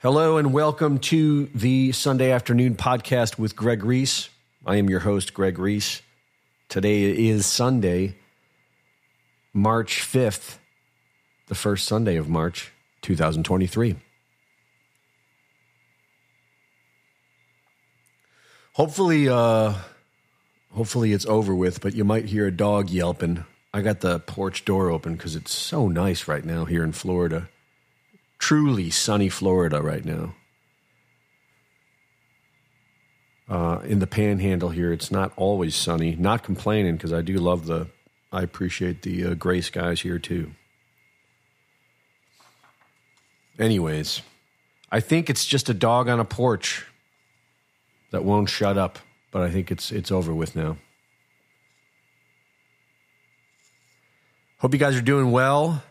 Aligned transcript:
Hello 0.00 0.36
and 0.36 0.52
welcome 0.52 1.00
to 1.00 1.46
the 1.46 1.90
Sunday 1.90 2.30
afternoon 2.30 2.76
podcast 2.76 3.36
with 3.36 3.56
Greg 3.56 3.82
Reese. 3.82 4.28
I 4.64 4.76
am 4.76 4.88
your 4.88 5.00
host, 5.00 5.34
Greg 5.34 5.58
Reese. 5.58 6.02
Today 6.68 7.02
is 7.02 7.46
Sunday, 7.46 8.14
March 9.52 9.96
5th, 9.96 10.58
the 11.48 11.56
first 11.56 11.84
Sunday 11.84 12.14
of 12.14 12.28
March 12.28 12.70
2023. 13.02 13.96
Hopefully, 18.74 19.28
uh, 19.28 19.74
hopefully 20.72 21.12
it's 21.12 21.26
over 21.26 21.56
with, 21.56 21.80
but 21.80 21.96
you 21.96 22.04
might 22.04 22.26
hear 22.26 22.46
a 22.46 22.52
dog 22.52 22.88
yelping. 22.88 23.44
I 23.74 23.82
got 23.82 23.98
the 23.98 24.20
porch 24.20 24.64
door 24.64 24.90
open 24.90 25.16
because 25.16 25.34
it's 25.34 25.52
so 25.52 25.88
nice 25.88 26.28
right 26.28 26.44
now 26.44 26.66
here 26.66 26.84
in 26.84 26.92
Florida 26.92 27.48
truly 28.38 28.90
sunny 28.90 29.28
Florida 29.28 29.82
right 29.82 30.04
now. 30.04 30.34
Uh, 33.48 33.80
in 33.84 33.98
the 33.98 34.06
panhandle 34.06 34.68
here, 34.68 34.92
it's 34.92 35.10
not 35.10 35.32
always 35.36 35.74
sunny. 35.74 36.14
Not 36.16 36.42
complaining 36.42 36.96
because 36.96 37.12
I 37.12 37.22
do 37.22 37.38
love 37.38 37.66
the, 37.66 37.88
I 38.30 38.42
appreciate 38.42 39.02
the 39.02 39.26
uh, 39.26 39.34
gray 39.34 39.60
skies 39.62 40.02
here 40.02 40.18
too. 40.18 40.52
Anyways, 43.58 44.22
I 44.92 45.00
think 45.00 45.28
it's 45.28 45.44
just 45.44 45.68
a 45.68 45.74
dog 45.74 46.08
on 46.08 46.20
a 46.20 46.24
porch 46.24 46.86
that 48.10 48.24
won't 48.24 48.48
shut 48.48 48.78
up, 48.78 48.98
but 49.30 49.42
I 49.42 49.50
think 49.50 49.70
it's 49.70 49.90
it's 49.90 50.12
over 50.12 50.32
with 50.32 50.54
now. 50.54 50.76
Hope 54.58 54.72
you 54.72 54.78
guys 54.78 54.96
are 54.96 55.02
doing 55.02 55.30
well 55.30 55.82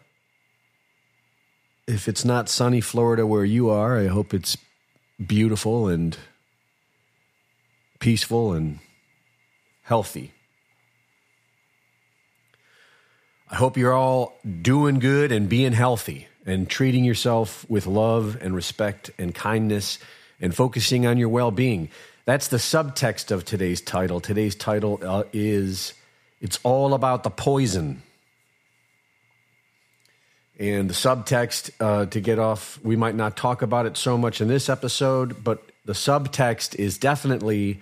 if 1.87 2.09
it's 2.09 2.25
not 2.25 2.49
sunny 2.49 2.81
Florida 2.81 3.25
where 3.25 3.45
you 3.45 3.69
are, 3.69 3.97
I 3.97 4.07
hope 4.07 4.33
it's 4.33 4.57
beautiful 5.25 5.87
and 5.87 6.17
peaceful 7.99 8.53
and 8.53 8.79
healthy. 9.83 10.33
I 13.49 13.55
hope 13.55 13.77
you're 13.77 13.93
all 13.93 14.37
doing 14.61 14.99
good 14.99 15.31
and 15.31 15.47
being 15.47 15.71
healthy 15.71 16.27
and 16.45 16.69
treating 16.69 17.05
yourself 17.05 17.65
with 17.69 17.87
love 17.87 18.37
and 18.41 18.53
respect 18.53 19.09
and 19.17 19.33
kindness 19.33 19.99
and 20.41 20.53
focusing 20.53 21.05
on 21.05 21.17
your 21.17 21.29
well 21.29 21.51
being. 21.51 21.89
That's 22.25 22.49
the 22.49 22.57
subtext 22.57 23.31
of 23.31 23.45
today's 23.45 23.79
title. 23.79 24.19
Today's 24.19 24.55
title 24.55 24.99
uh, 25.01 25.23
is 25.31 25.93
It's 26.41 26.59
All 26.63 26.93
About 26.93 27.23
the 27.23 27.29
Poison. 27.29 28.03
And 30.59 30.89
the 30.89 30.95
subtext 30.95 31.69
uh, 31.79 32.07
to 32.07 32.19
get 32.19 32.39
off, 32.39 32.79
we 32.83 32.95
might 32.95 33.13
not 33.13 33.37
talk 33.37 33.61
about 33.61 33.85
it 33.85 33.95
so 33.95 34.17
much 34.17 34.41
in 34.41 34.47
this 34.47 34.69
episode, 34.69 35.43
but 35.43 35.63
the 35.85 35.93
subtext 35.93 36.75
is 36.75 36.97
definitely 36.97 37.79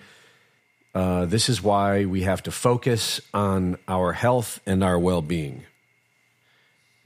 uh, 0.94 1.26
this 1.26 1.48
is 1.48 1.62
why 1.62 2.04
we 2.04 2.22
have 2.22 2.42
to 2.42 2.50
focus 2.50 3.20
on 3.32 3.78
our 3.88 4.12
health 4.12 4.60
and 4.66 4.82
our 4.84 4.98
well 4.98 5.22
being, 5.22 5.64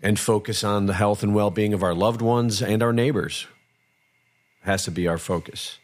and 0.02 0.18
focus 0.18 0.62
on 0.62 0.86
the 0.86 0.94
health 0.94 1.22
and 1.22 1.34
well 1.34 1.50
being 1.50 1.72
of 1.72 1.82
our 1.82 1.94
loved 1.94 2.22
ones 2.22 2.62
and 2.62 2.82
our 2.82 2.92
neighbors. 2.92 3.46
Has 4.62 4.84
to 4.84 4.90
be 4.90 5.08
our 5.08 5.18
focus. 5.18 5.78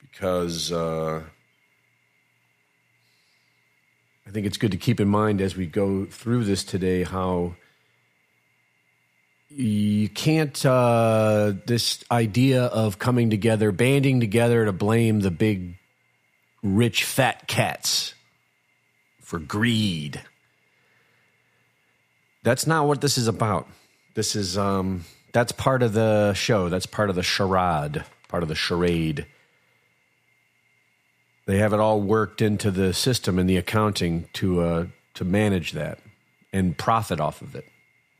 Because. 0.00 0.72
Uh, 0.72 1.22
I 4.26 4.30
think 4.30 4.44
it's 4.44 4.58
good 4.58 4.72
to 4.72 4.76
keep 4.76 4.98
in 4.98 5.08
mind 5.08 5.40
as 5.40 5.56
we 5.56 5.66
go 5.66 6.04
through 6.04 6.44
this 6.44 6.64
today 6.64 7.04
how 7.04 7.54
you 9.48 10.08
can't, 10.08 10.66
uh, 10.66 11.52
this 11.66 12.02
idea 12.10 12.64
of 12.64 12.98
coming 12.98 13.30
together, 13.30 13.70
banding 13.70 14.18
together 14.18 14.64
to 14.64 14.72
blame 14.72 15.20
the 15.20 15.30
big, 15.30 15.76
rich, 16.60 17.04
fat 17.04 17.46
cats 17.46 18.14
for 19.20 19.38
greed. 19.38 20.20
That's 22.42 22.66
not 22.66 22.88
what 22.88 23.00
this 23.00 23.16
is 23.16 23.28
about. 23.28 23.68
This 24.14 24.34
is, 24.34 24.58
um, 24.58 25.04
that's 25.32 25.52
part 25.52 25.84
of 25.84 25.92
the 25.92 26.34
show. 26.34 26.68
That's 26.68 26.86
part 26.86 27.10
of 27.10 27.16
the 27.16 27.22
charade, 27.22 28.04
part 28.28 28.42
of 28.42 28.48
the 28.48 28.54
charade 28.56 29.26
they 31.46 31.58
have 31.58 31.72
it 31.72 31.80
all 31.80 32.00
worked 32.00 32.42
into 32.42 32.70
the 32.70 32.92
system 32.92 33.38
and 33.38 33.48
the 33.48 33.56
accounting 33.56 34.28
to 34.34 34.60
uh, 34.60 34.86
to 35.14 35.24
manage 35.24 35.72
that 35.72 35.98
and 36.52 36.76
profit 36.76 37.20
off 37.20 37.40
of 37.40 37.54
it. 37.54 37.64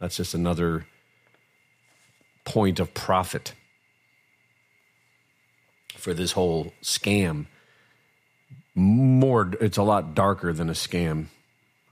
That's 0.01 0.17
just 0.17 0.35
another 0.35 0.87
point 2.45 2.81
of 2.81 2.95
profit 2.95 3.53
for 5.95 6.15
this 6.15 6.33
whole 6.33 6.73
scam. 6.83 7.47
More, 8.75 9.53
it's 9.61 9.79
a 9.79 9.83
lot 9.83 10.15
darker 10.15 10.53
than 10.53 10.69
a 10.69 10.75
scam. 10.75 11.27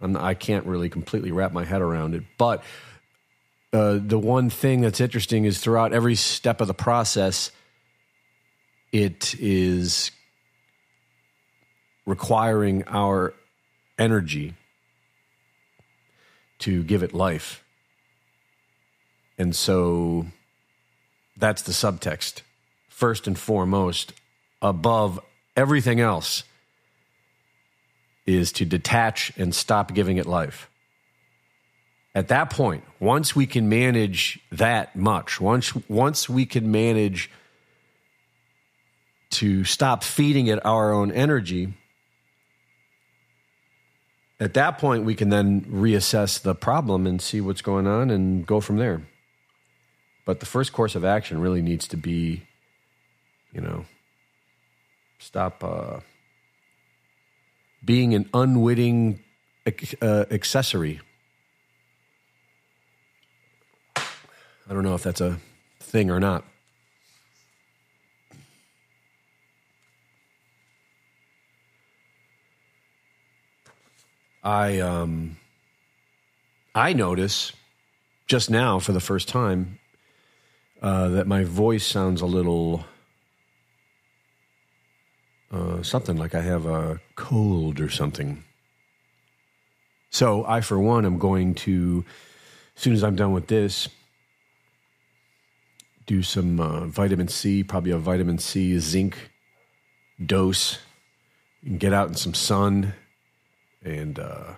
I'm, 0.01 0.16
I 0.16 0.34
can 0.34 0.56
not 0.56 0.66
really 0.66 0.89
completely 0.89 1.33
wrap 1.33 1.53
my 1.53 1.65
head 1.65 1.81
around 1.81 2.15
it, 2.15 2.22
but 2.39 2.62
uh, 3.72 3.99
the 4.01 4.19
one 4.19 4.51
thing 4.51 4.83
that's 4.83 5.01
interesting 5.01 5.47
is 5.47 5.59
throughout 5.59 5.93
every 5.93 6.15
step 6.15 6.61
of 6.61 6.69
the 6.69 6.75
process, 6.75 7.51
it 8.93 9.34
is 9.41 10.11
requiring 12.06 12.84
our 12.87 13.34
energy 13.98 14.54
to 16.60 16.82
give 16.82 17.03
it 17.03 17.12
life. 17.12 17.62
And 19.38 19.54
so 19.54 20.26
that's 21.37 21.62
the 21.62 21.72
subtext. 21.72 22.42
First 22.88 23.26
and 23.26 23.38
foremost, 23.38 24.12
above 24.62 25.20
everything 25.56 26.00
else, 26.00 26.44
is 28.26 28.53
to 28.53 28.65
detach 28.65 29.32
and 29.36 29.54
stop 29.54 29.92
giving 29.92 30.16
it 30.16 30.26
life. 30.26 30.71
At 32.15 32.28
that 32.28 32.48
point, 32.48 32.84
once 33.00 33.34
we 33.34 33.47
can 33.47 33.69
manage 33.69 34.38
that 34.53 34.94
much, 34.94 35.41
once, 35.41 35.75
once 35.88 36.28
we 36.28 36.47
can 36.47 36.71
manage 36.71 37.28
to 39.31 39.65
stop 39.65 40.04
feeding 40.04 40.47
it 40.47 40.65
our 40.65 40.92
own 40.92 41.10
energy, 41.10 41.75
at 44.41 44.55
that 44.55 44.78
point, 44.78 45.05
we 45.05 45.15
can 45.15 45.28
then 45.28 45.62
reassess 45.62 46.41
the 46.41 46.55
problem 46.55 47.06
and 47.06 47.21
see 47.22 47.41
what's 47.41 47.62
going 47.62 47.87
on 47.87 48.11
and 48.11 48.47
go 48.47 48.61
from 48.61 48.78
there. 48.78 49.03
But 50.25 50.41
the 50.41 50.47
first 50.47 50.72
course 50.72 50.95
of 50.95 51.05
action 51.05 51.41
really 51.41 51.62
needs 51.62 51.87
to 51.89 51.97
be, 51.97 52.43
you 53.53 53.61
know, 53.61 53.84
stop 55.19 55.62
uh, 55.62 56.00
being 57.84 58.15
an 58.15 58.28
unwitting 58.34 59.21
uh, 60.03 60.25
accessory. 60.31 61.01
I 63.97 64.72
don't 64.72 64.83
know 64.83 64.95
if 64.95 65.03
that's 65.03 65.21
a 65.21 65.39
thing 65.78 66.11
or 66.11 66.19
not. 66.19 66.45
I 74.44 74.78
um, 74.81 75.38
I 76.75 76.93
notice 76.93 77.53
just 78.27 78.50
now 78.50 78.78
for 78.78 78.93
the 78.93 79.00
first 79.00 79.27
time 79.27 79.78
uh, 80.82 81.09
that 81.09 81.27
my 81.27 81.44
voice 81.44 81.87
sounds 81.87 82.21
a 82.21 82.27
little 82.27 82.84
uh, 85.51 85.83
something 85.83 86.16
like 86.16 86.34
I 86.34 86.42
have 86.42 86.66
a 86.66 87.01
cold 87.16 87.80
or 87.80 87.89
something. 87.89 88.45
So 90.10 90.45
I, 90.47 90.60
for 90.60 90.78
one, 90.78 91.07
am 91.07 91.18
going 91.18 91.54
to, 91.54 92.04
as 92.77 92.83
soon 92.83 92.92
as 92.92 93.03
I'm 93.03 93.16
done 93.16 93.33
with 93.33 93.47
this, 93.47 93.89
do 96.07 96.22
some 96.22 96.60
uh, 96.60 96.86
vitamin 96.86 97.28
C, 97.28 97.65
probably 97.65 97.92
a 97.92 97.98
vitamin 97.98 98.39
C 98.39 98.78
zinc 98.78 99.30
dose, 100.24 100.78
and 101.65 101.80
get 101.80 101.92
out 101.92 102.09
in 102.09 102.15
some 102.15 102.34
sun 102.34 102.95
and 103.84 104.19
uh, 104.19 104.54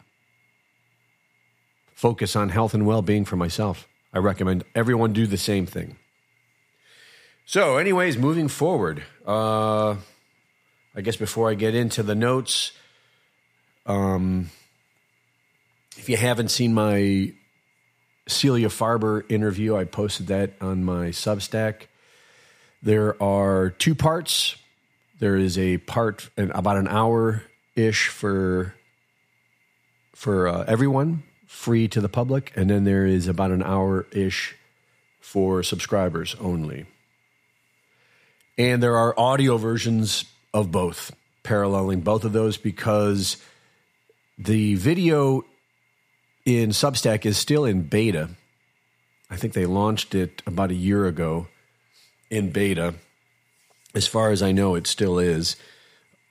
focus 1.94 2.36
on 2.36 2.48
health 2.48 2.74
and 2.74 2.86
well 2.86 3.02
being 3.02 3.24
for 3.24 3.36
myself. 3.36 3.88
I 4.12 4.18
recommend 4.18 4.64
everyone 4.74 5.12
do 5.12 5.26
the 5.26 5.36
same 5.36 5.66
thing. 5.66 5.96
So, 7.44 7.76
anyways, 7.76 8.16
moving 8.16 8.48
forward, 8.48 9.02
uh, 9.26 9.96
I 10.94 11.00
guess 11.02 11.16
before 11.16 11.50
I 11.50 11.54
get 11.54 11.74
into 11.74 12.02
the 12.02 12.14
notes, 12.14 12.72
um, 13.84 14.50
if 15.96 16.08
you 16.08 16.16
haven't 16.16 16.48
seen 16.48 16.74
my 16.74 17.32
Celia 18.26 18.68
Farber 18.68 19.30
interview, 19.30 19.76
I 19.76 19.84
posted 19.84 20.26
that 20.28 20.54
on 20.60 20.82
my 20.84 21.08
Substack. 21.08 21.82
There 22.82 23.20
are 23.22 23.70
two 23.70 23.94
parts. 23.94 24.56
There 25.18 25.36
is 25.36 25.56
a 25.56 25.78
part 25.78 26.28
about 26.36 26.76
an 26.76 26.88
hour 26.88 27.42
ish 27.74 28.08
for 28.08 28.74
for 30.16 30.48
uh, 30.48 30.64
everyone, 30.66 31.22
free 31.46 31.86
to 31.88 32.00
the 32.00 32.08
public, 32.08 32.50
and 32.56 32.70
then 32.70 32.84
there 32.84 33.04
is 33.04 33.28
about 33.28 33.50
an 33.50 33.62
hour 33.62 34.06
ish 34.12 34.56
for 35.20 35.62
subscribers 35.62 36.34
only. 36.40 36.86
And 38.56 38.82
there 38.82 38.96
are 38.96 39.14
audio 39.20 39.58
versions 39.58 40.24
of 40.54 40.72
both, 40.72 41.14
paralleling 41.42 42.00
both 42.00 42.24
of 42.24 42.32
those 42.32 42.56
because 42.56 43.36
the 44.38 44.76
video 44.76 45.44
in 46.46 46.70
Substack 46.70 47.26
is 47.26 47.36
still 47.36 47.66
in 47.66 47.82
beta. 47.82 48.30
I 49.28 49.36
think 49.36 49.52
they 49.52 49.66
launched 49.66 50.14
it 50.14 50.42
about 50.46 50.70
a 50.70 50.74
year 50.74 51.06
ago 51.06 51.48
in 52.30 52.52
beta. 52.52 52.94
As 53.94 54.06
far 54.06 54.30
as 54.30 54.42
I 54.42 54.52
know, 54.52 54.76
it 54.76 54.86
still 54.86 55.18
is. 55.18 55.56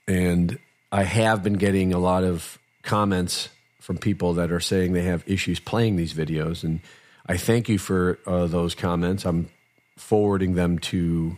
And 0.08 0.58
I 0.90 1.04
have 1.04 1.44
been 1.44 1.54
getting 1.54 1.92
a 1.92 2.00
lot 2.00 2.24
of 2.24 2.58
comments 2.82 3.48
from 3.86 3.96
people 3.96 4.34
that 4.34 4.50
are 4.50 4.58
saying 4.58 4.94
they 4.94 5.02
have 5.02 5.22
issues 5.28 5.60
playing 5.60 5.94
these 5.94 6.12
videos. 6.12 6.64
And 6.64 6.80
I 7.24 7.36
thank 7.36 7.68
you 7.68 7.78
for 7.78 8.18
uh, 8.26 8.48
those 8.48 8.74
comments. 8.74 9.24
I'm 9.24 9.48
forwarding 9.96 10.56
them 10.56 10.80
to 10.80 11.36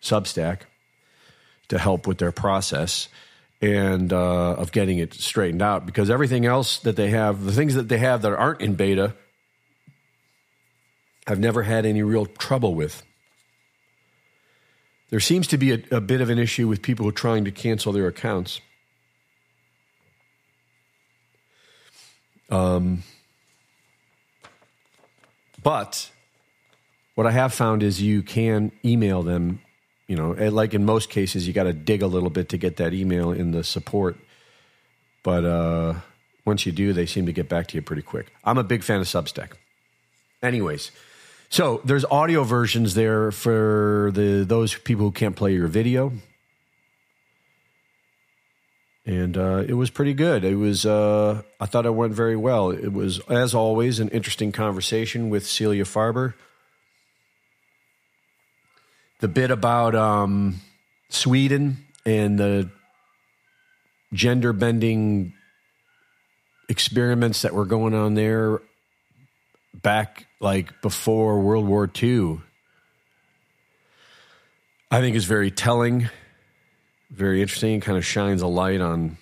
Substack 0.00 0.60
to 1.68 1.78
help 1.78 2.06
with 2.06 2.16
their 2.16 2.32
process 2.32 3.08
and 3.60 4.14
uh, 4.14 4.54
of 4.54 4.72
getting 4.72 4.96
it 4.96 5.12
straightened 5.12 5.60
out 5.60 5.84
because 5.84 6.08
everything 6.08 6.46
else 6.46 6.78
that 6.78 6.96
they 6.96 7.10
have, 7.10 7.44
the 7.44 7.52
things 7.52 7.74
that 7.74 7.90
they 7.90 7.98
have 7.98 8.22
that 8.22 8.32
aren't 8.32 8.62
in 8.62 8.74
beta, 8.74 9.14
I've 11.26 11.38
never 11.38 11.64
had 11.64 11.84
any 11.84 12.02
real 12.02 12.24
trouble 12.24 12.74
with. 12.74 13.02
There 15.10 15.20
seems 15.20 15.46
to 15.48 15.58
be 15.58 15.72
a, 15.72 15.82
a 15.90 16.00
bit 16.00 16.22
of 16.22 16.30
an 16.30 16.38
issue 16.38 16.66
with 16.66 16.80
people 16.80 17.04
who 17.04 17.10
are 17.10 17.12
trying 17.12 17.44
to 17.44 17.50
cancel 17.50 17.92
their 17.92 18.06
accounts. 18.06 18.62
Um, 22.50 23.02
but 25.62 26.10
what 27.14 27.26
I 27.26 27.30
have 27.30 27.52
found 27.52 27.82
is 27.82 28.00
you 28.00 28.22
can 28.22 28.72
email 28.84 29.22
them 29.22 29.60
you 30.08 30.16
know, 30.16 30.30
like 30.50 30.72
in 30.72 30.84
most 30.84 31.10
cases, 31.10 31.46
you 31.46 31.52
got 31.52 31.64
to 31.64 31.74
dig 31.74 32.02
a 32.02 32.06
little 32.06 32.30
bit 32.30 32.48
to 32.48 32.58
get 32.58 32.78
that 32.78 32.94
email 32.94 33.30
in 33.30 33.52
the 33.52 33.62
support. 33.62 34.16
But 35.22 35.44
uh, 35.44 35.94
once 36.46 36.64
you 36.64 36.72
do, 36.72 36.94
they 36.94 37.04
seem 37.04 37.26
to 37.26 37.32
get 37.32 37.48
back 37.48 37.66
to 37.68 37.76
you 37.76 37.82
pretty 37.82 38.02
quick. 38.02 38.32
I'm 38.42 38.56
a 38.56 38.64
big 38.64 38.82
fan 38.82 39.00
of 39.00 39.06
Substack. 39.06 39.52
Anyways, 40.42 40.92
so 41.50 41.82
there's 41.84 42.06
audio 42.06 42.42
versions 42.42 42.94
there 42.94 43.30
for 43.30 44.10
the 44.14 44.44
those 44.48 44.74
people 44.74 45.04
who 45.04 45.12
can't 45.12 45.36
play 45.36 45.52
your 45.52 45.66
video, 45.66 46.12
and 49.08 49.38
uh, 49.38 49.64
it 49.66 49.72
was 49.72 49.88
pretty 49.88 50.12
good. 50.12 50.44
It 50.44 50.56
was 50.56 50.84
uh, 50.84 51.40
I 51.58 51.64
thought 51.64 51.86
it 51.86 51.94
went 51.94 52.12
very 52.12 52.36
well. 52.36 52.70
It 52.70 52.92
was 52.92 53.20
as 53.30 53.54
always 53.54 54.00
an 54.00 54.10
interesting 54.10 54.52
conversation 54.52 55.30
with 55.30 55.46
Celia 55.46 55.84
Farber 55.84 56.34
the 59.20 59.28
bit 59.28 59.50
about 59.50 59.94
um, 59.94 60.60
Sweden 61.08 61.86
and 62.04 62.38
the 62.38 62.70
gender 64.12 64.52
bending 64.52 65.32
experiments 66.68 67.42
that 67.42 67.54
were 67.54 67.64
going 67.64 67.94
on 67.94 68.14
there 68.14 68.60
back 69.74 70.26
like 70.38 70.82
before 70.82 71.40
World 71.40 71.66
War 71.66 71.90
II, 72.00 72.40
I 74.90 75.00
think 75.00 75.16
is 75.16 75.24
very 75.24 75.50
telling, 75.50 76.10
very 77.10 77.40
interesting, 77.42 77.80
kind 77.80 77.98
of 77.98 78.04
shines 78.04 78.42
a 78.42 78.46
light 78.46 78.80
on 78.80 79.16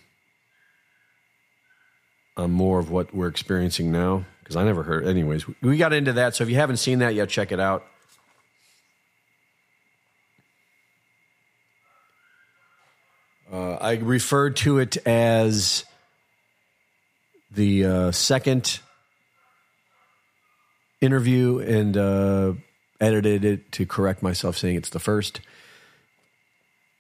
on 2.37 2.51
more 2.51 2.79
of 2.79 2.91
what 2.91 3.15
we're 3.15 3.29
experiencing 3.29 3.91
now. 3.91 4.25
Because 4.41 4.57
I 4.57 4.65
never 4.65 4.83
heard, 4.83 5.07
anyways. 5.07 5.45
We 5.61 5.77
got 5.77 5.93
into 5.93 6.13
that, 6.15 6.37
so 6.37 6.45
if 6.45 6.51
you 6.51 6.57
haven't 6.57 6.77
seen 6.77 7.01
that 7.01 7.15
yet, 7.15 7.29
check 7.29 7.51
it 7.51 7.59
out. 7.59 7.85
Uh, 13.53 13.75
I 13.75 13.95
referred 13.95 14.57
to 14.57 14.79
it 14.79 14.97
as 15.07 15.85
the 17.51 17.85
uh, 17.85 18.11
second 18.13 18.81
interview 21.01 21.59
and 21.59 21.97
uh, 21.97 22.53
edited 23.01 23.45
it 23.45 23.73
to 23.73 23.87
correct 23.87 24.23
myself, 24.23 24.57
saying 24.57 24.77
it's 24.77 24.91
the 24.91 24.99
first. 24.99 25.41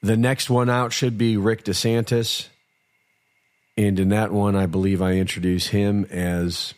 The 0.02 0.16
next 0.16 0.50
one 0.50 0.70
out 0.70 0.93
should 0.93 1.19
be 1.19 1.37
Rick 1.37 1.64
DeSantis. 1.64 2.48
And 3.76 3.98
in 3.98 4.08
that 4.10 4.32
one, 4.32 4.56
I 4.56 4.66
believe 4.66 5.02
I 5.02 5.14
introduce 5.14 5.69
him 5.69 6.06
as 6.10 6.75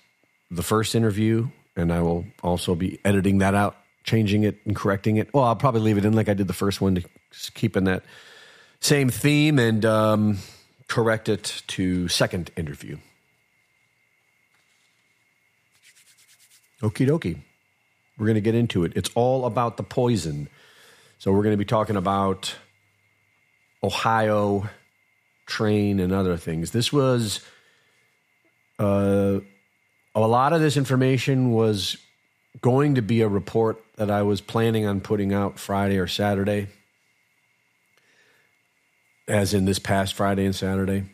the 0.50 0.62
first 0.62 0.94
interview, 0.94 1.48
and 1.76 1.92
I 1.92 2.00
will 2.00 2.24
also 2.42 2.74
be 2.74 2.98
editing 3.04 3.38
that 3.38 3.54
out, 3.54 3.76
changing 4.02 4.42
it 4.42 4.58
and 4.64 4.74
correcting 4.74 5.16
it. 5.16 5.32
Well, 5.32 5.44
I'll 5.44 5.56
probably 5.56 5.82
leave 5.82 5.98
it 5.98 6.04
in 6.04 6.14
like 6.14 6.28
I 6.28 6.34
did 6.34 6.48
the 6.48 6.54
first 6.54 6.80
one 6.80 6.96
to 6.96 7.02
keep 7.54 7.76
in 7.76 7.84
that 7.84 8.02
same 8.80 9.10
theme 9.10 9.58
and 9.58 9.84
um, 9.84 10.38
correct 10.88 11.28
it 11.28 11.62
to 11.68 12.08
second 12.08 12.50
interview. 12.56 12.98
Okie 16.82 17.08
dokie. 17.08 17.38
We're 18.18 18.26
going 18.26 18.34
to 18.34 18.40
get 18.40 18.54
into 18.54 18.84
it. 18.84 18.92
It's 18.96 19.10
all 19.14 19.44
about 19.46 19.76
the 19.76 19.82
poison. 19.82 20.48
So 21.18 21.32
we're 21.32 21.42
going 21.42 21.52
to 21.52 21.58
be 21.58 21.64
talking 21.64 21.96
about 21.96 22.56
Ohio 23.82 24.68
train 25.46 26.00
and 26.00 26.12
other 26.12 26.36
things. 26.36 26.72
This 26.72 26.92
was 26.92 27.40
uh, 28.78 29.40
a 30.14 30.20
lot 30.20 30.52
of 30.52 30.60
this 30.60 30.76
information 30.76 31.52
was 31.52 31.96
going 32.60 32.96
to 32.96 33.02
be 33.02 33.20
a 33.20 33.28
report 33.28 33.82
that 33.96 34.10
I 34.10 34.22
was 34.22 34.40
planning 34.40 34.86
on 34.86 35.00
putting 35.00 35.32
out 35.32 35.58
Friday 35.58 35.98
or 35.98 36.06
Saturday 36.06 36.68
as 39.28 39.52
in 39.54 39.66
this 39.66 39.78
past 39.78 40.14
Friday 40.14 40.44
and 40.44 40.56
Saturday. 40.56 41.04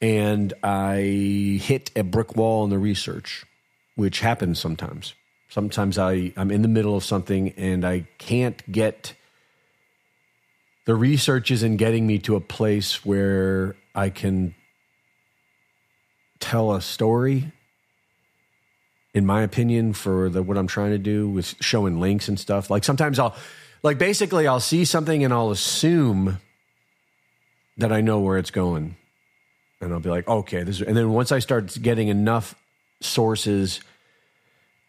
And 0.00 0.52
I 0.62 1.60
hit 1.62 1.90
a 1.94 2.02
brick 2.02 2.36
wall 2.36 2.64
in 2.64 2.70
the 2.70 2.78
research, 2.78 3.44
which 3.96 4.20
happens 4.20 4.58
sometimes. 4.58 5.14
Sometimes 5.48 5.98
I, 5.98 6.32
I'm 6.36 6.50
in 6.50 6.62
the 6.62 6.68
middle 6.68 6.96
of 6.96 7.04
something 7.04 7.50
and 7.50 7.84
I 7.84 8.06
can't 8.18 8.62
get 8.70 9.14
the 10.84 10.94
research 10.94 11.50
isn't 11.50 11.76
getting 11.76 12.06
me 12.06 12.18
to 12.20 12.36
a 12.36 12.40
place 12.40 13.04
where 13.04 13.76
I 13.94 14.10
can 14.10 14.54
tell 16.40 16.72
a 16.72 16.80
story 16.80 17.52
in 19.14 19.26
my 19.26 19.42
opinion 19.42 19.92
for 19.92 20.28
the 20.28 20.42
what 20.42 20.56
I'm 20.56 20.66
trying 20.66 20.90
to 20.90 20.98
do 20.98 21.28
with 21.28 21.54
showing 21.60 22.00
links 22.00 22.28
and 22.28 22.38
stuff. 22.38 22.70
Like 22.70 22.84
sometimes 22.84 23.18
I'll 23.18 23.36
like 23.82 23.98
basically 23.98 24.46
I'll 24.46 24.60
see 24.60 24.84
something 24.84 25.22
and 25.24 25.32
I'll 25.32 25.50
assume 25.50 26.38
that 27.76 27.92
I 27.92 28.00
know 28.00 28.20
where 28.20 28.38
it's 28.38 28.50
going. 28.50 28.96
And 29.80 29.92
I'll 29.92 30.00
be 30.00 30.10
like, 30.10 30.28
okay, 30.28 30.62
this 30.62 30.80
is 30.80 30.86
and 30.86 30.96
then 30.96 31.10
once 31.10 31.32
I 31.32 31.38
start 31.38 31.76
getting 31.80 32.08
enough 32.08 32.54
sources 33.00 33.80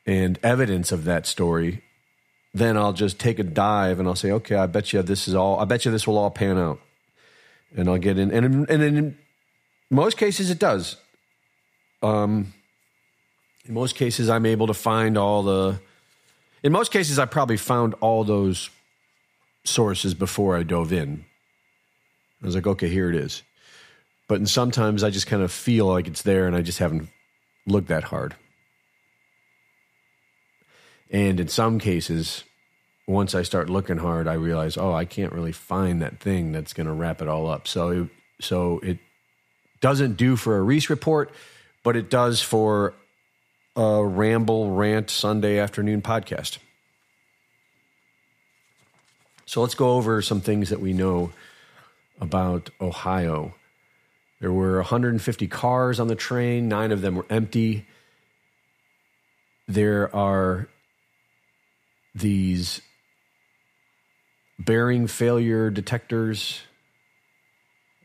and 0.06 0.40
evidence 0.44 0.92
of 0.92 1.06
that 1.06 1.26
story, 1.26 1.83
then 2.54 2.78
I'll 2.78 2.94
just 2.94 3.20
take 3.20 3.40
a 3.40 3.44
dive 3.44 4.00
and 4.00 4.08
I'll 4.08 4.16
say, 4.16 4.32
okay, 4.32 4.56
I 4.56 4.68
bet 4.68 4.94
you 4.94 5.02
this 5.02 5.28
is 5.28 5.36
all 5.36 5.60
I 5.60 5.66
bet 5.66 5.86
you 5.86 5.92
this 5.92 6.06
will 6.08 6.18
all 6.18 6.30
pan 6.30 6.58
out. 6.58 6.80
And 7.76 7.90
I'll 7.90 7.98
get 7.98 8.18
in 8.18 8.32
and 8.32 8.70
and 8.70 8.84
in 8.84 9.18
most 9.90 10.18
cases 10.18 10.50
it 10.50 10.60
does. 10.60 10.98
Um 12.02 12.54
in 13.66 13.74
most 13.74 13.96
cases 13.96 14.30
I'm 14.30 14.46
able 14.46 14.68
to 14.68 14.74
find 14.74 15.18
all 15.18 15.42
the 15.44 15.80
in 16.62 16.72
most 16.72 16.92
cases 16.92 17.18
I 17.18 17.26
probably 17.26 17.58
found 17.58 17.96
all 17.96 18.24
those 18.24 18.70
sources 19.64 20.14
before 20.14 20.56
I 20.58 20.64
dove 20.64 20.94
in 20.94 21.26
I 22.42 22.46
was 22.46 22.56
like, 22.56 22.68
okay, 22.68 22.90
here 22.90 23.10
it 23.10 23.16
is. 23.16 23.42
But 24.28 24.40
in 24.40 24.46
sometimes 24.46 25.04
I 25.04 25.10
just 25.10 25.28
kind 25.28 25.42
of 25.42 25.52
feel 25.52 25.88
like 25.88 26.08
it's 26.08 26.22
there 26.22 26.46
and 26.46 26.56
I 26.56 26.62
just 26.62 26.80
haven't 26.80 27.08
looked 27.66 27.88
that 27.88 28.04
hard. 28.04 28.36
And 31.14 31.40
in 31.40 31.48
some 31.48 31.78
cases, 31.78 32.44
once 33.08 33.36
I 33.36 33.44
start 33.44 33.70
looking 33.70 33.98
hard, 33.98 34.28
I 34.28 34.34
realize, 34.34 34.78
oh, 34.78 34.94
I 34.94 35.06
can't 35.06 35.32
really 35.32 35.52
find 35.52 36.02
that 36.02 36.20
thing 36.20 36.52
that's 36.52 36.74
going 36.74 36.88
to 36.88 36.94
wrap 36.94 37.22
it 37.22 37.28
all 37.28 37.48
up. 37.48 37.68
So, 37.68 37.90
it, 37.90 38.10
so 38.42 38.80
it 38.80 38.98
doesn't 39.80 40.18
do 40.18 40.36
for 40.36 40.58
a 40.58 40.62
Reese 40.62 40.90
report, 40.90 41.32
but 41.84 41.96
it 41.96 42.10
does 42.10 42.42
for 42.42 42.96
a 43.76 44.04
ramble 44.04 44.72
rant 44.72 45.12
Sunday 45.12 45.60
afternoon 45.60 46.02
podcast. 46.02 46.58
So 49.46 49.62
let's 49.62 49.76
go 49.76 49.92
over 49.92 50.22
some 50.24 50.42
things 50.42 50.70
that 50.70 50.80
we 50.80 50.94
know 50.94 51.32
about 52.20 52.72
Ohio. 52.82 53.54
There 54.40 54.52
were 54.52 54.78
150 54.78 55.48
cars 55.48 56.00
on 56.00 56.08
the 56.08 56.16
train, 56.16 56.68
nine 56.68 56.92
of 56.92 57.02
them 57.02 57.16
were 57.16 57.26
empty. 57.30 57.86
There 59.68 60.14
are 60.16 60.68
these 62.16 62.82
bearing 64.60 65.08
failure 65.08 65.70
detectors. 65.70 66.62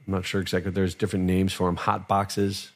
I'm 0.06 0.14
not 0.14 0.24
sure 0.24 0.40
exactly. 0.40 0.70
There's 0.70 0.94
different 0.94 1.26
names 1.26 1.52
for 1.52 1.66
them. 1.66 1.76
Hot 1.76 2.08
boxes 2.08 2.72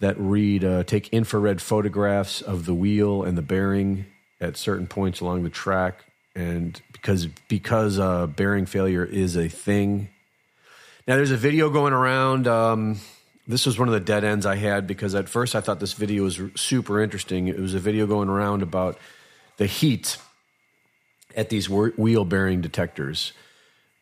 that 0.00 0.18
read, 0.18 0.64
uh, 0.64 0.84
take 0.84 1.08
infrared 1.08 1.60
photographs 1.60 2.40
of 2.40 2.66
the 2.66 2.74
wheel 2.74 3.24
and 3.24 3.36
the 3.36 3.42
bearing 3.42 4.06
at 4.40 4.56
certain 4.56 4.86
points 4.86 5.20
along 5.20 5.42
the 5.42 5.50
track, 5.50 6.04
and 6.36 6.80
because 6.92 7.26
because 7.48 7.98
uh, 7.98 8.26
bearing 8.28 8.66
failure 8.66 9.04
is 9.04 9.36
a 9.36 9.48
thing. 9.48 10.08
Now, 11.08 11.16
there's 11.16 11.32
a 11.32 11.36
video 11.36 11.70
going 11.70 11.92
around. 11.92 12.46
Um, 12.46 13.00
this 13.48 13.64
was 13.64 13.78
one 13.78 13.88
of 13.88 13.94
the 13.94 14.00
dead 14.00 14.24
ends 14.24 14.44
I 14.44 14.56
had 14.56 14.86
because 14.86 15.14
at 15.14 15.28
first 15.28 15.56
I 15.56 15.60
thought 15.60 15.80
this 15.80 15.94
video 15.94 16.22
was 16.22 16.38
super 16.54 17.00
interesting. 17.00 17.48
It 17.48 17.58
was 17.58 17.74
a 17.74 17.78
video 17.78 18.06
going 18.06 18.28
around 18.28 18.62
about 18.62 18.98
the 19.58 19.66
heat 19.66 20.16
at 21.36 21.50
these 21.50 21.68
wheel 21.68 22.24
bearing 22.24 22.60
detectors. 22.60 23.32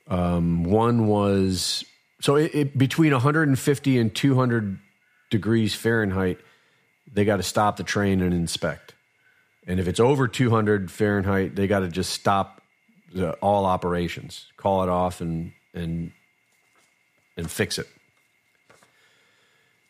Um, 0.09 0.65
one 0.65 1.09
was 1.09 1.85
so 2.21 2.37
it, 2.37 2.55
it, 2.55 2.79
between 2.79 3.13
150 3.13 3.99
and 3.99 4.15
200 4.15 4.79
degrees 5.31 5.75
Fahrenheit, 5.75 6.39
they 7.13 7.25
got 7.25 7.37
to 7.39 7.43
stop 7.43 7.77
the 7.77 7.83
train 7.83 8.23
and 8.23 8.33
inspect. 8.33 8.95
And 9.67 9.81
if 9.81 9.89
it's 9.89 10.01
over 10.01 10.29
200 10.29 10.91
Fahrenheit, 10.91 11.57
they 11.57 11.67
got 11.67 11.81
to 11.81 11.89
just 11.89 12.13
stop 12.13 12.63
the, 13.13 13.33
all 13.35 13.65
operations, 13.65 14.47
call 14.57 14.83
it 14.83 14.89
off, 14.89 15.21
and 15.21 15.53
and 15.75 16.13
and 17.37 17.51
fix 17.51 17.79
it. 17.79 17.89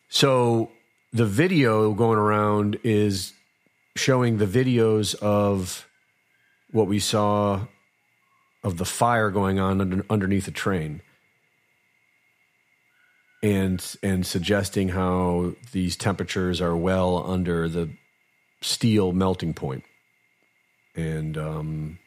So 0.09 0.71
the 1.13 1.25
video 1.25 1.93
going 1.93 2.17
around 2.17 2.79
is 2.83 3.33
showing 3.97 4.37
the 4.37 4.45
videos 4.45 5.15
of 5.15 5.87
what 6.71 6.87
we 6.87 6.99
saw 6.99 7.65
of 8.63 8.77
the 8.77 8.85
fire 8.85 9.29
going 9.31 9.59
on 9.59 9.81
under, 9.81 10.05
underneath 10.09 10.45
the 10.45 10.51
train 10.51 11.01
and 13.43 13.95
and 14.01 14.25
suggesting 14.25 14.89
how 14.89 15.53
these 15.71 15.95
temperatures 15.95 16.59
are 16.59 16.75
well 16.75 17.29
under 17.29 17.69
the 17.69 17.89
steel 18.61 19.11
melting 19.11 19.53
point 19.53 19.83
and 20.95 21.37
um, 21.37 21.99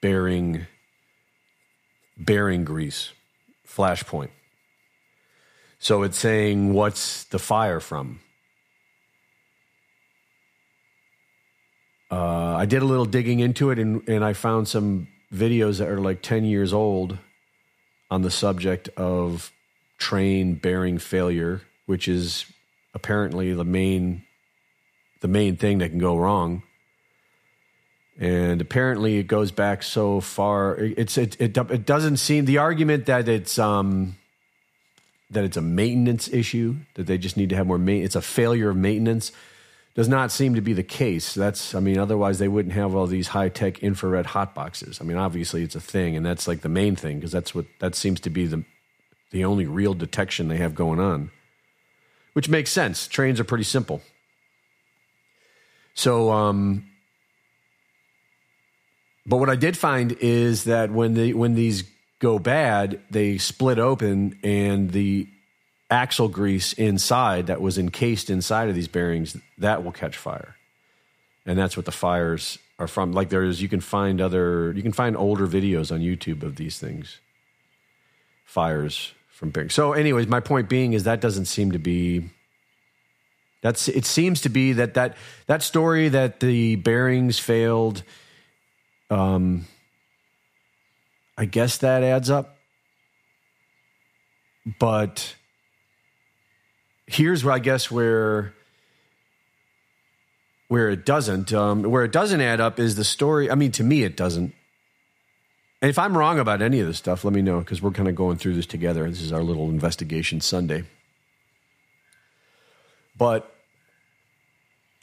bearing 0.00 0.66
bearing 2.16 2.64
grease 2.64 3.12
flashpoint. 3.66 4.30
So 5.80 6.02
it's 6.02 6.18
saying 6.18 6.72
what's 6.72 7.24
the 7.24 7.38
fire 7.38 7.80
from 7.80 8.20
uh, 12.10 12.54
i 12.56 12.66
did 12.66 12.82
a 12.82 12.84
little 12.84 13.04
digging 13.04 13.40
into 13.40 13.70
it 13.70 13.78
and, 13.78 14.06
and 14.08 14.24
i 14.24 14.32
found 14.32 14.68
some 14.68 15.08
videos 15.32 15.78
that 15.78 15.88
are 15.88 16.00
like 16.00 16.22
10 16.22 16.44
years 16.44 16.72
old 16.72 17.18
on 18.10 18.22
the 18.22 18.30
subject 18.30 18.88
of 18.96 19.52
train 19.98 20.54
bearing 20.54 20.98
failure, 20.98 21.62
which 21.86 22.08
is 22.08 22.46
apparently 22.94 23.52
the 23.52 23.64
main 23.64 24.24
the 25.20 25.28
main 25.28 25.56
thing 25.56 25.78
that 25.78 25.88
can 25.88 25.98
go 25.98 26.16
wrong. 26.16 26.62
And 28.20 28.60
apparently, 28.60 29.18
it 29.18 29.24
goes 29.24 29.50
back 29.50 29.82
so 29.82 30.20
far. 30.20 30.76
It's 30.76 31.18
it 31.18 31.40
it, 31.40 31.56
it 31.56 31.86
doesn't 31.86 32.16
seem 32.16 32.46
the 32.46 32.58
argument 32.58 33.06
that 33.06 33.28
it's 33.28 33.58
um 33.58 34.16
that 35.30 35.44
it's 35.44 35.56
a 35.56 35.62
maintenance 35.62 36.28
issue 36.28 36.76
that 36.94 37.06
they 37.06 37.18
just 37.18 37.36
need 37.36 37.50
to 37.50 37.56
have 37.56 37.66
more 37.66 37.78
maintenance. 37.78 38.16
It's 38.16 38.16
a 38.16 38.22
failure 38.22 38.70
of 38.70 38.76
maintenance 38.76 39.32
does 39.98 40.08
not 40.08 40.30
seem 40.30 40.54
to 40.54 40.60
be 40.60 40.74
the 40.74 40.84
case. 40.84 41.34
That's, 41.34 41.74
I 41.74 41.80
mean, 41.80 41.98
otherwise 41.98 42.38
they 42.38 42.46
wouldn't 42.46 42.72
have 42.72 42.94
all 42.94 43.08
these 43.08 43.26
high 43.26 43.48
tech 43.48 43.82
infrared 43.82 44.26
hot 44.26 44.54
boxes. 44.54 45.00
I 45.00 45.04
mean, 45.04 45.16
obviously 45.16 45.64
it's 45.64 45.74
a 45.74 45.80
thing, 45.80 46.16
and 46.16 46.24
that's 46.24 46.46
like 46.46 46.60
the 46.60 46.68
main 46.68 46.94
thing 46.94 47.16
because 47.16 47.32
that's 47.32 47.52
what 47.52 47.66
that 47.80 47.96
seems 47.96 48.20
to 48.20 48.30
be 48.30 48.46
the 48.46 48.64
the 49.32 49.44
only 49.44 49.66
real 49.66 49.94
detection 49.94 50.46
they 50.46 50.58
have 50.58 50.76
going 50.76 51.00
on, 51.00 51.32
which 52.34 52.48
makes 52.48 52.70
sense. 52.70 53.08
Trains 53.08 53.40
are 53.40 53.44
pretty 53.44 53.64
simple. 53.64 54.00
So, 55.94 56.30
um, 56.30 56.88
but 59.26 59.38
what 59.38 59.50
I 59.50 59.56
did 59.56 59.76
find 59.76 60.12
is 60.20 60.62
that 60.62 60.92
when 60.92 61.14
the 61.14 61.34
when 61.34 61.54
these 61.56 61.82
go 62.20 62.38
bad, 62.38 63.00
they 63.10 63.36
split 63.36 63.80
open 63.80 64.38
and 64.44 64.92
the 64.92 65.26
axle 65.90 66.28
grease 66.28 66.72
inside 66.74 67.46
that 67.46 67.60
was 67.60 67.78
encased 67.78 68.28
inside 68.30 68.68
of 68.68 68.74
these 68.74 68.88
bearings 68.88 69.36
that 69.56 69.82
will 69.82 69.92
catch 69.92 70.16
fire. 70.16 70.56
And 71.46 71.58
that's 71.58 71.76
what 71.76 71.86
the 71.86 71.92
fires 71.92 72.58
are 72.78 72.88
from. 72.88 73.12
Like 73.12 73.30
there's 73.30 73.62
you 73.62 73.68
can 73.68 73.80
find 73.80 74.20
other 74.20 74.72
you 74.72 74.82
can 74.82 74.92
find 74.92 75.16
older 75.16 75.46
videos 75.46 75.90
on 75.92 76.00
youtube 76.00 76.42
of 76.42 76.56
these 76.56 76.78
things. 76.78 77.18
Fires 78.44 79.12
from 79.30 79.50
bearings. 79.50 79.74
So 79.74 79.92
anyways 79.92 80.26
my 80.26 80.40
point 80.40 80.68
being 80.68 80.92
is 80.92 81.04
that 81.04 81.20
doesn't 81.20 81.46
seem 81.46 81.72
to 81.72 81.78
be 81.78 82.28
that's 83.62 83.88
it 83.88 84.04
seems 84.04 84.42
to 84.42 84.48
be 84.50 84.74
that 84.74 84.94
that 84.94 85.16
that 85.46 85.62
story 85.62 86.10
that 86.10 86.40
the 86.40 86.76
bearings 86.76 87.38
failed 87.38 88.02
um 89.10 89.66
i 91.36 91.46
guess 91.46 91.78
that 91.78 92.02
adds 92.02 92.28
up. 92.28 92.56
But 94.78 95.34
here's 97.08 97.42
where 97.42 97.54
I 97.54 97.58
guess 97.58 97.90
where 97.90 98.54
where 100.68 100.90
it 100.90 101.06
doesn't 101.06 101.52
um, 101.52 101.82
where 101.82 102.04
it 102.04 102.12
doesn't 102.12 102.40
add 102.40 102.60
up 102.60 102.78
is 102.78 102.94
the 102.94 103.04
story. 103.04 103.50
I 103.50 103.54
mean, 103.54 103.72
to 103.72 103.82
me, 103.82 104.04
it 104.04 104.16
doesn't. 104.16 104.54
And 105.80 105.88
if 105.88 105.98
I'm 105.98 106.16
wrong 106.16 106.38
about 106.38 106.60
any 106.60 106.80
of 106.80 106.86
this 106.86 106.98
stuff, 106.98 107.24
let 107.24 107.32
me 107.32 107.40
know 107.40 107.60
because 107.60 107.80
we're 107.80 107.92
kind 107.92 108.08
of 108.08 108.14
going 108.14 108.36
through 108.36 108.54
this 108.54 108.66
together. 108.66 109.08
This 109.08 109.22
is 109.22 109.32
our 109.32 109.42
little 109.42 109.70
investigation 109.70 110.40
Sunday. 110.40 110.84
But 113.16 113.52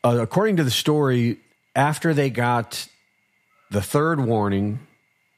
uh, 0.04 0.20
according 0.22 0.58
to 0.58 0.64
the 0.64 0.72
story, 0.72 1.38
after 1.76 2.14
they 2.14 2.30
got 2.30 2.88
the 3.72 3.82
third 3.82 4.20
warning, 4.20 4.80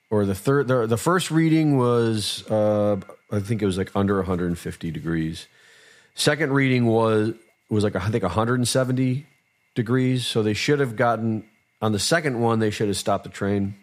or 0.10 0.26
the 0.26 0.36
third, 0.36 0.68
the, 0.68 0.88
the 0.88 0.98
first 0.98 1.32
reading 1.32 1.78
was, 1.78 2.50
uh, 2.50 2.98
I 3.32 3.40
think 3.40 3.62
it 3.62 3.66
was 3.66 3.78
like 3.78 3.92
under 3.96 4.18
150 4.18 4.92
degrees. 4.92 5.48
Second 6.18 6.52
reading 6.52 6.88
was 6.88 7.36
was 7.70 7.84
like 7.84 7.96
I 7.96 8.10
think 8.10 8.24
170 8.24 9.28
degrees, 9.76 10.26
so 10.26 10.42
they 10.42 10.56
should 10.56 10.80
have 10.80 10.96
gotten 10.96 11.44
on 11.80 11.92
the 11.92 12.00
second 12.00 12.42
one. 12.42 12.58
They 12.58 12.72
should 12.72 12.88
have 12.88 12.98
stopped 12.98 13.24
the 13.24 13.30
train 13.30 13.76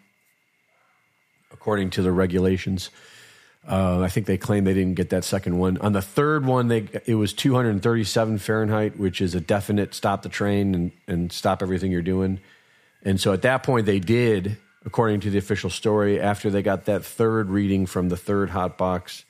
according 1.49 1.91
to 1.91 2.01
the 2.01 2.11
regulations. 2.11 2.89
Uh, 3.65 4.01
I 4.01 4.09
think 4.09 4.27
they 4.27 4.37
claimed 4.37 4.67
they 4.67 4.73
didn't 4.73 4.95
get 4.95 5.11
that 5.11 5.23
second 5.23 5.57
one. 5.57 5.77
On 5.77 5.93
the 5.93 6.01
third 6.01 6.45
one, 6.45 6.67
they 6.67 6.89
it 7.05 7.15
was 7.15 7.31
237 7.31 8.37
Fahrenheit, 8.39 8.99
which 8.99 9.21
is 9.21 9.33
a 9.33 9.39
definite 9.39 9.93
stop 9.93 10.21
the 10.21 10.27
train 10.27 10.75
and, 10.75 10.91
and 11.07 11.31
stop 11.31 11.63
everything 11.63 11.89
you're 11.89 12.01
doing. 12.01 12.41
And 13.01 13.17
so 13.17 13.31
at 13.31 13.43
that 13.43 13.63
point, 13.63 13.85
they 13.85 14.01
did, 14.01 14.57
according 14.85 15.21
to 15.21 15.29
the 15.29 15.37
official 15.37 15.69
story, 15.69 16.19
after 16.19 16.49
they 16.49 16.61
got 16.61 16.83
that 16.85 17.05
third 17.05 17.49
reading 17.49 17.85
from 17.85 18.09
the 18.09 18.17
third 18.17 18.49
hot 18.49 18.77
box, 18.77 19.23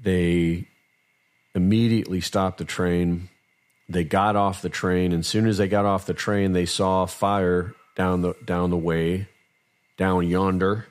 they 0.00 0.68
immediately 1.54 2.20
stopped 2.20 2.58
the 2.58 2.64
train. 2.64 3.28
They 3.88 4.04
got 4.04 4.36
off 4.36 4.62
the 4.62 4.68
train, 4.68 5.12
and 5.12 5.20
as 5.20 5.26
soon 5.26 5.46
as 5.46 5.58
they 5.58 5.68
got 5.68 5.86
off 5.86 6.06
the 6.06 6.14
train, 6.14 6.52
they 6.52 6.66
saw 6.66 7.06
fire 7.06 7.74
down 7.96 8.22
the 8.22 8.34
down 8.44 8.70
the 8.70 8.76
way, 8.76 9.28
down 9.96 10.28
yonder, 10.28 10.86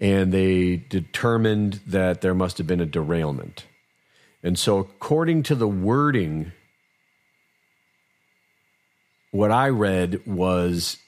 and 0.00 0.32
they 0.32 0.76
determined 0.76 1.80
that 1.86 2.20
there 2.20 2.34
must 2.34 2.58
have 2.58 2.66
been 2.66 2.80
a 2.80 2.86
derailment. 2.86 3.66
And 4.42 4.58
so, 4.58 4.78
according 4.78 5.42
to 5.44 5.54
the 5.54 5.68
wording, 5.68 6.52
what 9.30 9.50
I 9.50 9.68
read 9.68 10.26
was 10.26 10.98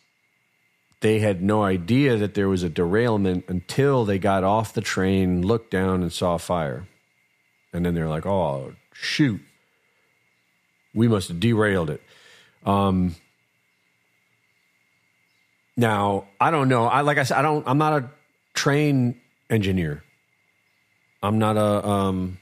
they 1.01 1.21
had 1.21 1.43
no 1.43 1.63
idea 1.63 2.17
that 2.17 2.35
there 2.35 2.49
was 2.49 2.63
a 2.63 2.69
derailment 2.69 3.45
until 3.49 4.05
they 4.05 4.19
got 4.19 4.45
off 4.45 4.75
the 4.75 4.81
train, 4.81 5.47
looked 5.47 5.71
down, 5.71 6.03
and 6.03 6.13
saw 6.13 6.37
fire. 6.37 6.89
And 7.73 7.85
then 7.85 7.95
they're 7.95 8.09
like, 8.09 8.27
oh, 8.27 8.75
shoot, 8.93 9.41
we 10.95 11.09
must 11.09 11.29
have 11.29 11.41
derailed 11.41 11.91
it. 11.91 12.03
Um, 12.65 13.15
now, 15.77 16.27
I 16.41 16.51
don't 16.51 16.69
know. 16.69 16.87
I 16.87 17.03
like 17.03 17.19
I 17.19 17.23
said, 17.23 17.39
I 17.39 17.43
don't. 17.43 17.67
I'm 17.67 17.79
not 17.79 18.03
a 18.03 18.11
train 18.55 19.21
engineer. 19.49 20.03
I'm 21.23 21.39
not 21.39 21.57
a. 21.57 21.87
Um, 21.87 22.39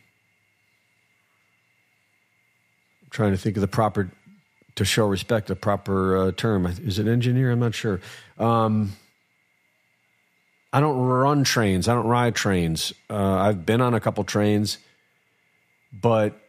I'm 3.02 3.10
trying 3.10 3.32
to 3.32 3.36
think 3.36 3.56
of 3.56 3.60
the 3.60 3.68
proper 3.68 4.10
to 4.76 4.84
show 4.84 5.06
respect. 5.06 5.48
The 5.48 5.56
proper 5.56 6.16
uh, 6.16 6.32
term 6.32 6.66
is 6.66 6.98
it 6.98 7.06
engineer? 7.06 7.50
I'm 7.50 7.60
not 7.60 7.74
sure. 7.74 8.00
Um, 8.38 8.92
I 10.72 10.80
don't 10.80 10.98
run 10.98 11.44
trains. 11.44 11.88
I 11.88 11.94
don't 11.94 12.06
ride 12.06 12.34
trains. 12.34 12.92
Uh, 13.08 13.36
I've 13.36 13.66
been 13.66 13.80
on 13.80 13.94
a 13.94 14.00
couple 14.00 14.24
trains. 14.24 14.78
But 15.92 16.40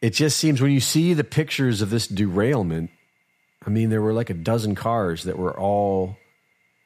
it 0.00 0.10
just 0.10 0.36
seems 0.36 0.60
when 0.60 0.72
you 0.72 0.80
see 0.80 1.14
the 1.14 1.24
pictures 1.24 1.80
of 1.82 1.90
this 1.90 2.06
derailment, 2.06 2.90
I 3.64 3.70
mean, 3.70 3.90
there 3.90 4.02
were 4.02 4.12
like 4.12 4.30
a 4.30 4.34
dozen 4.34 4.74
cars 4.74 5.24
that 5.24 5.38
were 5.38 5.58
all, 5.58 6.16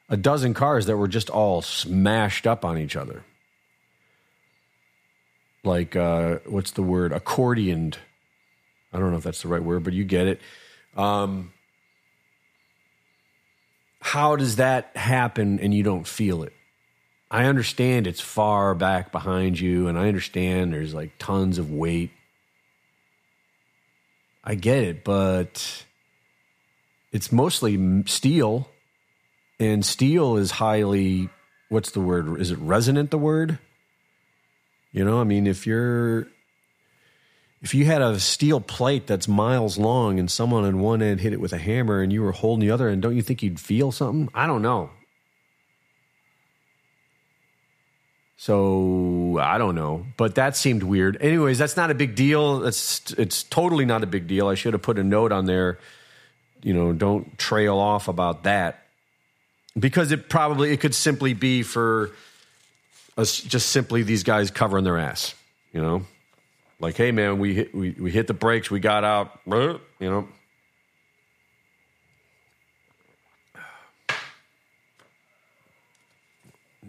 a 0.09 0.17
dozen 0.17 0.53
cars 0.53 0.85
that 0.85 0.97
were 0.97 1.07
just 1.07 1.29
all 1.29 1.61
smashed 1.61 2.45
up 2.45 2.63
on 2.63 2.77
each 2.77 2.95
other. 2.95 3.23
Like, 5.63 5.95
uh, 5.95 6.39
what's 6.45 6.71
the 6.71 6.83
word? 6.83 7.11
Accordioned. 7.11 7.95
I 8.93 8.99
don't 8.99 9.11
know 9.11 9.17
if 9.17 9.23
that's 9.23 9.41
the 9.41 9.47
right 9.47 9.63
word, 9.63 9.83
but 9.83 9.93
you 9.93 10.03
get 10.03 10.27
it. 10.27 10.41
Um, 10.95 11.51
how 13.99 14.35
does 14.35 14.57
that 14.57 14.95
happen 14.95 15.59
and 15.59 15.73
you 15.73 15.83
don't 15.83 16.07
feel 16.07 16.43
it? 16.43 16.53
I 17.29 17.45
understand 17.45 18.07
it's 18.07 18.21
far 18.21 18.73
back 18.73 19.11
behind 19.11 19.59
you, 19.59 19.87
and 19.87 19.97
I 19.97 20.07
understand 20.07 20.73
there's 20.73 20.93
like 20.93 21.11
tons 21.19 21.57
of 21.57 21.71
weight. 21.71 22.11
I 24.43 24.55
get 24.55 24.83
it, 24.83 25.03
but 25.03 25.83
it's 27.11 27.31
mostly 27.31 28.03
steel, 28.05 28.69
and 29.59 29.85
steel 29.85 30.37
is 30.37 30.51
highly 30.51 31.29
what's 31.69 31.91
the 31.91 31.99
word? 31.99 32.39
Is 32.39 32.51
it 32.51 32.59
resonant? 32.59 33.11
The 33.11 33.17
word? 33.17 33.59
You 34.93 35.03
know, 35.03 35.19
I 35.19 35.25
mean, 35.25 35.47
if 35.47 35.67
you're 35.67 36.27
if 37.61 37.73
you 37.73 37.85
had 37.85 38.01
a 38.01 38.19
steel 38.19 38.61
plate 38.61 39.07
that's 39.07 39.27
miles 39.27 39.77
long 39.77 40.19
and 40.19 40.29
someone 40.29 40.63
on 40.63 40.79
one 40.79 41.01
end 41.01 41.19
hit 41.19 41.33
it 41.33 41.41
with 41.41 41.53
a 41.53 41.57
hammer 41.57 42.01
and 42.01 42.13
you 42.13 42.21
were 42.21 42.31
holding 42.31 42.65
the 42.65 42.73
other 42.73 42.87
end, 42.87 43.01
don't 43.01 43.15
you 43.15 43.21
think 43.21 43.43
you'd 43.43 43.59
feel 43.59 43.91
something? 43.91 44.29
I 44.33 44.47
don't 44.47 44.61
know. 44.61 44.91
So 48.39 49.39
I 49.41 49.57
don't 49.57 49.73
know, 49.73 50.05
but 50.15 50.35
that 50.35 50.55
seemed 50.55 50.83
weird. 50.83 51.17
Anyways, 51.19 51.57
that's 51.57 51.75
not 51.75 51.89
a 51.89 51.95
big 51.95 52.13
deal. 52.13 52.65
It's 52.65 53.11
it's 53.13 53.41
totally 53.43 53.83
not 53.83 54.03
a 54.03 54.07
big 54.07 54.27
deal. 54.27 54.47
I 54.47 54.53
should 54.53 54.73
have 54.73 54.83
put 54.83 54.99
a 54.99 55.03
note 55.03 55.31
on 55.31 55.45
there. 55.45 55.79
You 56.61 56.73
know, 56.73 56.93
don't 56.93 57.37
trail 57.39 57.77
off 57.77 58.07
about 58.07 58.43
that 58.43 58.85
because 59.77 60.11
it 60.11 60.29
probably 60.29 60.71
it 60.71 60.79
could 60.79 60.93
simply 60.93 61.33
be 61.33 61.63
for 61.63 62.11
us 63.17 63.41
just 63.41 63.69
simply 63.69 64.03
these 64.03 64.21
guys 64.21 64.51
covering 64.51 64.83
their 64.83 64.99
ass. 64.99 65.33
You 65.73 65.81
know, 65.81 66.05
like 66.79 66.95
hey 66.95 67.11
man, 67.11 67.39
we 67.39 67.55
hit 67.55 67.73
we, 67.73 67.91
we 67.91 68.11
hit 68.11 68.27
the 68.27 68.35
brakes, 68.35 68.69
we 68.69 68.79
got 68.79 69.03
out. 69.03 69.39
You 69.47 69.79
know, 69.99 70.27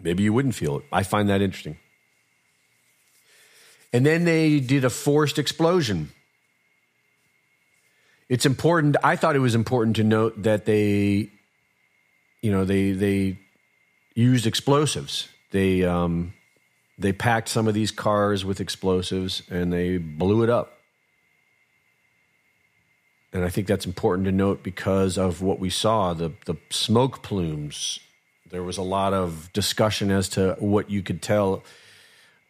Maybe 0.01 0.23
you 0.23 0.33
wouldn't 0.33 0.55
feel 0.55 0.77
it. 0.77 0.85
I 0.91 1.03
find 1.03 1.29
that 1.29 1.41
interesting. 1.41 1.77
And 3.91 4.05
then 4.05 4.23
they 4.23 4.59
did 4.59 4.85
a 4.85 4.89
forced 4.89 5.39
explosion. 5.39 6.11
It's 8.27 8.45
important. 8.45 8.95
I 9.03 9.15
thought 9.15 9.35
it 9.35 9.39
was 9.39 9.55
important 9.55 9.95
to 9.95 10.03
note 10.03 10.43
that 10.43 10.65
they, 10.65 11.29
you 12.41 12.51
know, 12.51 12.65
they 12.65 12.91
they 12.91 13.39
used 14.13 14.45
explosives. 14.45 15.27
They 15.51 15.83
um, 15.83 16.33
they 16.99 17.11
packed 17.11 17.49
some 17.49 17.67
of 17.67 17.73
these 17.73 17.91
cars 17.91 18.45
with 18.45 18.59
explosives 18.59 19.41
and 19.49 19.73
they 19.73 19.97
blew 19.97 20.43
it 20.43 20.49
up. 20.49 20.73
And 23.33 23.43
I 23.43 23.49
think 23.49 23.67
that's 23.67 23.85
important 23.85 24.25
to 24.25 24.31
note 24.31 24.63
because 24.63 25.17
of 25.17 25.41
what 25.41 25.59
we 25.59 25.71
saw 25.71 26.13
the 26.13 26.33
the 26.45 26.55
smoke 26.69 27.23
plumes 27.23 27.99
there 28.49 28.63
was 28.63 28.77
a 28.77 28.83
lot 28.83 29.13
of 29.13 29.51
discussion 29.53 30.11
as 30.11 30.29
to 30.29 30.55
what 30.59 30.89
you 30.89 31.01
could 31.01 31.21
tell 31.21 31.63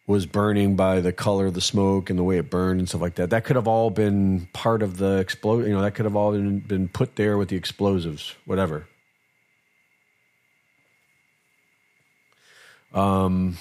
was 0.06 0.26
burning 0.26 0.74
by 0.74 1.00
the 1.00 1.12
color 1.12 1.46
of 1.46 1.54
the 1.54 1.60
smoke 1.60 2.10
and 2.10 2.18
the 2.18 2.24
way 2.24 2.38
it 2.38 2.50
burned 2.50 2.80
and 2.80 2.88
stuff 2.88 3.00
like 3.00 3.14
that. 3.14 3.30
That 3.30 3.44
could 3.44 3.56
have 3.56 3.68
all 3.68 3.90
been 3.90 4.48
part 4.52 4.82
of 4.82 4.96
the 4.96 5.18
explode. 5.18 5.66
You 5.66 5.72
know, 5.72 5.82
that 5.82 5.94
could 5.94 6.04
have 6.04 6.16
all 6.16 6.32
been, 6.32 6.58
been 6.58 6.88
put 6.88 7.14
there 7.14 7.38
with 7.38 7.48
the 7.48 7.56
explosives, 7.56 8.34
whatever. 8.44 8.86
Um, 12.92 13.56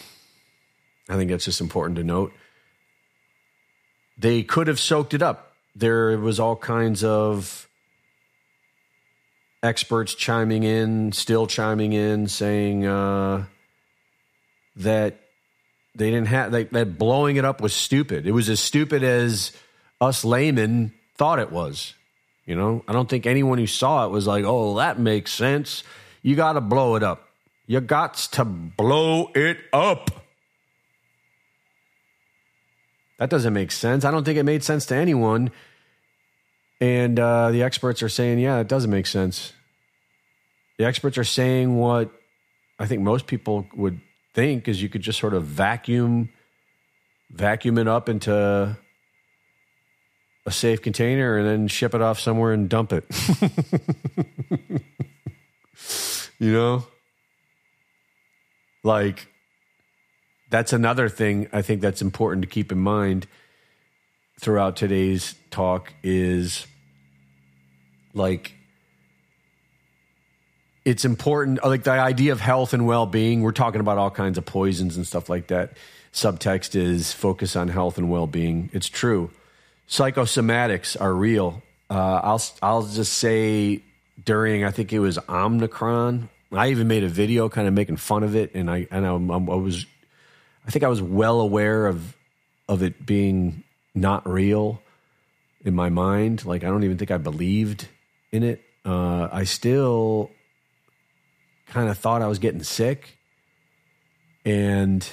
I 1.08 1.17
think 1.17 1.29
that's 1.29 1.46
just 1.46 1.62
important 1.62 1.98
to 1.98 2.03
note. 2.03 2.34
They 4.18 4.42
could 4.42 4.68
have 4.68 4.79
soaked 4.79 5.13
it 5.13 5.22
up. 5.22 5.53
There 5.75 6.18
was 6.18 6.40
all 6.40 6.55
kinds 6.55 7.03
of 7.03 7.69
experts 9.61 10.15
chiming 10.15 10.63
in, 10.63 11.11
still 11.11 11.48
chiming 11.48 11.93
in, 11.93 12.27
saying 12.27 12.85
uh, 12.85 13.45
that 14.77 15.19
they 15.95 16.11
didn't 16.11 16.27
have 16.27 16.53
like, 16.53 16.69
that 16.72 16.98
blowing 16.98 17.35
it 17.35 17.45
up 17.45 17.61
was 17.61 17.74
stupid. 17.74 18.25
It 18.27 18.31
was 18.31 18.50
as 18.50 18.59
stupid 18.59 19.03
as 19.03 19.51
us 20.00 20.24
laymen 20.24 20.93
thought 21.17 21.39
it 21.39 21.51
was. 21.51 21.93
You 22.45 22.55
know, 22.55 22.83
I 22.87 22.93
don't 22.93 23.07
think 23.09 23.25
anyone 23.25 23.59
who 23.59 23.67
saw 23.67 24.05
it 24.05 24.09
was 24.09 24.25
like, 24.25 24.43
"Oh, 24.45 24.77
that 24.77 24.98
makes 24.98 25.31
sense." 25.31 25.83
You 26.24 26.35
got 26.35 26.53
to 26.53 26.61
blow 26.61 26.95
it 26.95 27.03
up. 27.03 27.29
You 27.67 27.79
got 27.79 28.15
to 28.15 28.43
blow 28.43 29.29
it 29.35 29.59
up. 29.72 30.09
That 33.19 33.29
doesn't 33.29 33.53
make 33.53 33.72
sense. 33.72 34.05
I 34.05 34.11
don't 34.11 34.24
think 34.24 34.37
it 34.37 34.43
made 34.43 34.63
sense 34.63 34.85
to 34.87 34.95
anyone. 34.95 35.51
And 36.81 37.20
uh, 37.20 37.51
the 37.51 37.63
experts 37.63 38.01
are 38.01 38.09
saying, 38.09 38.39
yeah, 38.39 38.59
it 38.59 38.68
doesn't 38.68 38.89
make 38.89 39.05
sense. 39.05 39.53
The 40.77 40.85
experts 40.85 41.18
are 41.18 41.25
saying 41.25 41.75
what 41.75 42.09
I 42.79 42.85
think 42.85 43.01
most 43.01 43.27
people 43.27 43.68
would 43.75 44.00
think 44.33 44.68
is 44.68 44.81
you 44.81 44.87
could 44.87 45.01
just 45.01 45.20
sort 45.20 45.33
of 45.33 45.44
vacuum 45.44 46.29
vacuum 47.31 47.77
it 47.77 47.87
up 47.87 48.09
into 48.09 48.75
a 50.46 50.51
safe 50.51 50.81
container 50.81 51.37
and 51.37 51.48
then 51.48 51.68
ship 51.68 51.94
it 51.94 52.01
off 52.01 52.20
somewhere 52.20 52.53
and 52.53 52.70
dump 52.70 52.92
it. 52.92 53.05
you 56.39 56.51
know? 56.51 56.87
Like 58.83 59.27
that's 60.50 60.74
another 60.74 61.09
thing 61.09 61.48
I 61.51 61.61
think 61.61 61.81
that's 61.81 62.01
important 62.01 62.42
to 62.44 62.48
keep 62.48 62.72
in 62.72 62.79
mind 62.79 63.27
throughout 64.39 64.75
today's 64.75 65.35
talk 65.51 65.93
is 66.01 66.65
like 68.13 68.53
it's 70.85 71.05
important 71.05 71.63
like 71.63 71.83
the 71.83 71.91
idea 71.91 72.31
of 72.31 72.39
health 72.39 72.73
and 72.73 72.87
well-being 72.87 73.41
we're 73.41 73.51
talking 73.51 73.81
about 73.81 73.97
all 73.97 74.09
kinds 74.09 74.37
of 74.37 74.45
poisons 74.45 74.95
and 74.97 75.05
stuff 75.05 75.29
like 75.29 75.47
that. 75.47 75.73
Subtext 76.13 76.75
is 76.75 77.13
focus 77.13 77.55
on 77.55 77.67
health 77.67 77.99
and 77.99 78.09
well-being. 78.09 78.71
It's 78.73 78.89
true. 78.89 79.29
Psychosomatics 79.87 80.99
are 80.99 81.13
real. 81.13 81.61
Uh, 81.89 82.21
i'll 82.23 82.41
i'll 82.61 82.83
just 82.83 83.13
say 83.13 83.81
during 84.23 84.63
i 84.63 84.69
think 84.69 84.93
it 84.93 84.99
was 84.99 85.17
omicron 85.27 86.29
i 86.51 86.69
even 86.69 86.87
made 86.87 87.03
a 87.03 87.07
video 87.07 87.49
kind 87.49 87.67
of 87.67 87.73
making 87.73 87.97
fun 87.97 88.21
of 88.21 88.35
it 88.35 88.53
and 88.53 88.69
i 88.69 88.85
and 88.91 89.07
I, 89.07 89.09
I 89.09 89.55
was 89.55 89.87
i 90.67 90.69
think 90.69 90.83
i 90.83 90.87
was 90.87 91.01
well 91.01 91.41
aware 91.41 91.87
of 91.87 92.15
of 92.67 92.83
it 92.83 93.07
being 93.07 93.63
not 93.93 94.27
real 94.27 94.81
in 95.63 95.75
my 95.75 95.89
mind. 95.89 96.45
Like 96.45 96.63
I 96.63 96.67
don't 96.67 96.83
even 96.83 96.97
think 96.97 97.11
I 97.11 97.17
believed 97.17 97.87
in 98.31 98.43
it. 98.43 98.61
Uh, 98.85 99.27
I 99.31 99.43
still 99.43 100.31
kind 101.67 101.89
of 101.89 101.97
thought 101.97 102.21
I 102.21 102.27
was 102.27 102.39
getting 102.39 102.63
sick, 102.63 103.17
and 104.45 105.07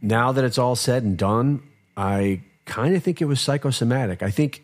now 0.00 0.32
that 0.32 0.44
it's 0.44 0.58
all 0.58 0.76
said 0.76 1.02
and 1.02 1.18
done, 1.18 1.62
I 1.96 2.42
kind 2.64 2.94
of 2.94 3.02
think 3.02 3.20
it 3.20 3.26
was 3.26 3.40
psychosomatic. 3.40 4.22
I 4.22 4.30
think 4.30 4.62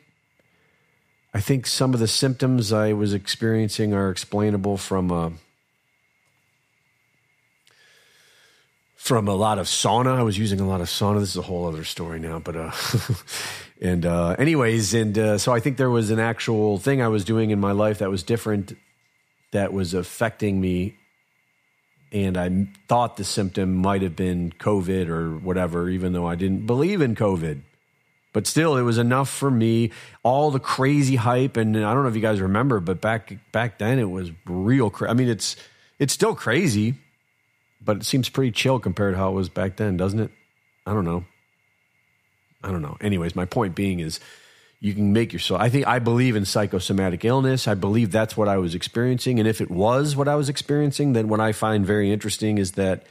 I 1.34 1.40
think 1.40 1.66
some 1.66 1.92
of 1.92 2.00
the 2.00 2.08
symptoms 2.08 2.72
I 2.72 2.94
was 2.94 3.12
experiencing 3.12 3.92
are 3.92 4.10
explainable 4.10 4.78
from 4.78 5.12
uh, 5.12 5.30
from 9.06 9.28
a 9.28 9.34
lot 9.34 9.58
of 9.60 9.66
sauna. 9.66 10.18
I 10.18 10.22
was 10.24 10.36
using 10.36 10.58
a 10.58 10.66
lot 10.66 10.80
of 10.80 10.88
sauna. 10.88 11.20
This 11.20 11.30
is 11.30 11.36
a 11.36 11.42
whole 11.42 11.68
other 11.68 11.84
story 11.84 12.18
now, 12.18 12.40
but 12.40 12.56
uh, 12.56 12.72
and 13.80 14.04
uh, 14.04 14.34
anyways, 14.36 14.94
and 14.94 15.16
uh, 15.16 15.38
so 15.38 15.52
I 15.52 15.60
think 15.60 15.76
there 15.76 15.90
was 15.90 16.10
an 16.10 16.18
actual 16.18 16.78
thing 16.78 17.00
I 17.00 17.06
was 17.06 17.24
doing 17.24 17.50
in 17.50 17.60
my 17.60 17.70
life 17.70 18.00
that 18.00 18.10
was 18.10 18.24
different, 18.24 18.76
that 19.52 19.72
was 19.72 19.94
affecting 19.94 20.60
me, 20.60 20.96
and 22.10 22.36
I 22.36 22.66
thought 22.88 23.16
the 23.16 23.22
symptom 23.22 23.76
might 23.76 24.02
have 24.02 24.16
been 24.16 24.52
COVID 24.58 25.08
or 25.08 25.38
whatever, 25.38 25.88
even 25.88 26.12
though 26.12 26.26
I 26.26 26.34
didn't 26.34 26.66
believe 26.66 27.00
in 27.00 27.14
COVID. 27.14 27.60
But 28.32 28.48
still, 28.48 28.76
it 28.76 28.82
was 28.82 28.98
enough 28.98 29.30
for 29.30 29.50
me. 29.50 29.92
All 30.24 30.50
the 30.50 30.58
crazy 30.58 31.14
hype, 31.14 31.56
and 31.56 31.76
I 31.76 31.94
don't 31.94 32.02
know 32.02 32.08
if 32.08 32.16
you 32.16 32.20
guys 32.20 32.40
remember, 32.40 32.80
but 32.80 33.00
back 33.00 33.32
back 33.52 33.78
then 33.78 34.00
it 34.00 34.10
was 34.10 34.32
real. 34.46 34.90
Cra- 34.90 35.10
I 35.10 35.14
mean, 35.14 35.28
it's 35.28 35.54
it's 36.00 36.12
still 36.12 36.34
crazy 36.34 36.96
but 37.86 37.98
it 37.98 38.04
seems 38.04 38.28
pretty 38.28 38.50
chill 38.50 38.78
compared 38.78 39.14
to 39.14 39.18
how 39.18 39.30
it 39.30 39.34
was 39.34 39.48
back 39.48 39.76
then, 39.76 39.96
doesn't 39.96 40.20
it? 40.20 40.30
I 40.84 40.92
don't 40.92 41.04
know. 41.04 41.24
I 42.62 42.70
don't 42.70 42.82
know. 42.82 42.96
Anyways, 43.00 43.34
my 43.34 43.44
point 43.44 43.74
being 43.74 44.00
is 44.00 44.20
you 44.80 44.92
can 44.92 45.12
make 45.12 45.32
yourself. 45.32 45.60
I 45.60 45.68
think 45.68 45.86
I 45.86 46.00
believe 46.00 46.36
in 46.36 46.44
psychosomatic 46.44 47.24
illness. 47.24 47.66
I 47.66 47.74
believe 47.74 48.10
that's 48.10 48.36
what 48.36 48.48
I 48.48 48.58
was 48.58 48.74
experiencing. 48.74 49.38
And 49.38 49.48
if 49.48 49.60
it 49.60 49.70
was 49.70 50.16
what 50.16 50.28
I 50.28 50.34
was 50.34 50.48
experiencing, 50.48 51.12
then 51.12 51.28
what 51.28 51.40
I 51.40 51.52
find 51.52 51.86
very 51.86 52.12
interesting 52.12 52.58
is 52.58 52.72
that 52.72 53.06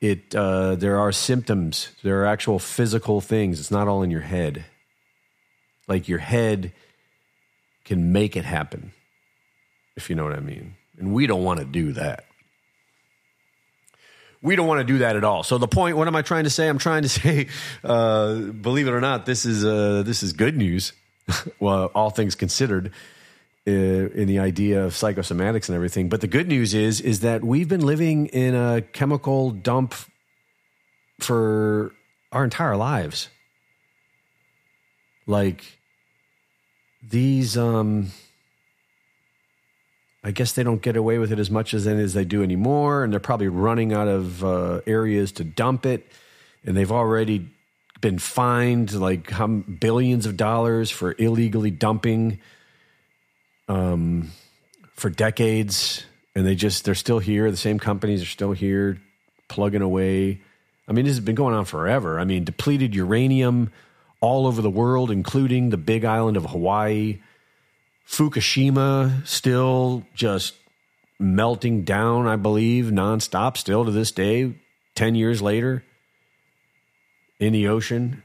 it 0.00 0.34
uh, 0.34 0.74
there 0.76 0.98
are 0.98 1.12
symptoms. 1.12 1.90
There 2.02 2.22
are 2.22 2.26
actual 2.26 2.58
physical 2.58 3.20
things. 3.20 3.60
It's 3.60 3.70
not 3.70 3.88
all 3.88 4.02
in 4.02 4.10
your 4.10 4.22
head. 4.22 4.64
Like 5.86 6.08
your 6.08 6.18
head 6.18 6.72
can 7.84 8.12
make 8.12 8.36
it 8.36 8.44
happen, 8.44 8.92
if 9.96 10.10
you 10.10 10.16
know 10.16 10.24
what 10.24 10.34
I 10.34 10.40
mean. 10.40 10.76
And 10.98 11.14
we 11.14 11.26
don't 11.26 11.44
want 11.44 11.60
to 11.60 11.64
do 11.64 11.92
that. 11.92 12.27
We 14.40 14.56
don't 14.56 14.66
want 14.66 14.80
to 14.80 14.84
do 14.84 14.98
that 14.98 15.16
at 15.16 15.24
all. 15.24 15.42
So 15.42 15.58
the 15.58 15.68
point, 15.68 15.96
what 15.96 16.06
am 16.06 16.14
I 16.14 16.22
trying 16.22 16.44
to 16.44 16.50
say? 16.50 16.68
I'm 16.68 16.78
trying 16.78 17.02
to 17.02 17.08
say, 17.20 17.48
uh, 17.84 18.34
believe 18.36 18.86
it 18.86 18.92
or 18.92 19.00
not, 19.00 19.26
this 19.26 19.44
is 19.44 19.64
uh, 19.64 20.02
this 20.04 20.22
is 20.22 20.32
good 20.32 20.56
news. 20.56 20.92
well, 21.60 21.90
all 21.94 22.10
things 22.10 22.34
considered, 22.34 22.92
uh, 23.66 23.70
in 23.70 24.26
the 24.26 24.38
idea 24.38 24.84
of 24.84 24.92
psychosomatics 24.92 25.68
and 25.68 25.76
everything. 25.76 26.08
But 26.08 26.22
the 26.22 26.26
good 26.26 26.48
news 26.48 26.72
is 26.72 27.00
is 27.00 27.20
that 27.20 27.44
we've 27.44 27.68
been 27.68 27.84
living 27.84 28.26
in 28.28 28.54
a 28.54 28.80
chemical 28.80 29.50
dump 29.50 29.94
for 31.20 31.92
our 32.32 32.44
entire 32.44 32.76
lives. 32.76 33.28
Like 35.26 35.78
these 37.02 37.58
um 37.58 38.10
I 40.24 40.32
guess 40.32 40.52
they 40.52 40.62
don't 40.62 40.82
get 40.82 40.96
away 40.96 41.18
with 41.18 41.32
it 41.32 41.38
as 41.38 41.50
much 41.50 41.74
as 41.74 41.86
as 41.86 42.14
they 42.14 42.24
do 42.24 42.42
anymore, 42.42 43.04
and 43.04 43.12
they're 43.12 43.20
probably 43.20 43.48
running 43.48 43.92
out 43.92 44.08
of 44.08 44.44
uh, 44.44 44.80
areas 44.86 45.32
to 45.32 45.44
dump 45.44 45.86
it, 45.86 46.06
and 46.64 46.76
they've 46.76 46.90
already 46.90 47.48
been 48.00 48.18
fined 48.18 48.92
like 48.92 49.30
how 49.30 49.46
billions 49.46 50.26
of 50.26 50.36
dollars 50.36 50.90
for 50.90 51.14
illegally 51.18 51.70
dumping 51.70 52.40
um, 53.68 54.30
for 54.94 55.10
decades, 55.10 56.04
and 56.34 56.46
they 56.46 56.54
just 56.54 56.84
they're 56.84 56.94
still 56.94 57.20
here. 57.20 57.50
The 57.50 57.56
same 57.56 57.78
companies 57.78 58.22
are 58.22 58.26
still 58.26 58.52
here, 58.52 59.00
plugging 59.48 59.82
away. 59.82 60.40
I 60.88 60.92
mean, 60.92 61.04
this 61.04 61.14
has 61.14 61.24
been 61.24 61.34
going 61.34 61.54
on 61.54 61.64
forever. 61.64 62.18
I 62.18 62.24
mean, 62.24 62.44
depleted 62.44 62.94
uranium 62.94 63.70
all 64.20 64.46
over 64.46 64.62
the 64.62 64.70
world, 64.70 65.10
including 65.10 65.70
the 65.70 65.76
Big 65.76 66.04
Island 66.04 66.36
of 66.36 66.46
Hawaii. 66.46 67.20
Fukushima 68.08 69.26
still 69.26 70.04
just 70.14 70.54
melting 71.18 71.82
down, 71.82 72.26
I 72.26 72.36
believe, 72.36 72.86
nonstop, 72.86 73.56
still 73.56 73.84
to 73.84 73.90
this 73.90 74.12
day, 74.12 74.54
10 74.94 75.14
years 75.14 75.42
later 75.42 75.84
in 77.38 77.52
the 77.52 77.68
ocean. 77.68 78.22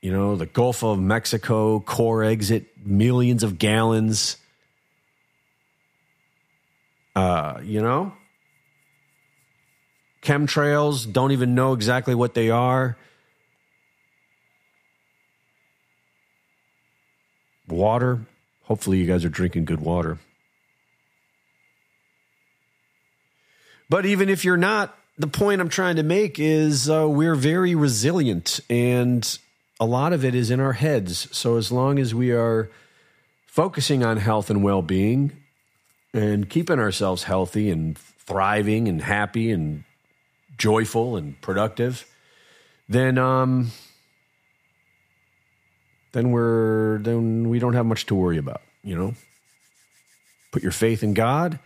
You 0.00 0.12
know, 0.12 0.36
the 0.36 0.46
Gulf 0.46 0.82
of 0.82 0.98
Mexico 0.98 1.80
Corexit, 1.80 2.66
millions 2.84 3.42
of 3.42 3.58
gallons. 3.58 4.36
Uh, 7.14 7.60
you 7.62 7.80
know, 7.80 8.12
chemtrails, 10.22 11.10
don't 11.10 11.32
even 11.32 11.54
know 11.54 11.72
exactly 11.72 12.14
what 12.14 12.34
they 12.34 12.50
are. 12.50 12.96
Water, 17.68 18.20
hopefully, 18.66 18.98
you 18.98 19.06
guys 19.06 19.24
are 19.24 19.30
drinking 19.30 19.64
good 19.64 19.80
water. 19.80 20.18
But 23.88 24.04
even 24.04 24.28
if 24.28 24.44
you're 24.44 24.56
not, 24.56 24.96
the 25.18 25.28
point 25.28 25.60
I'm 25.60 25.68
trying 25.68 25.96
to 25.96 26.02
make 26.02 26.38
is 26.38 26.90
uh, 26.90 27.08
we're 27.08 27.34
very 27.34 27.74
resilient, 27.74 28.60
and 28.68 29.38
a 29.80 29.86
lot 29.86 30.12
of 30.12 30.24
it 30.24 30.34
is 30.34 30.50
in 30.50 30.60
our 30.60 30.74
heads. 30.74 31.28
So 31.36 31.56
as 31.56 31.72
long 31.72 31.98
as 31.98 32.14
we 32.14 32.32
are 32.32 32.70
focusing 33.46 34.02
on 34.02 34.18
health 34.18 34.50
and 34.50 34.62
well 34.62 34.82
being 34.82 35.32
and 36.12 36.48
keeping 36.50 36.78
ourselves 36.78 37.22
healthy 37.22 37.70
and 37.70 37.96
thriving 37.96 38.88
and 38.88 39.00
happy 39.00 39.50
and 39.50 39.84
joyful 40.58 41.16
and 41.16 41.40
productive, 41.40 42.04
then 42.88 43.18
um, 43.18 43.70
then 46.12 46.30
we're 46.30 46.98
then 46.98 47.48
we 47.48 47.58
don't 47.58 47.74
have 47.74 47.86
much 47.86 48.06
to 48.06 48.14
worry 48.14 48.38
about. 48.38 48.62
You 48.82 48.96
know, 48.96 49.14
put 50.52 50.62
your 50.62 50.72
faith 50.72 51.02
in 51.02 51.14
God 51.14 51.58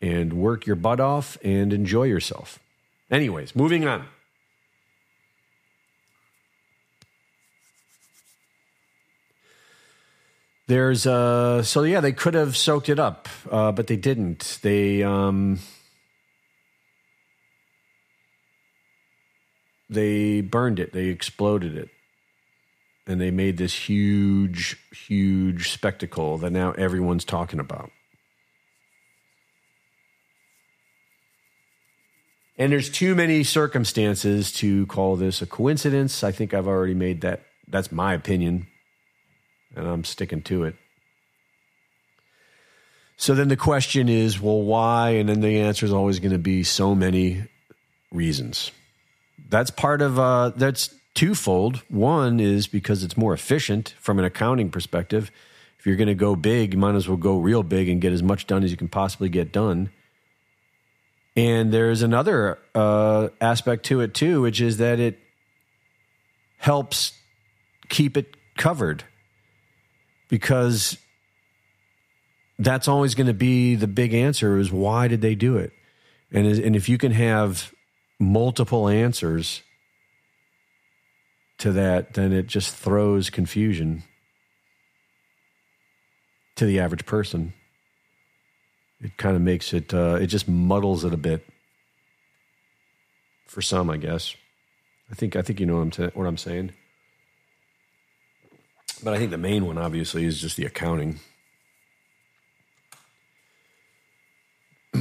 and 0.00 0.32
work 0.32 0.66
your 0.66 0.76
butt 0.76 1.00
off 1.00 1.36
and 1.42 1.72
enjoy 1.72 2.04
yourself. 2.04 2.58
Anyways, 3.10 3.54
moving 3.54 3.86
on. 3.86 4.06
There's 10.68 11.06
uh 11.06 11.62
so 11.62 11.84
yeah, 11.84 12.00
they 12.00 12.12
could 12.12 12.34
have 12.34 12.56
soaked 12.56 12.88
it 12.88 12.98
up, 12.98 13.28
uh, 13.50 13.70
but 13.72 13.86
they 13.86 13.96
didn't. 13.96 14.58
They 14.62 15.02
um 15.02 15.60
they 19.88 20.40
burned 20.40 20.80
it, 20.80 20.92
they 20.92 21.06
exploded 21.06 21.76
it. 21.76 21.90
And 23.06 23.20
they 23.20 23.30
made 23.30 23.56
this 23.56 23.88
huge, 23.88 24.76
huge 24.90 25.70
spectacle 25.70 26.38
that 26.38 26.50
now 26.50 26.72
everyone's 26.72 27.24
talking 27.24 27.60
about. 27.60 27.90
And 32.58 32.72
there's 32.72 32.88
too 32.88 33.14
many 33.14 33.44
circumstances 33.44 34.50
to 34.52 34.86
call 34.86 35.16
this 35.16 35.42
a 35.42 35.46
coincidence. 35.46 36.24
I 36.24 36.32
think 36.32 36.54
I've 36.54 36.66
already 36.66 36.94
made 36.94 37.20
that. 37.20 37.42
That's 37.68 37.92
my 37.92 38.14
opinion. 38.14 38.66
And 39.74 39.86
I'm 39.86 40.04
sticking 40.04 40.42
to 40.42 40.64
it. 40.64 40.74
So 43.18 43.34
then 43.34 43.48
the 43.48 43.56
question 43.56 44.08
is, 44.08 44.40
well, 44.40 44.62
why? 44.62 45.10
And 45.10 45.28
then 45.28 45.40
the 45.40 45.60
answer 45.60 45.86
is 45.86 45.92
always 45.92 46.18
going 46.18 46.32
to 46.32 46.38
be 46.38 46.64
so 46.64 46.94
many 46.94 47.44
reasons. 48.10 48.72
That's 49.48 49.70
part 49.70 50.02
of, 50.02 50.18
uh, 50.18 50.50
that's 50.56 50.94
twofold. 51.16 51.82
One 51.88 52.38
is 52.38 52.68
because 52.68 53.02
it's 53.02 53.16
more 53.16 53.32
efficient 53.32 53.94
from 53.98 54.20
an 54.20 54.24
accounting 54.24 54.70
perspective. 54.70 55.32
If 55.78 55.86
you're 55.86 55.96
going 55.96 56.08
to 56.08 56.14
go 56.14 56.36
big, 56.36 56.74
you 56.74 56.78
might 56.78 56.94
as 56.94 57.08
well 57.08 57.16
go 57.16 57.38
real 57.38 57.64
big 57.64 57.88
and 57.88 58.00
get 58.00 58.12
as 58.12 58.22
much 58.22 58.46
done 58.46 58.62
as 58.62 58.70
you 58.70 58.76
can 58.76 58.88
possibly 58.88 59.28
get 59.28 59.50
done. 59.50 59.90
And 61.34 61.72
there's 61.72 62.02
another 62.02 62.58
uh, 62.74 63.28
aspect 63.40 63.84
to 63.86 64.00
it 64.00 64.14
too, 64.14 64.42
which 64.42 64.60
is 64.60 64.76
that 64.78 65.00
it 65.00 65.18
helps 66.58 67.12
keep 67.88 68.16
it 68.16 68.36
covered 68.56 69.04
because 70.28 70.96
that's 72.58 72.88
always 72.88 73.14
going 73.14 73.26
to 73.26 73.34
be 73.34 73.74
the 73.74 73.86
big 73.86 74.14
answer 74.14 74.58
is 74.58 74.72
why 74.72 75.08
did 75.08 75.20
they 75.20 75.34
do 75.34 75.56
it? 75.56 75.72
And, 76.32 76.46
and 76.46 76.74
if 76.74 76.88
you 76.88 76.98
can 76.98 77.12
have 77.12 77.72
multiple 78.18 78.88
answers 78.88 79.62
to 81.58 81.72
that, 81.72 82.14
then 82.14 82.32
it 82.32 82.46
just 82.46 82.74
throws 82.74 83.30
confusion 83.30 84.02
to 86.56 86.66
the 86.66 86.80
average 86.80 87.06
person. 87.06 87.52
It 89.00 89.16
kind 89.16 89.36
of 89.36 89.42
makes 89.42 89.72
it 89.72 89.92
uh, 89.94 90.18
it 90.20 90.26
just 90.26 90.48
muddles 90.48 91.04
it 91.04 91.12
a 91.12 91.18
bit 91.18 91.46
for 93.46 93.62
some 93.62 93.90
i 93.90 93.96
guess. 93.96 94.34
I 95.10 95.14
think 95.14 95.36
i 95.36 95.42
think 95.42 95.60
you 95.60 95.66
know 95.66 95.76
what 95.76 95.98
i'm, 95.98 96.10
what 96.10 96.26
I'm 96.26 96.36
saying. 96.36 96.72
But 99.04 99.14
i 99.14 99.18
think 99.18 99.30
the 99.30 99.38
main 99.38 99.66
one 99.66 99.78
obviously 99.78 100.24
is 100.24 100.40
just 100.40 100.56
the 100.56 100.66
accounting. 100.66 101.20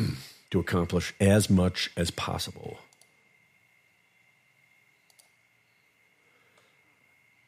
To 0.51 0.59
accomplish 0.59 1.13
as 1.19 1.49
much 1.49 1.91
as 1.97 2.11
possible 2.11 2.77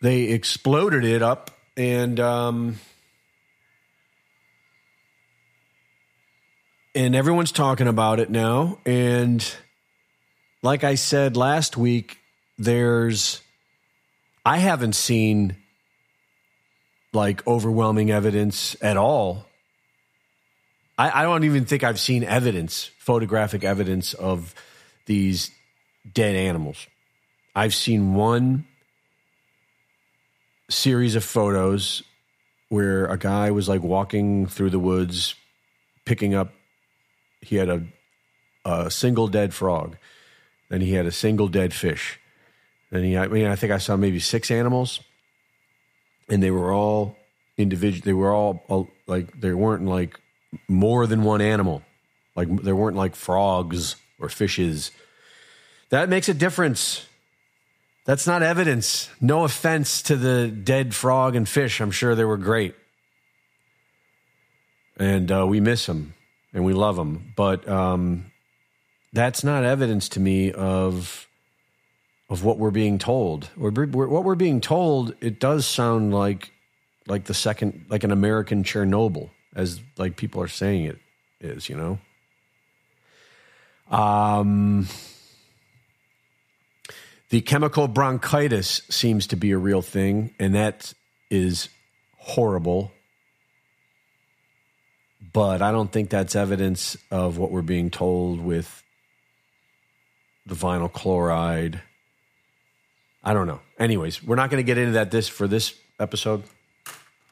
they 0.01 0.23
exploded 0.23 1.03
it 1.03 1.21
up 1.21 1.51
and 1.75 2.19
um, 2.19 2.79
and 6.97 7.15
everyone's 7.15 7.51
talking 7.51 7.87
about 7.87 8.19
it 8.19 8.31
now. 8.31 8.79
And 8.83 9.55
like 10.63 10.83
I 10.83 10.95
said 10.95 11.37
last 11.37 11.77
week, 11.77 12.17
there's, 12.57 13.39
I 14.43 14.57
haven't 14.57 14.93
seen 14.93 15.57
like 17.13 17.45
overwhelming 17.45 18.09
evidence 18.09 18.75
at 18.81 18.97
all. 18.97 19.45
I, 20.97 21.21
I 21.21 21.23
don't 21.23 21.43
even 21.43 21.65
think 21.65 21.83
I've 21.83 21.99
seen 21.99 22.23
evidence, 22.23 22.89
photographic 22.97 23.63
evidence 23.63 24.15
of 24.15 24.55
these 25.05 25.51
dead 26.11 26.35
animals. 26.35 26.87
I've 27.55 27.75
seen 27.75 28.15
one 28.15 28.65
series 30.69 31.15
of 31.15 31.23
photos 31.23 32.03
where 32.69 33.05
a 33.05 33.17
guy 33.17 33.51
was 33.51 33.69
like 33.69 33.81
walking 33.81 34.45
through 34.45 34.69
the 34.69 34.79
woods 34.79 35.35
picking 36.05 36.33
up 36.33 36.51
he 37.41 37.55
had 37.55 37.69
a, 37.69 37.83
a 38.65 38.91
single 38.91 39.27
dead 39.27 39.53
frog. 39.53 39.97
Then 40.69 40.81
he 40.81 40.93
had 40.93 41.05
a 41.05 41.11
single 41.11 41.47
dead 41.47 41.73
fish. 41.73 42.19
Then 42.91 43.03
he, 43.03 43.17
I 43.17 43.27
mean, 43.27 43.47
I 43.47 43.55
think 43.55 43.71
I 43.71 43.77
saw 43.77 43.95
maybe 43.95 44.19
six 44.19 44.51
animals, 44.51 45.01
and 46.29 46.41
they 46.41 46.51
were 46.51 46.73
all 46.73 47.17
individual. 47.57 48.03
They 48.03 48.13
were 48.13 48.33
all, 48.33 48.63
all 48.67 48.89
like 49.07 49.39
they 49.39 49.53
weren't 49.53 49.85
like 49.85 50.19
more 50.67 51.07
than 51.07 51.23
one 51.23 51.41
animal. 51.41 51.83
Like 52.35 52.63
there 52.63 52.75
weren't 52.75 52.97
like 52.97 53.15
frogs 53.15 53.95
or 54.19 54.29
fishes. 54.29 54.91
That 55.89 56.09
makes 56.09 56.29
a 56.29 56.33
difference. 56.33 57.06
That's 58.07 58.25
not 58.25 58.41
evidence. 58.41 59.09
No 59.19 59.43
offense 59.43 60.01
to 60.03 60.15
the 60.15 60.47
dead 60.47 60.95
frog 60.95 61.35
and 61.35 61.47
fish. 61.47 61.81
I'm 61.81 61.91
sure 61.91 62.15
they 62.15 62.23
were 62.23 62.37
great. 62.37 62.73
And 64.95 65.29
uh, 65.29 65.45
we 65.45 65.59
miss 65.59 65.85
them 65.87 66.13
and 66.53 66.63
we 66.63 66.71
love 66.71 66.95
them. 66.95 67.33
But 67.35 67.67
um, 67.67 68.31
that's 69.11 69.43
not 69.43 69.65
evidence 69.65 70.07
to 70.09 70.21
me 70.21 70.53
of 70.53 71.27
of 72.29 72.45
what 72.45 72.57
we're 72.57 72.71
being 72.71 72.97
told. 72.97 73.49
We're, 73.57 73.71
we're, 73.71 74.07
what 74.07 74.23
we're 74.23 74.35
being 74.35 74.59
told, 74.59 75.13
it 75.21 75.39
does 75.39 75.65
sound 75.65 76.13
like 76.13 76.51
like 77.07 77.25
the 77.25 77.33
second, 77.33 77.87
like 77.89 78.05
an 78.05 78.11
American 78.11 78.63
Chernobyl, 78.63 79.31
as 79.53 79.81
like 79.97 80.15
people 80.15 80.41
are 80.41 80.47
saying 80.47 80.85
it 80.85 80.99
is, 81.41 81.67
you 81.67 81.75
know. 81.75 81.99
Um, 83.95 84.87
the 87.29 87.41
chemical 87.41 87.87
bronchitis 87.87 88.81
seems 88.89 89.27
to 89.27 89.35
be 89.35 89.51
a 89.51 89.57
real 89.57 89.81
thing, 89.81 90.33
and 90.39 90.55
that 90.55 90.93
is 91.29 91.69
horrible. 92.17 92.91
But 95.33 95.61
I 95.61 95.71
don't 95.71 95.91
think 95.91 96.09
that's 96.09 96.35
evidence 96.35 96.95
of 97.11 97.37
what 97.37 97.51
we're 97.51 97.61
being 97.61 97.89
told 97.89 98.39
with 98.39 98.83
the 100.45 100.55
vinyl 100.55 100.91
chloride. 100.91 101.81
I 103.23 103.33
don't 103.33 103.47
know. 103.47 103.59
Anyways, 103.77 104.23
we're 104.23 104.37
not 104.37 104.49
going 104.49 104.63
to 104.63 104.65
get 104.65 104.77
into 104.77 104.93
that 104.93 105.11
this 105.11 105.27
for 105.27 105.47
this 105.47 105.73
episode. 105.99 106.43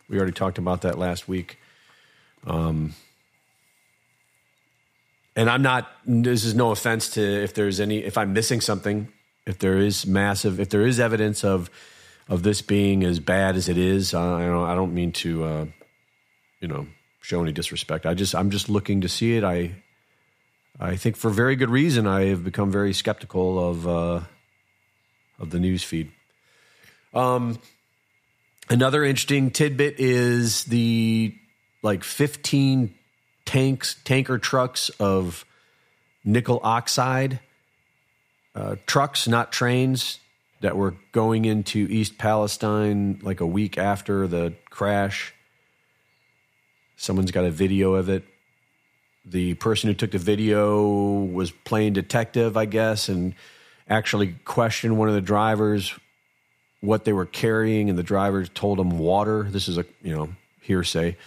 We 0.09 0.17
already 0.17 0.33
talked 0.33 0.57
about 0.57 0.81
that 0.81 0.99
last 0.99 1.27
week. 1.27 1.57
Um, 2.45 2.93
and 5.35 5.49
I'm 5.49 5.61
not. 5.61 5.89
This 6.05 6.43
is 6.43 6.53
no 6.53 6.71
offense 6.71 7.11
to 7.11 7.21
if 7.21 7.53
there's 7.53 7.79
any. 7.79 7.99
If 7.99 8.17
I'm 8.17 8.33
missing 8.33 8.61
something, 8.61 9.07
if 9.45 9.59
there 9.59 9.77
is 9.77 10.05
massive, 10.05 10.59
if 10.59 10.69
there 10.69 10.85
is 10.85 10.99
evidence 10.99 11.43
of 11.43 11.69
of 12.27 12.41
this 12.41 12.61
being 12.61 13.03
as 13.03 13.19
bad 13.19 13.55
as 13.55 13.69
it 13.69 13.77
is, 13.77 14.13
I 14.13 14.45
don't. 14.45 14.67
I 14.67 14.75
don't 14.75 14.93
mean 14.93 15.11
to, 15.13 15.43
uh, 15.43 15.65
you 16.59 16.67
know, 16.67 16.87
show 17.21 17.41
any 17.41 17.51
disrespect. 17.51 18.05
I 18.05 18.13
just. 18.13 18.35
I'm 18.35 18.49
just 18.49 18.69
looking 18.69 19.01
to 19.01 19.09
see 19.09 19.37
it. 19.37 19.43
I. 19.43 19.75
I 20.77 20.97
think 20.97 21.15
for 21.15 21.29
very 21.29 21.55
good 21.55 21.69
reason, 21.69 22.05
I 22.05 22.25
have 22.25 22.43
become 22.43 22.69
very 22.69 22.93
skeptical 22.93 23.69
of 23.69 23.87
uh, 23.87 24.21
of 25.39 25.51
the 25.51 25.59
news 25.59 25.83
feed. 25.83 26.11
Um, 27.13 27.59
another 28.69 29.03
interesting 29.03 29.51
tidbit 29.51 29.99
is 29.99 30.65
the 30.65 31.33
like 31.81 32.03
15 32.03 32.93
tanks, 33.45 33.95
tanker 34.03 34.37
trucks 34.37 34.89
of 34.99 35.45
nickel 36.25 36.59
oxide 36.63 37.39
uh, 38.55 38.75
trucks, 38.85 39.27
not 39.27 39.51
trains, 39.51 40.19
that 40.61 40.75
were 40.75 40.95
going 41.11 41.45
into 41.45 41.87
East 41.89 42.17
Palestine 42.17 43.19
like 43.21 43.41
a 43.41 43.45
week 43.45 43.77
after 43.77 44.27
the 44.27 44.53
crash. 44.69 45.33
Someone's 46.95 47.31
got 47.31 47.45
a 47.45 47.51
video 47.51 47.93
of 47.95 48.09
it. 48.09 48.23
The 49.25 49.55
person 49.55 49.89
who 49.89 49.93
took 49.93 50.11
the 50.11 50.17
video 50.17 51.19
was 51.19 51.51
playing 51.51 51.93
detective, 51.93 52.57
I 52.57 52.65
guess, 52.65 53.09
and 53.09 53.35
actually 53.89 54.35
questioned 54.45 54.97
one 54.97 55.09
of 55.09 55.15
the 55.15 55.21
drivers 55.21 55.93
what 56.81 57.03
they 57.03 57.13
were 57.13 57.25
carrying, 57.25 57.89
and 57.89 57.97
the 57.97 58.03
driver 58.03 58.45
told 58.45 58.79
him 58.79 58.99
water. 58.99 59.43
This 59.43 59.67
is 59.67 59.77
a 59.77 59.85
you 60.03 60.15
know 60.15 60.29
hearsay 60.61 61.17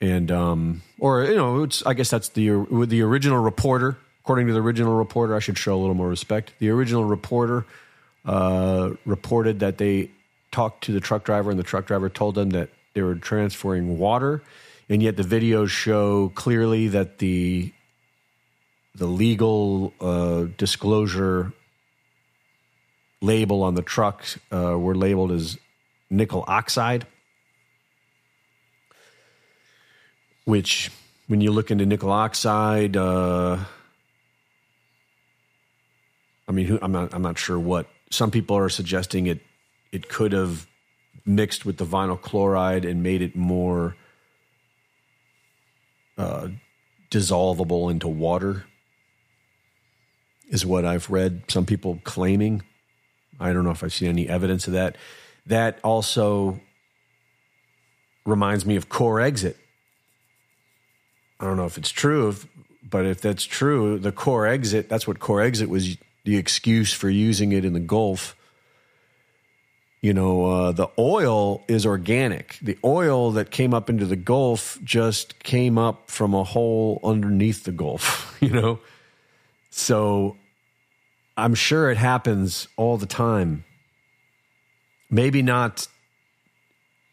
and 0.00 0.30
um, 0.30 0.82
or 0.98 1.24
you 1.24 1.36
know, 1.36 1.62
it's 1.62 1.84
I 1.86 1.94
guess 1.94 2.10
that's 2.10 2.30
the 2.30 2.66
the 2.86 3.02
original 3.02 3.38
reporter. 3.38 3.98
According 4.26 4.48
to 4.48 4.52
the 4.52 4.60
original 4.60 4.96
reporter, 4.96 5.36
I 5.36 5.38
should 5.38 5.56
show 5.56 5.76
a 5.76 5.78
little 5.78 5.94
more 5.94 6.08
respect. 6.08 6.52
The 6.58 6.70
original 6.70 7.04
reporter 7.04 7.64
uh, 8.24 8.90
reported 9.04 9.60
that 9.60 9.78
they 9.78 10.10
talked 10.50 10.82
to 10.84 10.92
the 10.92 10.98
truck 10.98 11.22
driver, 11.22 11.50
and 11.50 11.58
the 11.58 11.62
truck 11.62 11.86
driver 11.86 12.08
told 12.08 12.34
them 12.34 12.50
that 12.50 12.70
they 12.94 13.02
were 13.02 13.14
transferring 13.14 13.98
water, 13.98 14.42
and 14.88 15.00
yet 15.00 15.16
the 15.16 15.22
videos 15.22 15.68
show 15.68 16.30
clearly 16.34 16.88
that 16.88 17.18
the 17.18 17.72
the 18.96 19.06
legal 19.06 19.92
uh, 20.00 20.46
disclosure 20.56 21.52
label 23.20 23.62
on 23.62 23.74
the 23.74 23.82
trucks 23.82 24.38
uh, 24.50 24.76
were 24.76 24.96
labeled 24.96 25.30
as 25.30 25.56
nickel 26.10 26.44
oxide. 26.48 27.06
which 30.46 30.90
when 31.26 31.40
you 31.40 31.50
look 31.50 31.70
into 31.70 31.84
nickel 31.84 32.10
oxide, 32.10 32.96
uh, 32.96 33.58
I 36.48 36.52
mean, 36.52 36.78
I'm 36.82 36.92
not, 36.92 37.12
I'm 37.12 37.22
not 37.22 37.38
sure 37.38 37.58
what. 37.58 37.86
Some 38.10 38.30
people 38.30 38.56
are 38.56 38.68
suggesting 38.68 39.26
it, 39.26 39.40
it 39.92 40.08
could 40.08 40.32
have 40.32 40.66
mixed 41.24 41.66
with 41.66 41.76
the 41.76 41.84
vinyl 41.84 42.20
chloride 42.20 42.84
and 42.84 43.02
made 43.02 43.20
it 43.20 43.34
more 43.34 43.96
uh, 46.16 46.48
dissolvable 47.10 47.90
into 47.90 48.08
water. 48.08 48.64
Is 50.48 50.64
what 50.64 50.84
I've 50.84 51.10
read. 51.10 51.42
Some 51.48 51.66
people 51.66 52.00
claiming. 52.04 52.62
I 53.40 53.52
don't 53.52 53.64
know 53.64 53.72
if 53.72 53.82
I've 53.82 53.92
seen 53.92 54.08
any 54.08 54.28
evidence 54.28 54.68
of 54.68 54.74
that. 54.74 54.96
That 55.44 55.80
also 55.82 56.60
reminds 58.24 58.64
me 58.64 58.76
of 58.76 58.88
Corexit 58.88 59.56
I 61.38 61.44
don't 61.44 61.56
know 61.56 61.66
if 61.66 61.76
it's 61.76 61.90
true, 61.90 62.34
but 62.82 63.04
if 63.04 63.20
that's 63.20 63.44
true, 63.44 63.98
the 63.98 64.12
Corexit, 64.12 64.88
that's 64.88 65.06
what 65.06 65.18
Corexit 65.18 65.68
was 65.68 65.96
the 66.26 66.36
excuse 66.36 66.92
for 66.92 67.08
using 67.08 67.52
it 67.52 67.64
in 67.64 67.72
the 67.72 67.80
Gulf. 67.80 68.36
You 70.02 70.12
know, 70.12 70.44
uh, 70.44 70.72
the 70.72 70.88
oil 70.98 71.62
is 71.68 71.86
organic. 71.86 72.58
The 72.60 72.76
oil 72.84 73.30
that 73.30 73.52
came 73.52 73.72
up 73.72 73.88
into 73.88 74.04
the 74.06 74.16
Gulf 74.16 74.76
just 74.82 75.38
came 75.38 75.78
up 75.78 76.10
from 76.10 76.34
a 76.34 76.42
hole 76.42 77.00
underneath 77.04 77.62
the 77.62 77.70
Gulf, 77.70 78.36
you 78.40 78.50
know? 78.50 78.80
So 79.70 80.36
I'm 81.36 81.54
sure 81.54 81.90
it 81.90 81.96
happens 81.96 82.66
all 82.76 82.96
the 82.96 83.06
time. 83.06 83.64
Maybe 85.08 85.42
not 85.42 85.86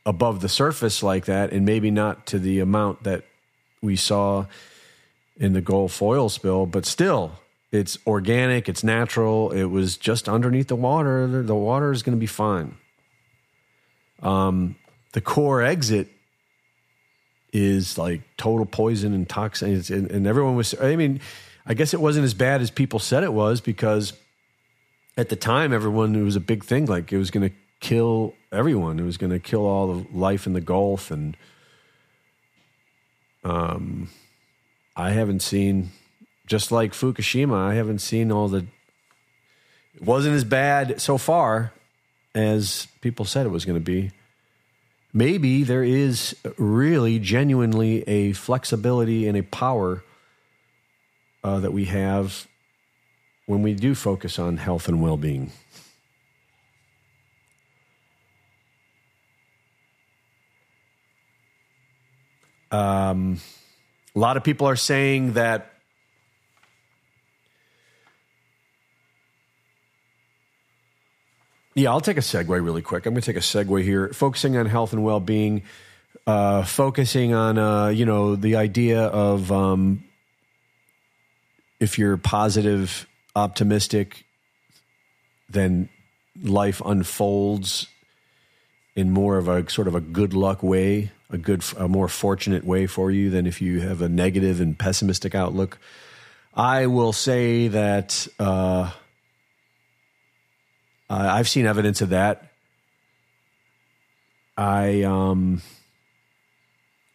above 0.07 0.41
the 0.41 0.49
surface 0.49 1.03
like 1.03 1.25
that, 1.25 1.53
and 1.53 1.65
maybe 1.67 1.91
not 1.91 2.25
to 2.27 2.39
the 2.39 2.59
amount 2.59 3.03
that 3.03 3.25
we 3.79 3.95
saw 3.95 4.47
in 5.37 5.53
the 5.53 5.61
Gulf 5.61 6.01
oil 6.01 6.29
spill, 6.29 6.65
but 6.65 6.87
still, 6.87 7.39
it's 7.73 7.97
organic, 8.05 8.69
it's 8.69 8.83
natural. 8.83 9.51
It 9.51 9.65
was 9.65 9.97
just 9.97 10.29
underneath 10.29 10.67
the 10.67 10.75
water. 10.75 11.41
The 11.43 11.55
water 11.55 11.91
is 11.91 12.03
going 12.03 12.15
to 12.15 12.19
be 12.19 12.27
fine. 12.27 12.77
Um, 14.21 14.75
the 15.11 15.21
Corexit 15.21 16.07
is 17.51 17.97
like 17.97 18.21
total 18.37 18.65
poison 18.65 19.13
and 19.13 19.27
toxin, 19.27 19.83
and, 19.89 20.09
and 20.09 20.27
everyone 20.27 20.55
was. 20.55 20.73
I 20.79 20.95
mean, 20.95 21.19
I 21.65 21.73
guess 21.73 21.93
it 21.93 21.99
wasn't 21.99 22.25
as 22.25 22.33
bad 22.33 22.61
as 22.61 22.71
people 22.71 22.99
said 22.99 23.23
it 23.23 23.33
was 23.33 23.59
because 23.59 24.13
at 25.17 25.29
the 25.29 25.35
time, 25.35 25.73
everyone 25.73 26.15
it 26.15 26.21
was 26.21 26.35
a 26.35 26.41
big 26.41 26.63
thing. 26.63 26.85
Like 26.85 27.11
it 27.11 27.17
was 27.17 27.31
going 27.31 27.49
to 27.49 27.55
kill 27.79 28.33
everyone. 28.51 28.99
It 28.99 29.03
was 29.03 29.17
going 29.17 29.31
to 29.31 29.39
kill 29.39 29.65
all 29.65 29.93
the 29.93 30.17
life 30.17 30.47
in 30.47 30.53
the 30.53 30.61
Gulf 30.61 31.11
and 31.11 31.35
um, 33.43 34.09
I 34.95 35.11
haven't 35.11 35.41
seen, 35.41 35.91
just 36.53 36.71
like 36.71 36.91
Fukushima, 36.91 37.55
I 37.55 37.73
haven't 37.73 37.97
seen 37.97 38.31
all 38.31 38.47
the. 38.47 38.67
It 39.95 40.03
wasn't 40.03 40.35
as 40.35 40.43
bad 40.43 41.01
so 41.01 41.17
far 41.17 41.73
as 42.35 42.87
people 43.01 43.25
said 43.25 43.47
it 43.47 43.49
was 43.49 43.65
going 43.65 43.79
to 43.79 43.83
be. 43.83 44.11
Maybe 45.11 45.63
there 45.63 45.83
is 45.83 46.35
really 46.59 47.17
genuinely 47.17 48.07
a 48.07 48.33
flexibility 48.33 49.27
and 49.27 49.35
a 49.35 49.41
power 49.41 50.03
uh, 51.43 51.59
that 51.61 51.73
we 51.73 51.85
have 51.85 52.45
when 53.47 53.63
we 53.63 53.73
do 53.73 53.95
focus 53.95 54.37
on 54.37 54.57
health 54.57 54.87
and 54.87 55.01
well 55.01 55.17
being. 55.17 55.51
Um, 62.69 63.39
a 64.15 64.19
lot 64.19 64.37
of 64.37 64.43
people 64.43 64.67
are 64.67 64.75
saying 64.75 65.33
that 65.33 65.72
Yeah, 71.75 71.89
I'll 71.89 72.01
take 72.01 72.17
a 72.17 72.21
segue 72.21 72.47
really 72.49 72.81
quick. 72.81 73.05
I'm 73.05 73.13
going 73.13 73.21
to 73.21 73.25
take 73.25 73.37
a 73.37 73.39
segue 73.39 73.83
here, 73.83 74.09
focusing 74.09 74.57
on 74.57 74.67
health 74.67 74.93
and 74.93 75.03
well 75.03 75.19
being, 75.19 75.63
uh, 76.27 76.63
focusing 76.63 77.33
on 77.33 77.57
uh, 77.57 77.87
you 77.87 78.05
know 78.05 78.35
the 78.35 78.55
idea 78.55 79.01
of 79.01 79.51
um, 79.51 80.03
if 81.79 81.97
you're 81.97 82.17
positive, 82.17 83.07
optimistic, 83.35 84.25
then 85.49 85.89
life 86.41 86.81
unfolds 86.85 87.87
in 88.95 89.09
more 89.11 89.37
of 89.37 89.47
a 89.47 89.67
sort 89.69 89.87
of 89.87 89.95
a 89.95 90.01
good 90.01 90.33
luck 90.33 90.61
way 90.61 91.11
a 91.33 91.37
good, 91.37 91.63
a 91.77 91.87
more 91.87 92.07
fortunate 92.07 92.63
way 92.63 92.85
for 92.85 93.11
you 93.11 93.29
than 93.29 93.47
if 93.47 93.61
you 93.61 93.81
have 93.81 94.01
a 94.01 94.07
negative 94.07 94.61
and 94.61 94.77
pessimistic 94.77 95.33
outlook. 95.33 95.79
I 96.53 96.85
will 96.85 97.11
say 97.11 97.67
that 97.69 98.27
uh, 98.39 98.91
I've 101.15 101.49
seen 101.49 101.65
evidence 101.65 102.01
of 102.01 102.09
that. 102.09 102.51
I 104.57 105.03
um, 105.03 105.61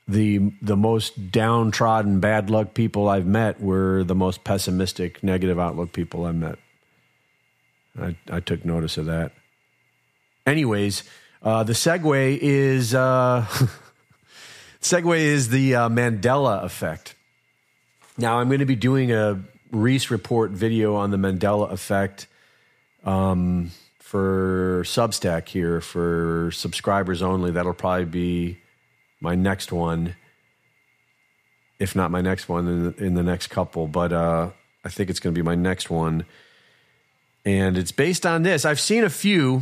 the 0.06 0.52
the 0.62 0.76
most 0.76 1.30
downtrodden, 1.30 2.20
bad 2.20 2.50
luck 2.50 2.74
people 2.74 3.08
I've 3.08 3.26
met 3.26 3.61
were 3.61 4.04
the 4.04 4.14
most 4.14 4.44
pessimistic, 4.44 5.22
negative 5.22 5.58
outlook 5.58 5.92
people 5.92 6.24
I 6.24 6.32
met. 6.32 6.58
I, 8.00 8.16
I 8.30 8.40
took 8.40 8.64
notice 8.64 8.96
of 8.96 9.06
that. 9.06 9.32
Anyways, 10.46 11.02
Uh, 11.42 11.62
the 11.62 11.72
segue 11.72 12.38
is 12.40 12.94
uh, 12.94 13.46
segue 14.82 15.18
is 15.18 15.50
the 15.50 15.74
uh, 15.74 15.88
Mandela 15.88 16.64
effect. 16.64 17.14
Now 18.16 18.40
I'm 18.40 18.48
going 18.48 18.58
to 18.61 18.66
be 18.66 18.76
doing 18.76 19.12
a 19.12 19.40
Reese 19.70 20.11
report 20.11 20.50
video 20.50 20.96
on 20.96 21.11
the 21.11 21.16
Mandela 21.16 21.70
effect 21.70 22.26
um, 23.04 23.70
for 24.09 24.85
Substack 24.87 25.49
here 25.49 25.83
for 25.83 26.51
subscribers 26.55 27.21
only. 27.21 27.51
That'll 27.51 27.75
probably 27.75 28.07
be 28.07 28.59
my 29.21 29.35
next 29.35 29.71
one, 29.71 30.16
if 31.79 31.94
not 31.94 32.11
my 32.11 32.23
next 32.23 32.49
one 32.49 32.66
in 32.66 32.85
the, 32.85 33.05
in 33.05 33.12
the 33.12 33.23
next 33.23 33.49
couple. 33.49 33.87
But 33.87 34.14
uh, 34.14 34.49
I 34.83 34.88
think 34.88 35.11
it's 35.11 35.21
going 35.21 35.35
to 35.35 35.38
be 35.38 35.44
my 35.44 35.57
next 35.57 35.90
one, 35.90 36.25
and 37.44 37.77
it's 37.77 37.92
based 37.92 38.25
on 38.25 38.44
this. 38.44 38.64
I've 38.64 38.81
seen 38.81 39.05
a 39.05 39.11
few. 39.11 39.61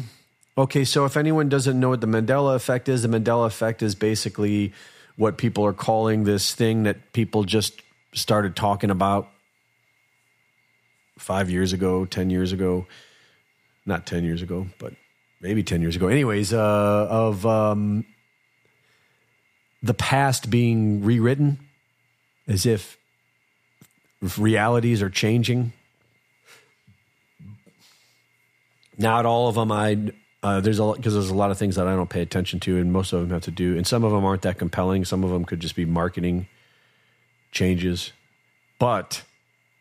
Okay, 0.57 0.85
so 0.85 1.05
if 1.05 1.17
anyone 1.17 1.49
doesn't 1.49 1.81
know 1.81 1.89
what 1.89 2.01
the 2.01 2.07
Mandela 2.07 2.55
effect 2.55 2.89
is, 2.89 3.03
the 3.03 3.09
Mandela 3.09 3.49
effect 3.49 3.83
is 3.83 3.97
basically 3.97 4.73
what 5.17 5.39
people 5.39 5.67
are 5.67 5.73
calling 5.73 6.23
this 6.23 6.55
thing 6.55 6.85
that 6.85 7.13
people 7.13 7.43
just 7.43 7.83
started 8.13 8.55
talking 8.55 8.91
about 8.91 9.29
five 11.19 11.51
years 11.51 11.73
ago, 11.73 12.05
10 12.05 12.31
years 12.31 12.53
ago. 12.53 12.87
Not 13.87 14.05
10 14.05 14.25
years 14.25 14.43
ago, 14.43 14.67
but 14.79 14.95
maybe 15.41 15.63
10 15.63 15.81
years 15.81 15.97
ago. 15.97 16.09
Anyways, 16.09 16.53
uh, 16.53 17.07
of 17.09 17.47
um, 17.47 18.05
the 19.83 19.95
past 19.95 20.51
being 20.51 21.05
rewritten 21.05 21.61
as 22.49 22.67
if 22.67 22.99
realities 24.37 25.03
are 25.03 25.11
changing. 25.11 25.73
Not 28.99 29.25
all 29.25 29.49
of 29.49 29.55
them 29.55 29.71
I 29.71 30.13
uh, 30.43 30.61
there's 30.61 30.79
a 30.79 30.93
because 30.93 31.13
there's 31.15 31.31
a 31.31 31.35
lot 31.35 31.51
of 31.51 31.59
things 31.59 31.75
that 31.75 31.89
I 31.89 31.97
don't 31.97 32.09
pay 32.09 32.23
attention 32.23 32.61
to, 32.61 32.79
and 32.79 32.93
most 32.93 33.13
of 33.13 33.21
them 33.21 33.31
have 33.31 33.43
to 33.43 33.51
do, 33.51 33.77
and 33.77 33.85
some 33.85 34.05
of 34.05 34.13
them 34.13 34.25
aren't 34.25 34.43
that 34.43 34.59
compelling. 34.59 35.05
Some 35.05 35.25
of 35.25 35.31
them 35.31 35.45
could 35.45 35.59
just 35.59 35.75
be 35.75 35.85
marketing 35.85 36.47
changes, 37.51 38.13
but 38.79 39.23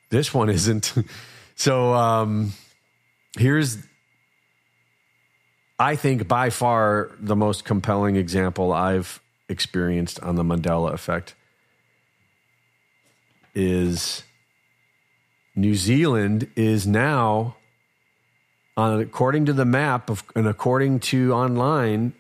this 0.10 0.34
one 0.34 0.50
isn't. 0.60 0.94
so 1.56 1.94
um, 1.94 2.54
here's, 3.38 3.78
I 5.78 5.96
think, 5.96 6.28
by 6.28 6.50
far 6.50 7.12
the 7.20 7.36
most 7.36 7.66
compelling 7.66 8.16
example 8.16 8.72
I've 8.72 9.20
experienced 9.50 10.20
on 10.22 10.36
the 10.36 10.44
Mandela 10.44 10.94
effect 10.94 11.36
is 13.54 14.24
New 15.56 15.76
Zealand 15.76 16.50
is 16.56 16.88
now 16.88 17.56
uh, 18.78 19.00
according 19.02 19.46
to 19.46 19.54
the 19.54 19.66
map 19.66 20.10
of, 20.10 20.24
and 20.36 20.48
according 20.48 21.00
to 21.00 21.34
online, 21.34 22.14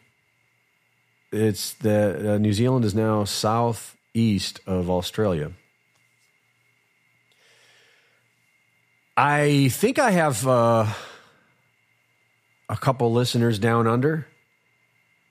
it's 1.32 1.74
that 1.74 2.26
uh, 2.26 2.38
New 2.38 2.54
Zealand 2.54 2.86
is 2.86 2.96
now 2.96 3.26
southeast 3.26 4.62
of 4.66 4.90
Australia. 4.90 5.52
I 9.18 9.70
think 9.70 10.00
I 10.00 10.12
have 10.12 10.48
uh, 10.48 10.88
a 12.70 12.78
couple 12.78 13.12
listeners 13.12 13.60
down 13.60 13.88
under. 13.88 14.28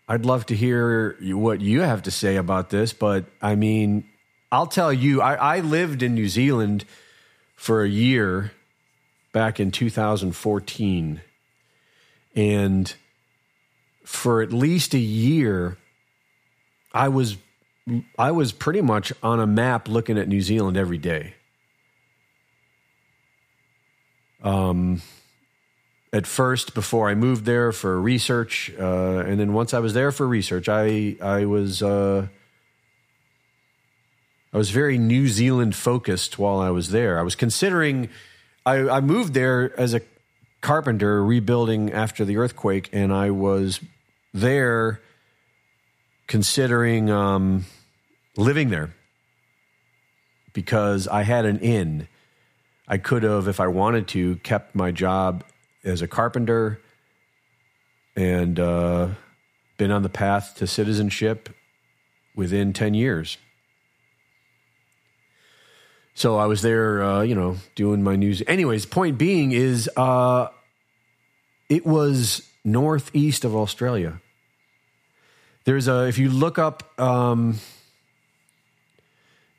I'd 0.09 0.27
love 0.27 0.47
to 0.47 0.57
hear 0.57 1.17
what 1.21 1.61
you 1.61 1.81
have 1.81 2.03
to 2.03 2.11
say 2.11 2.37
about 2.37 2.71
this, 2.71 2.93
but 2.93 3.25
I 3.41 3.55
mean, 3.55 4.05
I'll 4.53 4.67
tell 4.67 4.93
you, 4.93 5.23
I, 5.23 5.35
I 5.35 5.61
lived 5.61 6.03
in 6.03 6.15
New 6.15 6.29
Zealand 6.29 6.85
for 7.57 7.83
a 7.83 7.89
year 7.89 8.53
back 9.33 9.59
in 9.59 9.71
2014. 9.71 11.21
And 12.37 12.95
for 14.05 14.43
at 14.43 14.53
least 14.53 14.95
a 14.95 14.99
year, 14.99 15.79
I 16.93 17.09
was 17.09 17.37
I 18.19 18.31
was 18.31 18.53
pretty 18.53 18.81
much 18.81 19.13
on 19.23 19.41
a 19.41 19.47
map 19.47 19.89
looking 19.89 20.19
at 20.19 20.29
New 20.29 20.41
Zealand 20.41 20.77
every 20.77 20.97
day. 20.97 21.35
Um, 24.43 25.03
at 26.15 26.29
first, 26.29 26.75
before 26.75 27.11
I 27.11 27.17
moved 27.17 27.45
there 27.45 27.73
for 27.73 28.01
research, 28.01 28.73
uh, 28.79 29.25
and 29.27 29.41
then 29.41 29.53
once 29.53 29.75
I 29.75 29.81
was 29.81 29.95
there 29.95 30.13
for 30.13 30.29
research, 30.29 30.69
I 30.69 31.17
I 31.21 31.45
was 31.45 31.83
uh, 31.83 32.29
I 34.53 34.57
was 34.57 34.71
very 34.71 34.97
New 34.97 35.27
Zealand 35.27 35.75
focused 35.75 36.39
while 36.39 36.61
I 36.61 36.71
was 36.71 36.91
there. 36.91 37.19
I 37.19 37.23
was 37.23 37.35
considering 37.35 38.11
I, 38.65 38.89
I 38.89 39.01
moved 39.01 39.35
there 39.35 39.75
as 39.77 39.93
a 39.93 40.03
carpenter 40.61 41.25
rebuilding 41.25 41.93
after 41.93 42.25
the 42.25 42.37
earthquake, 42.37 42.89
and 42.93 43.13
I 43.13 43.31
was 43.31 43.81
there 44.33 45.01
considering 46.29 47.11
um, 47.11 47.65
living 48.37 48.71
there 48.71 48.95
because 50.53 51.09
I 51.09 51.25
had 51.25 51.45
an 51.45 51.59
inn. 51.59 52.07
I 52.87 52.99
could 52.99 53.25
have, 53.25 53.49
if 53.49 53.59
I 53.59 53.67
wanted 53.67 54.07
to, 54.09 54.37
kept 54.37 54.77
my 54.77 54.93
job 54.93 55.43
as 55.85 56.03
a 56.03 56.09
carpenter 56.09 56.81
and 58.17 58.59
uh, 58.59 59.09
been 59.77 59.91
on 59.91 60.03
the 60.03 60.09
path 60.09 60.55
to 60.57 60.67
citizenship 60.67 61.49
within 62.35 62.73
10 62.73 62.95
years. 62.95 63.39
So 66.15 66.37
I 66.37 66.47
was 66.47 66.63
there, 66.63 67.03
uh, 67.03 67.23
you 67.23 67.35
know, 67.35 67.57
doing 67.75 68.03
my 68.03 68.17
news. 68.17 68.43
Anyways, 68.47 68.87
point 68.87 69.19
being 69.19 69.53
is 69.53 69.91
uh, 69.97 70.49
it 71.69 71.85
was 71.85 72.49
northeast 72.65 73.45
of 73.45 73.55
Australia. 73.57 74.21
There's 75.65 75.89
a, 75.89 76.07
if 76.07 76.19
you 76.19 76.31
look 76.31 76.59
up 76.59 76.99
um, 77.01 77.59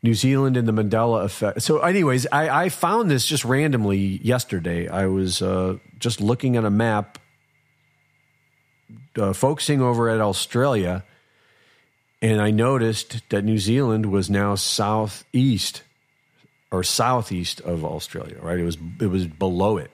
New 0.05 0.13
Zealand 0.13 0.55
and 0.55 0.67
the 0.67 0.71
Mandela 0.71 1.25
effect. 1.25 1.63
So, 1.63 1.79
anyways, 1.79 2.27
I, 2.31 2.65
I 2.65 2.69
found 2.69 3.11
this 3.11 3.25
just 3.25 3.43
randomly 3.43 4.21
yesterday. 4.23 4.87
I 4.87 5.07
was 5.07 5.41
uh, 5.41 5.77
just 5.99 6.21
looking 6.21 6.55
at 6.55 6.63
a 6.63 6.69
map, 6.69 7.17
uh, 9.17 9.33
focusing 9.33 9.81
over 9.81 10.07
at 10.09 10.21
Australia, 10.21 11.03
and 12.21 12.39
I 12.39 12.51
noticed 12.51 13.27
that 13.29 13.43
New 13.43 13.57
Zealand 13.57 14.05
was 14.05 14.29
now 14.29 14.53
southeast 14.55 15.81
or 16.71 16.83
southeast 16.83 17.59
of 17.61 17.83
Australia, 17.83 18.37
right? 18.39 18.59
It 18.59 18.63
was 18.63 18.77
it 19.01 19.07
was 19.07 19.27
below 19.27 19.77
it. 19.77 19.91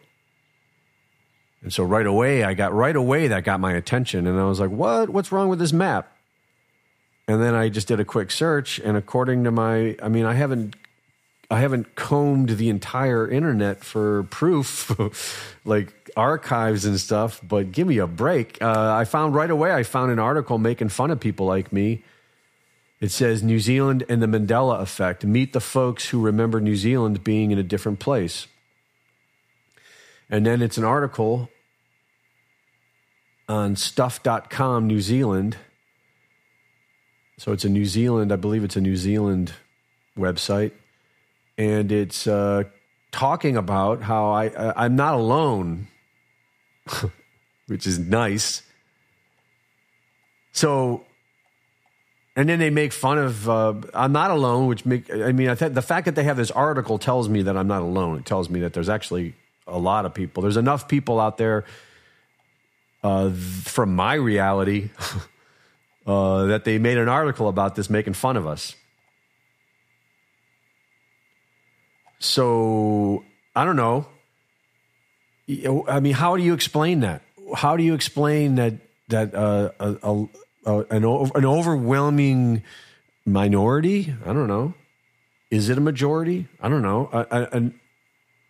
And 1.63 1.71
so 1.71 1.83
right 1.83 2.05
away 2.05 2.43
I 2.43 2.53
got 2.53 2.73
right 2.73 2.95
away 2.95 3.27
that 3.29 3.43
got 3.43 3.59
my 3.59 3.73
attention 3.73 4.27
and 4.27 4.39
I 4.39 4.43
was 4.43 4.59
like, 4.59 4.71
"What? 4.71 5.09
What's 5.09 5.31
wrong 5.31 5.47
with 5.47 5.59
this 5.59 5.73
map?" 5.73 6.11
And 7.27 7.41
then 7.41 7.53
I 7.53 7.69
just 7.69 7.87
did 7.87 7.99
a 7.99 8.05
quick 8.05 8.31
search 8.31 8.79
and 8.79 8.97
according 8.97 9.43
to 9.45 9.51
my 9.51 9.95
I 10.01 10.09
mean, 10.09 10.25
I 10.25 10.33
haven't 10.33 10.75
I 11.49 11.59
haven't 11.59 11.95
combed 11.95 12.49
the 12.49 12.69
entire 12.69 13.29
internet 13.29 13.83
for 13.83 14.23
proof, 14.23 14.89
like 15.65 15.93
archives 16.15 16.85
and 16.85 16.97
stuff, 16.99 17.41
but 17.43 17.73
give 17.73 17.87
me 17.87 17.97
a 17.97 18.07
break. 18.07 18.61
Uh, 18.61 18.93
I 18.95 19.03
found 19.03 19.35
right 19.35 19.51
away, 19.51 19.73
I 19.73 19.83
found 19.83 20.11
an 20.11 20.19
article 20.19 20.57
making 20.57 20.89
fun 20.89 21.11
of 21.11 21.19
people 21.19 21.45
like 21.45 21.73
me 21.73 22.03
it 23.01 23.09
says 23.09 23.41
New 23.41 23.59
Zealand 23.59 24.03
and 24.07 24.21
the 24.21 24.27
Mandela 24.27 24.79
effect. 24.79 25.25
Meet 25.25 25.53
the 25.53 25.59
folks 25.59 26.09
who 26.09 26.21
remember 26.21 26.61
New 26.61 26.75
Zealand 26.75 27.23
being 27.23 27.49
in 27.49 27.57
a 27.57 27.63
different 27.63 27.99
place. 27.99 28.45
And 30.29 30.45
then 30.45 30.61
it's 30.61 30.77
an 30.77 30.83
article 30.83 31.49
on 33.49 33.75
stuff.com 33.75 34.85
New 34.85 35.01
Zealand. 35.01 35.57
So 37.41 37.53
it's 37.53 37.65
a 37.65 37.69
New 37.69 37.85
Zealand, 37.85 38.31
I 38.31 38.35
believe 38.35 38.63
it's 38.63 38.75
a 38.75 38.81
New 38.81 38.95
Zealand 38.95 39.51
website. 40.15 40.73
And 41.57 41.91
it's 41.91 42.27
uh, 42.27 42.65
talking 43.11 43.57
about 43.57 44.03
how 44.03 44.29
I, 44.29 44.51
I'm 44.75 44.95
not 44.95 45.15
alone, 45.15 45.87
which 47.65 47.87
is 47.87 47.97
nice. 47.97 48.61
So 50.51 51.03
and 52.35 52.47
then 52.47 52.59
they 52.59 52.69
make 52.69 52.93
fun 52.93 53.17
of 53.17 53.49
uh, 53.49 53.73
I'm 53.91 54.11
not 54.11 54.29
alone, 54.29 54.67
which 54.67 54.85
make 54.85 55.11
I 55.11 55.31
mean 55.31 55.49
I 55.49 55.55
think 55.55 55.73
the 55.73 55.81
fact 55.81 56.05
that 56.05 56.13
they 56.13 56.25
have 56.25 56.37
this 56.37 56.51
article 56.51 56.99
tells 56.99 57.27
me 57.27 57.41
that 57.41 57.57
I'm 57.57 57.67
not 57.67 57.81
alone. 57.81 58.19
It 58.19 58.25
tells 58.27 58.51
me 58.51 58.59
that 58.59 58.73
there's 58.73 58.87
actually 58.87 59.33
a 59.65 59.79
lot 59.79 60.05
of 60.05 60.13
people. 60.13 60.43
There's 60.43 60.57
enough 60.57 60.87
people 60.87 61.19
out 61.19 61.39
there 61.39 61.65
uh, 63.03 63.31
from 63.31 63.95
my 63.95 64.13
reality 64.13 64.91
uh, 66.05 66.45
that 66.45 66.63
they 66.65 66.77
made 66.77 66.97
an 66.97 67.09
article 67.09 67.47
about 67.47 67.75
this, 67.75 67.89
making 67.89 68.13
fun 68.13 68.37
of 68.37 68.47
us. 68.47 68.75
So 72.19 73.23
I 73.55 73.65
don't 73.65 73.75
know. 73.75 74.07
I 75.87 75.99
mean, 75.99 76.13
how 76.13 76.37
do 76.37 76.43
you 76.43 76.53
explain 76.53 77.01
that? 77.01 77.23
How 77.55 77.75
do 77.75 77.83
you 77.83 77.93
explain 77.93 78.55
that 78.55 78.75
that 79.09 79.35
uh, 79.35 79.71
a, 79.79 80.27
a 80.65 80.85
an, 80.89 81.03
an 81.03 81.45
overwhelming 81.45 82.63
minority. 83.25 84.13
I 84.25 84.33
don't 84.33 84.47
know. 84.47 84.73
Is 85.49 85.69
it 85.69 85.77
a 85.77 85.81
majority? 85.81 86.47
I 86.61 86.69
don't 86.69 86.81
know. 86.81 87.09
A, 87.11 87.47
a, 87.51 87.71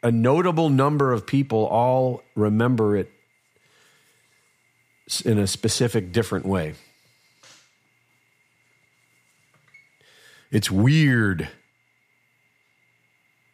a 0.04 0.12
notable 0.12 0.70
number 0.70 1.14
of 1.14 1.26
people 1.26 1.66
all 1.66 2.24
remember 2.36 2.96
it 2.96 3.12
in 5.26 5.40
a 5.40 5.48
specific 5.48 6.12
different 6.12 6.46
way. 6.46 6.76
It's 10.52 10.70
weird. 10.70 11.50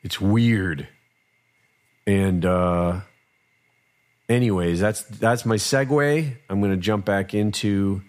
It's 0.04 0.20
weird. 0.20 0.88
And 2.06 2.46
uh 2.46 3.02
anyways, 4.30 4.80
that's 4.80 5.04
that's 5.04 5.46
my 5.46 5.56
segue. 5.56 6.36
I'm 6.50 6.60
going 6.62 6.72
to 6.72 6.78
jump 6.78 7.06
back 7.06 7.34
into 7.34 8.02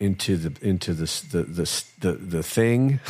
into 0.00 0.36
the 0.36 0.66
into 0.66 0.94
the 0.94 1.04
the 1.30 1.42
the 1.44 1.84
the, 2.00 2.12
the 2.12 2.42
thing, 2.42 3.00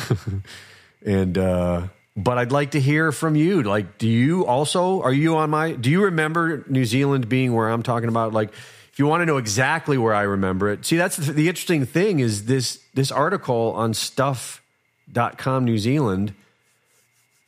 and 1.05 1.37
uh, 1.37 1.87
but 2.15 2.37
I'd 2.37 2.51
like 2.51 2.71
to 2.71 2.79
hear 2.79 3.11
from 3.11 3.35
you. 3.35 3.63
Like, 3.63 3.97
do 3.97 4.07
you 4.07 4.45
also 4.45 5.01
are 5.01 5.13
you 5.13 5.37
on 5.37 5.49
my? 5.49 5.71
Do 5.71 5.89
you 5.89 6.03
remember 6.05 6.63
New 6.67 6.85
Zealand 6.85 7.27
being 7.29 7.53
where 7.53 7.69
I'm 7.69 7.83
talking 7.83 8.09
about? 8.09 8.33
Like, 8.33 8.53
if 8.93 8.99
you 8.99 9.07
want 9.07 9.21
to 9.21 9.25
know 9.25 9.37
exactly 9.37 9.97
where 9.97 10.13
I 10.13 10.21
remember 10.21 10.69
it, 10.69 10.85
see 10.85 10.97
that's 10.97 11.17
the, 11.17 11.33
the 11.33 11.49
interesting 11.49 11.83
thing 11.83 12.19
is 12.19 12.45
this 12.45 12.79
this 12.93 13.11
article 13.11 13.73
on 13.75 13.95
stuff.com 13.95 15.65
New 15.65 15.79
Zealand 15.79 16.35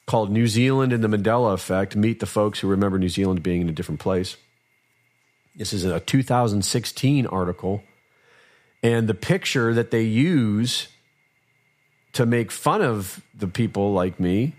called 0.08 0.32
New 0.32 0.48
Zealand 0.48 0.92
and 0.92 1.04
the 1.04 1.08
Mandela 1.08 1.54
Effect. 1.54 1.96
Meet 1.96 2.20
the 2.20 2.26
folks 2.26 2.60
who 2.60 2.68
remember 2.68 2.98
New 2.98 3.10
Zealand 3.10 3.44
being 3.44 3.62
in 3.62 3.70
a 3.70 3.72
different 3.72 4.00
place. 4.00 4.38
This 5.56 5.72
is 5.72 5.86
a 5.86 6.00
2016 6.00 7.28
article. 7.28 7.84
And 8.82 9.08
the 9.08 9.14
picture 9.14 9.72
that 9.76 9.92
they 9.92 10.02
use 10.02 10.88
to 12.14 12.26
make 12.26 12.52
fun 12.52 12.82
of 12.82 13.22
the 13.36 13.48
people 13.48 13.94
like 13.94 14.20
me, 14.20 14.54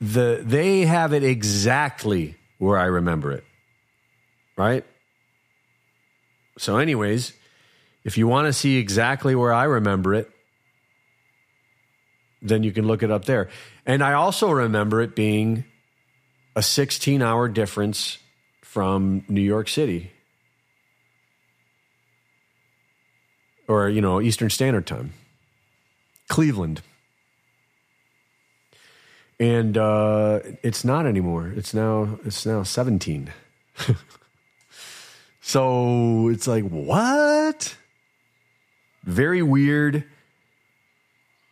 the, 0.00 0.40
they 0.42 0.86
have 0.86 1.12
it 1.12 1.24
exactly 1.24 2.36
where 2.56 2.78
I 2.78 2.86
remember 2.86 3.32
it. 3.32 3.44
Right? 4.56 4.84
So, 6.58 6.76
anyways, 6.76 7.32
if 8.04 8.18
you 8.18 8.26
want 8.26 8.46
to 8.46 8.52
see 8.52 8.76
exactly 8.76 9.34
where 9.34 9.52
I 9.52 9.64
remember 9.64 10.14
it, 10.14 10.30
then 12.42 12.62
you 12.62 12.72
can 12.72 12.86
look 12.86 13.02
it 13.02 13.10
up 13.10 13.24
there. 13.24 13.48
And 13.84 14.02
I 14.02 14.14
also 14.14 14.50
remember 14.50 15.00
it 15.00 15.14
being 15.14 15.64
a 16.56 16.62
16 16.62 17.22
hour 17.22 17.48
difference 17.48 18.18
from 18.62 19.24
New 19.28 19.40
York 19.40 19.68
City 19.68 20.10
or, 23.68 23.88
you 23.88 24.00
know, 24.00 24.20
Eastern 24.20 24.50
Standard 24.50 24.86
Time, 24.86 25.12
Cleveland. 26.28 26.82
And 29.38 29.78
uh, 29.78 30.40
it's 30.62 30.84
not 30.84 31.06
anymore. 31.06 31.52
It's 31.56 31.72
now 31.72 32.18
it's 32.24 32.44
now 32.44 32.62
17. 32.62 33.32
so 35.40 36.28
it's 36.28 36.46
like, 36.46 36.64
what? 36.64 37.76
Very 39.04 39.42
weird 39.42 40.04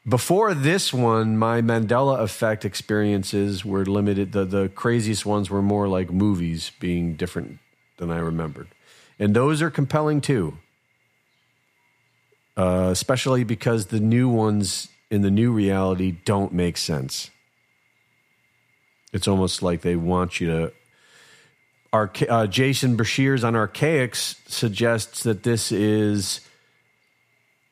before 0.09 0.55
this 0.55 0.93
one, 0.93 1.37
my 1.37 1.61
Mandela 1.61 2.21
effect 2.21 2.65
experiences 2.65 3.65
were 3.65 3.85
limited. 3.85 4.33
The, 4.33 4.45
the 4.47 4.69
craziest 4.71 5.27
ones 5.27 5.51
were 5.51 5.61
more 5.61 5.87
like 5.87 6.11
movies 6.11 6.73
being 6.81 7.15
different 7.15 7.59
than 7.99 8.11
I 8.11 8.19
remembered. 8.19 8.69
And 9.19 9.35
those 9.35 9.61
are 9.61 9.71
compelling 9.71 10.21
too, 10.21 10.59
uh, 12.57 12.89
especially 12.91 13.45
because 13.45 13.87
the 13.87 14.01
new 14.01 14.29
ones 14.29 14.89
in 15.11 15.23
the 15.23 15.31
new 15.31 15.53
reality 15.53 16.13
don't 16.25 16.53
make 16.53 16.79
sense. 16.79 17.31
It's 19.13 19.29
almost 19.29 19.63
like 19.63 19.83
they 19.83 19.97
want 19.97 20.41
you 20.41 20.47
to. 20.47 20.73
Arca- 21.93 22.31
uh, 22.31 22.47
Jason 22.47 22.97
Breshears 22.97 23.45
on 23.45 23.55
Archaix 23.55 24.37
suggests 24.47 25.23
that 25.23 25.43
this 25.43 25.73
is 25.73 26.41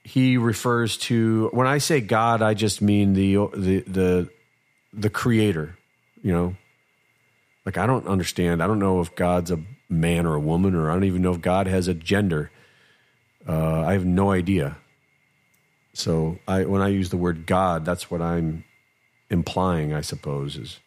he 0.05 0.37
refers 0.37 0.97
to 0.97 1.49
when 1.53 1.67
I 1.67 1.79
say 1.79 2.01
God, 2.01 2.41
I 2.41 2.55
just 2.55 2.81
mean 2.81 3.13
the 3.13 3.35
the 3.55 3.81
the 3.81 4.29
the 4.93 5.11
creator, 5.11 5.77
you 6.23 6.33
know. 6.33 6.57
Like 7.65 7.77
I 7.77 7.87
don't 7.87 8.07
understand. 8.07 8.63
I 8.63 8.69
don't 8.69 8.79
know 8.79 9.01
if 9.01 9.15
God's 9.17 9.51
a 9.51 9.59
man 9.89 10.25
or 10.25 10.35
a 10.35 10.41
woman, 10.41 10.75
or 10.75 10.91
I 10.91 10.95
don't 10.95 11.05
even 11.05 11.23
know 11.23 11.33
if 11.33 11.41
God 11.41 11.67
has 11.67 11.89
a 11.89 11.95
gender. 11.95 12.51
Uh, 13.47 13.81
I 13.81 13.93
have 13.95 14.05
no 14.05 14.31
idea. 14.31 14.77
So 15.93 16.39
I 16.47 16.65
when 16.65 16.83
I 16.83 16.89
use 16.89 17.11
the 17.11 17.17
word 17.17 17.47
God, 17.47 17.85
that's 17.85 18.11
what 18.11 18.23
I'm 18.23 18.65
implying, 19.29 19.93
I 19.93 20.03
suppose 20.03 20.57
is. 20.57 20.79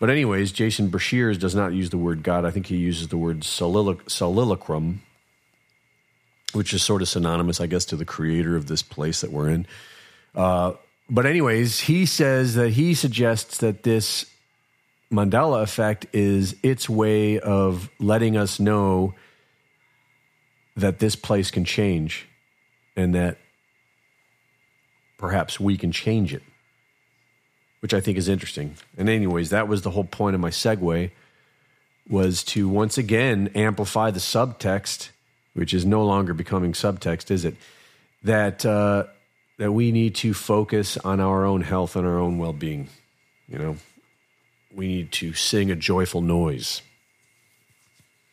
But 0.00 0.10
anyways, 0.10 0.50
Jason 0.50 0.90
Breshears 0.90 1.38
does 1.38 1.54
not 1.54 1.72
use 1.72 1.90
the 1.90 1.98
word 1.98 2.24
God. 2.24 2.44
I 2.44 2.50
think 2.50 2.66
he 2.66 2.76
uses 2.76 3.08
the 3.08 3.18
word 3.18 3.40
solilo- 3.40 4.00
soliloquy 4.10 4.98
which 6.52 6.72
is 6.72 6.82
sort 6.82 7.02
of 7.02 7.08
synonymous, 7.08 7.60
I 7.60 7.66
guess, 7.66 7.84
to 7.86 7.96
the 7.96 8.04
creator 8.04 8.56
of 8.56 8.66
this 8.66 8.82
place 8.82 9.20
that 9.20 9.30
we're 9.30 9.48
in. 9.48 9.66
Uh, 10.34 10.72
but, 11.08 11.26
anyways, 11.26 11.80
he 11.80 12.06
says 12.06 12.54
that 12.54 12.70
he 12.70 12.94
suggests 12.94 13.58
that 13.58 13.82
this 13.82 14.26
Mandela 15.12 15.62
effect 15.62 16.06
is 16.12 16.54
its 16.62 16.88
way 16.88 17.38
of 17.40 17.90
letting 17.98 18.36
us 18.36 18.60
know 18.60 19.14
that 20.76 20.98
this 21.00 21.16
place 21.16 21.50
can 21.50 21.64
change 21.64 22.28
and 22.96 23.14
that 23.14 23.38
perhaps 25.18 25.58
we 25.58 25.76
can 25.76 25.92
change 25.92 26.32
it, 26.32 26.42
which 27.80 27.94
I 27.94 28.00
think 28.00 28.18
is 28.18 28.28
interesting. 28.28 28.76
And, 28.96 29.08
anyways, 29.08 29.50
that 29.50 29.68
was 29.68 29.82
the 29.82 29.90
whole 29.90 30.04
point 30.04 30.34
of 30.34 30.40
my 30.40 30.50
segue 30.50 31.10
was 32.08 32.42
to 32.42 32.68
once 32.68 32.98
again 32.98 33.50
amplify 33.54 34.10
the 34.10 34.20
subtext 34.20 35.10
which 35.54 35.74
is 35.74 35.84
no 35.84 36.04
longer 36.04 36.34
becoming 36.34 36.72
subtext, 36.72 37.30
is 37.30 37.44
it? 37.44 37.56
That 38.22 38.64
uh, 38.64 39.04
that 39.58 39.72
we 39.72 39.92
need 39.92 40.14
to 40.16 40.34
focus 40.34 40.96
on 40.98 41.20
our 41.20 41.44
own 41.44 41.62
health 41.62 41.96
and 41.96 42.06
our 42.06 42.18
own 42.18 42.38
well 42.38 42.52
being. 42.52 42.88
You 43.48 43.58
know, 43.58 43.76
we 44.74 44.86
need 44.86 45.12
to 45.12 45.32
sing 45.34 45.70
a 45.70 45.76
joyful 45.76 46.20
noise 46.20 46.82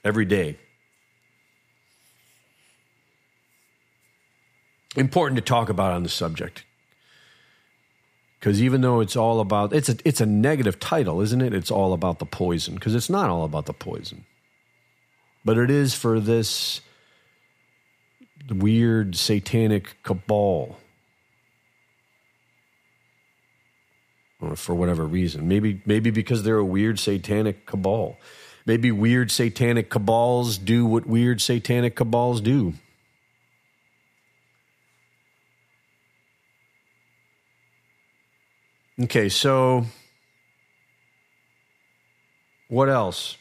every 0.04 0.26
day. 0.26 0.58
Important 4.96 5.38
to 5.38 5.44
talk 5.44 5.70
about 5.70 5.94
on 5.94 6.04
the 6.04 6.10
subject 6.10 6.64
because 8.40 8.62
even 8.62 8.82
though 8.82 9.00
it's 9.00 9.16
all 9.16 9.40
about 9.40 9.74
it's 9.74 9.90
a 9.90 9.98
it's 10.06 10.22
a 10.22 10.26
negative 10.26 10.80
title, 10.80 11.22
isn't 11.22 11.42
it? 11.42 11.54
It's 11.54 11.72
all 11.72 11.94
about 11.94 12.20
the 12.20 12.26
poison 12.26 12.76
because 12.76 12.96
it's 12.96 13.10
not 13.10 13.30
all 13.30 13.44
about 13.44 13.66
the 13.66 13.74
poison, 13.74 14.26
but 15.44 15.58
it 15.58 15.70
is 15.70 15.94
for 15.94 16.20
this 16.20 16.82
weird 18.50 19.16
satanic 19.16 19.98
cabal. 20.04 20.78
For 24.56 24.76
whatever 24.76 25.04
reason. 25.06 25.48
Maybe 25.48 25.82
maybe 25.86 26.12
because 26.12 26.44
they're 26.44 26.58
a 26.58 26.66
weird 26.66 27.00
satanic 27.00 27.66
cabal. 27.66 28.18
Maybe 28.68 28.92
weird 28.92 29.32
satanic 29.32 29.90
cabals 29.90 30.60
do 30.60 30.86
what 30.86 31.08
weird 31.08 31.42
satanic 31.42 31.96
cabals 31.96 32.42
do. 32.42 32.74
Okay, 39.00 39.30
so 39.30 39.86
what 42.68 42.90
else? 42.90 43.38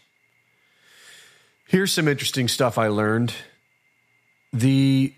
Here's 1.66 1.90
some 1.92 2.08
interesting 2.08 2.46
stuff 2.46 2.76
I 2.76 2.88
learned 2.88 3.32
the 4.52 5.14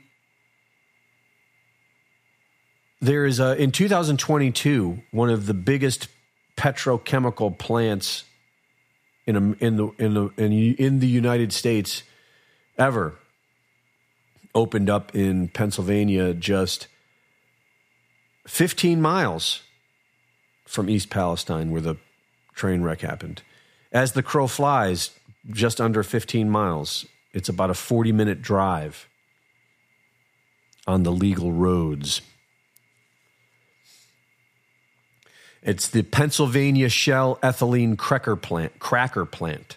there 3.01 3.27
is 3.27 3.41
a 3.41 3.61
in 3.61 3.73
2022 3.73 5.03
one 5.11 5.29
of 5.29 5.47
the 5.47 5.55
biggest 5.55 6.09
petrochemical 6.57 7.57
plants 7.57 8.25
in 9.27 9.37
a, 9.37 9.65
in 9.65 9.77
the 9.77 9.89
in 9.99 10.15
the 10.15 10.31
in, 10.37 10.53
in 10.53 11.01
the 11.01 11.07
United 11.09 11.53
States 11.53 12.05
ever 12.79 13.15
opened 14.55 14.89
up 14.89 15.15
in 15.15 15.49
Pennsylvania 15.49 16.33
just 16.33 16.87
15 18.47 19.01
miles 19.01 19.63
from 20.69 20.89
East 20.91 21.11
Palestine 21.11 21.71
where 21.71 21.81
the 21.81 21.97
train 22.55 22.83
wreck 22.83 23.01
happened. 23.01 23.43
As 23.93 24.13
the 24.13 24.23
crow 24.23 24.47
flies, 24.47 25.11
just 25.51 25.81
under 25.81 26.03
15 26.03 26.51
miles. 26.51 27.07
It's 27.33 27.49
about 27.49 27.71
a 27.71 27.75
40 27.75 28.13
minute 28.13 28.43
drive 28.43 29.09
on 30.87 31.03
the 31.03 31.13
legal 31.13 31.53
roads. 31.53 32.21
It's 35.63 35.89
the 35.89 36.03
Pennsylvania 36.03 36.89
Shell 36.89 37.39
ethylene 37.43 37.99
cracker 37.99 38.37
plant, 38.37 38.79
cracker 38.79 39.25
plant. 39.25 39.77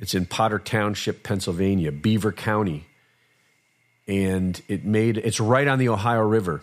It's 0.00 0.14
in 0.14 0.26
Potter 0.26 0.58
Township, 0.58 1.22
Pennsylvania, 1.22 1.92
Beaver 1.92 2.32
County. 2.32 2.86
And 4.08 4.60
it 4.66 4.84
made 4.84 5.18
it's 5.18 5.38
right 5.38 5.68
on 5.68 5.78
the 5.78 5.88
Ohio 5.88 6.22
River. 6.22 6.62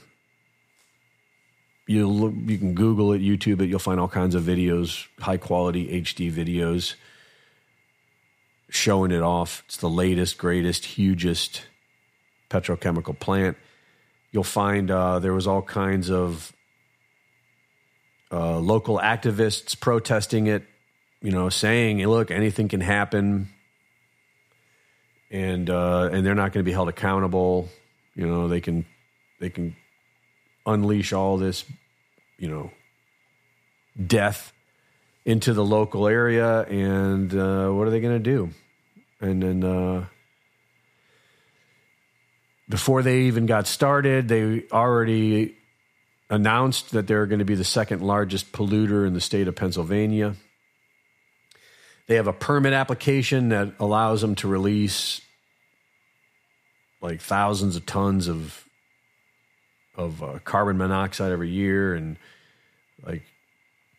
You 1.89 2.07
look, 2.07 2.33
you 2.45 2.59
can 2.59 2.75
Google 2.75 3.13
it, 3.13 3.21
YouTube 3.23 3.61
it, 3.61 3.65
you'll 3.65 3.79
find 3.79 3.99
all 3.99 4.07
kinds 4.07 4.35
of 4.35 4.43
videos, 4.43 5.07
high 5.19 5.37
quality 5.37 5.87
HD 6.03 6.31
videos 6.31 6.93
showing 8.69 9.09
it 9.09 9.23
off. 9.23 9.63
It's 9.65 9.77
the 9.77 9.89
latest, 9.89 10.37
greatest, 10.37 10.85
hugest 10.85 11.63
petrochemical 12.47 13.17
plant. 13.19 13.57
You'll 14.31 14.43
find 14.43 14.91
uh, 14.91 15.17
there 15.17 15.33
was 15.33 15.47
all 15.47 15.63
kinds 15.63 16.11
of 16.11 16.53
uh, 18.31 18.59
local 18.59 18.99
activists 18.99 19.77
protesting 19.79 20.45
it, 20.45 20.61
you 21.23 21.31
know, 21.31 21.49
saying, 21.49 22.05
"Look, 22.05 22.29
anything 22.29 22.67
can 22.67 22.81
happen," 22.81 23.49
and 25.31 25.67
uh, 25.67 26.09
and 26.11 26.23
they're 26.23 26.35
not 26.35 26.53
going 26.53 26.63
to 26.63 26.69
be 26.69 26.71
held 26.71 26.89
accountable. 26.89 27.67
You 28.13 28.27
know, 28.27 28.47
they 28.47 28.61
can 28.61 28.85
they 29.39 29.49
can 29.49 29.75
unleash 30.67 31.13
all 31.13 31.37
this, 31.37 31.65
you 32.39 32.49
know, 32.49 32.71
death 34.03 34.53
into 35.25 35.53
the 35.53 35.63
local 35.63 36.07
area, 36.07 36.61
and 36.63 37.33
uh, 37.35 37.69
what 37.69 37.87
are 37.87 37.91
they 37.91 37.99
going 37.99 38.15
to 38.15 38.19
do? 38.19 38.49
And 39.21 39.43
then 39.43 39.63
uh, 39.63 40.05
before 42.67 43.03
they 43.03 43.21
even 43.23 43.45
got 43.45 43.67
started, 43.67 44.27
they 44.27 44.63
already 44.71 45.55
announced 46.29 46.91
that 46.91 47.07
they're 47.07 47.25
going 47.25 47.39
to 47.39 47.45
be 47.45 47.55
the 47.55 47.63
second 47.63 48.01
largest 48.01 48.51
polluter 48.51 49.05
in 49.05 49.13
the 49.13 49.21
state 49.21 49.47
of 49.47 49.55
Pennsylvania. 49.55 50.35
They 52.07 52.15
have 52.15 52.27
a 52.27 52.33
permit 52.33 52.73
application 52.73 53.49
that 53.49 53.73
allows 53.79 54.21
them 54.21 54.35
to 54.35 54.47
release 54.47 55.21
like 57.01 57.21
thousands 57.21 57.75
of 57.75 57.85
tons 57.85 58.27
of 58.27 58.65
of 59.99 60.23
uh, 60.23 60.39
carbon 60.45 60.77
monoxide 60.77 61.31
every 61.31 61.49
year 61.49 61.93
and 61.93 62.17
like 63.05 63.21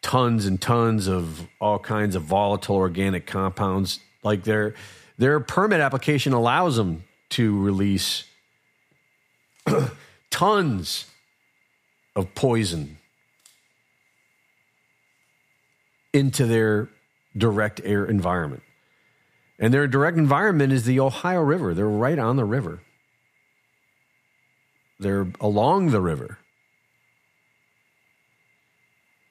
tons 0.03 0.47
and 0.47 0.61
tons 0.61 1.07
of 1.07 1.47
all 1.61 1.79
kinds 1.79 2.15
of 2.17 2.23
volatile 2.23 2.77
organic 2.77 3.27
compounds 3.27 4.01
like 4.23 4.45
their 4.45 4.75
their 5.19 5.39
permit 5.39 5.81
application 5.81 6.33
allows 6.33 6.77
them 6.77 7.05
to 7.29 7.61
release 7.61 8.25
tons 10.31 11.05
of 12.17 12.35
poison 12.35 12.97
into 16.13 16.47
their 16.47 16.89
direct 17.37 17.81
air 17.85 18.05
environment. 18.05 18.63
And 19.59 19.73
their 19.73 19.87
direct 19.87 20.17
environment 20.17 20.73
is 20.73 20.85
the 20.85 20.99
Ohio 21.01 21.43
River. 21.43 21.75
They're 21.75 21.87
right 21.87 22.19
on 22.19 22.37
the 22.37 22.45
river. 22.47 22.81
They're 25.01 25.29
along 25.41 25.91
the 25.91 26.01
river. 26.01 26.37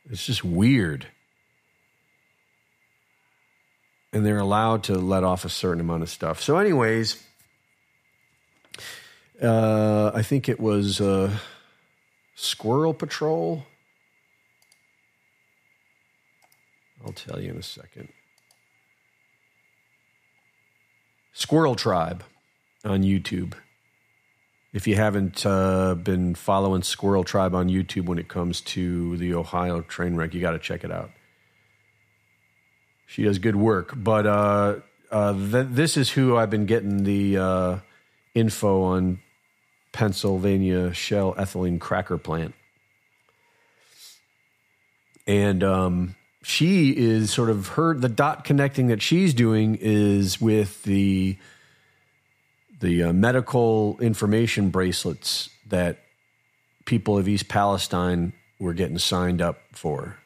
It's 0.10 0.26
just 0.26 0.44
weird. 0.44 1.06
And 4.12 4.26
they're 4.26 4.40
allowed 4.40 4.84
to 4.86 4.96
let 4.96 5.24
off 5.24 5.46
a 5.46 5.50
certain 5.50 5.80
amount 5.80 6.02
of 6.02 6.10
stuff. 6.10 6.42
So, 6.42 6.58
anyways, 6.58 7.24
uh, 9.40 10.12
I 10.16 10.24
think 10.24 10.50
it 10.50 10.60
was 10.60 11.00
uh, 11.00 11.38
Squirrel 12.34 12.96
Patrol. 12.96 13.68
I'll 17.06 17.14
tell 17.14 17.40
you 17.40 17.52
in 17.52 17.58
a 17.58 17.64
second. 17.64 18.10
Squirrel 21.32 21.76
Tribe 21.76 22.24
on 22.84 23.04
YouTube. 23.04 23.54
If 24.72 24.86
you 24.88 24.96
haven't 24.96 25.46
uh, 25.46 25.96
been 25.96 26.36
following 26.36 26.84
Squirrel 26.84 27.24
Tribe 27.24 27.56
on 27.56 27.70
YouTube 27.70 28.06
when 28.06 28.20
it 28.20 28.28
comes 28.28 28.62
to 28.62 29.18
the 29.18 29.34
Ohio 29.34 29.82
train 29.82 30.16
wreck, 30.16 30.36
you 30.36 30.42
got 30.42 30.52
to 30.52 30.60
check 30.60 30.84
it 30.84 30.92
out. 30.92 31.10
She 33.08 33.24
does 33.24 33.40
good 33.40 33.56
work. 33.56 33.94
But 33.96 34.28
uh, 34.28 34.76
uh, 35.10 35.34
th- 35.34 35.68
this 35.72 35.98
is 35.98 36.12
who 36.12 36.38
I've 36.38 36.52
been 36.52 36.68
getting 36.68 37.04
the 37.04 37.38
uh, 37.38 37.78
info 38.36 38.84
on 38.84 39.20
Pennsylvania 39.92 40.94
Shell 40.94 41.34
ethylene 41.34 41.80
cracker 41.80 42.20
plant. 42.20 42.54
And 45.26 45.64
um, 45.64 46.16
she 46.44 46.92
is 46.96 47.32
sort 47.32 47.50
of 47.50 47.70
her 47.70 47.96
the 47.96 48.10
dot 48.10 48.44
connecting 48.44 48.88
that 48.88 49.02
she's 49.02 49.34
doing 49.34 49.80
is 49.82 50.40
with 50.40 50.84
the 50.84 51.38
the 52.80 53.04
uh, 53.04 53.14
medical 53.14 53.98
information 54.00 54.70
bracelets 54.70 55.50
that 55.68 56.00
people 56.86 57.18
of 57.18 57.28
East 57.28 57.48
Palestine 57.48 58.34
were 58.60 58.74
getting 58.74 58.98
signed 58.98 59.42
up 59.42 59.62
for, 59.72 60.18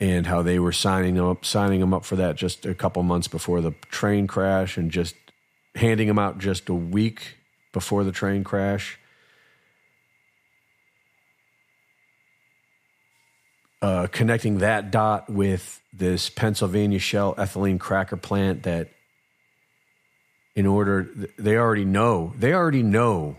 and 0.00 0.26
how 0.26 0.42
they 0.42 0.58
were 0.58 0.72
signing 0.72 1.14
them 1.14 1.26
up, 1.26 1.44
signing 1.44 1.80
them 1.80 1.92
up 1.92 2.04
for 2.04 2.16
that 2.16 2.36
just 2.36 2.64
a 2.66 2.74
couple 2.74 3.02
months 3.02 3.28
before 3.28 3.60
the 3.60 3.72
train 3.90 4.26
crash, 4.26 4.76
and 4.76 4.90
just 4.90 5.14
handing 5.74 6.08
them 6.08 6.18
out 6.18 6.38
just 6.38 6.68
a 6.68 6.74
week 6.74 7.36
before 7.72 8.04
the 8.04 8.12
train 8.12 8.44
crash. 8.44 8.98
Uh, 13.82 14.06
connecting 14.08 14.58
that 14.58 14.90
dot 14.90 15.30
with 15.30 15.80
this 15.92 16.28
Pennsylvania 16.28 16.98
Shell 16.98 17.34
ethylene 17.36 17.80
cracker 17.80 18.16
plant 18.16 18.64
that 18.64 18.90
in 20.54 20.66
order 20.66 21.08
they 21.38 21.56
already 21.56 21.84
know 21.84 22.32
they 22.36 22.52
already 22.52 22.82
know 22.82 23.36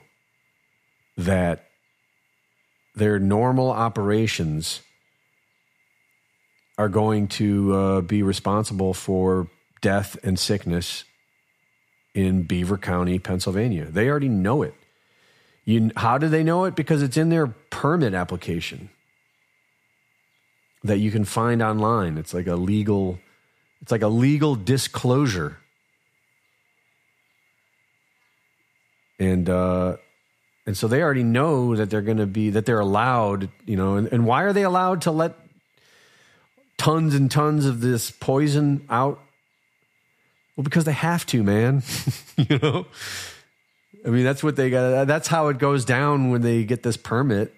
that 1.17 1.67
their 2.95 3.19
normal 3.19 3.69
operations 3.69 4.81
are 6.77 6.89
going 6.89 7.27
to 7.27 7.73
uh, 7.75 8.01
be 8.01 8.23
responsible 8.23 8.93
for 8.93 9.47
death 9.81 10.17
and 10.23 10.39
sickness 10.39 11.03
in 12.13 12.43
Beaver 12.43 12.77
County, 12.77 13.19
Pennsylvania. 13.19 13.85
They 13.85 14.09
already 14.09 14.29
know 14.29 14.63
it. 14.63 14.73
You, 15.63 15.91
how 15.95 16.17
do 16.17 16.27
they 16.27 16.43
know 16.43 16.65
it? 16.65 16.75
Because 16.75 17.01
it's 17.01 17.17
in 17.17 17.29
their 17.29 17.47
permit 17.47 18.13
application 18.13 18.89
that 20.83 20.97
you 20.97 21.11
can 21.11 21.23
find 21.23 21.61
online. 21.61 22.17
It's 22.17 22.33
like 22.33 22.47
a 22.47 22.55
legal, 22.55 23.19
it's 23.81 23.91
like 23.91 24.01
a 24.01 24.07
legal 24.07 24.55
disclosure 24.55 25.57
and 29.21 29.49
uh, 29.49 29.97
and 30.65 30.75
so 30.75 30.87
they 30.87 31.01
already 31.01 31.23
know 31.23 31.75
that 31.75 31.89
they're 31.89 32.01
going 32.01 32.17
to 32.17 32.25
be 32.25 32.49
that 32.49 32.65
they're 32.65 32.79
allowed, 32.79 33.49
you 33.65 33.75
know. 33.75 33.95
And, 33.95 34.11
and 34.11 34.25
why 34.25 34.43
are 34.43 34.51
they 34.51 34.63
allowed 34.63 35.03
to 35.03 35.11
let 35.11 35.35
tons 36.77 37.13
and 37.13 37.29
tons 37.29 37.67
of 37.67 37.81
this 37.81 38.09
poison 38.09 38.85
out? 38.89 39.21
Well, 40.55 40.63
because 40.63 40.85
they 40.85 40.93
have 40.93 41.25
to, 41.27 41.43
man. 41.43 41.83
you 42.35 42.57
know, 42.57 42.87
I 44.05 44.09
mean, 44.09 44.23
that's 44.23 44.43
what 44.43 44.55
they 44.55 44.71
got. 44.71 45.05
That's 45.05 45.27
how 45.27 45.49
it 45.49 45.59
goes 45.59 45.85
down 45.85 46.31
when 46.31 46.41
they 46.41 46.63
get 46.63 46.81
this 46.81 46.97
permit. 46.97 47.53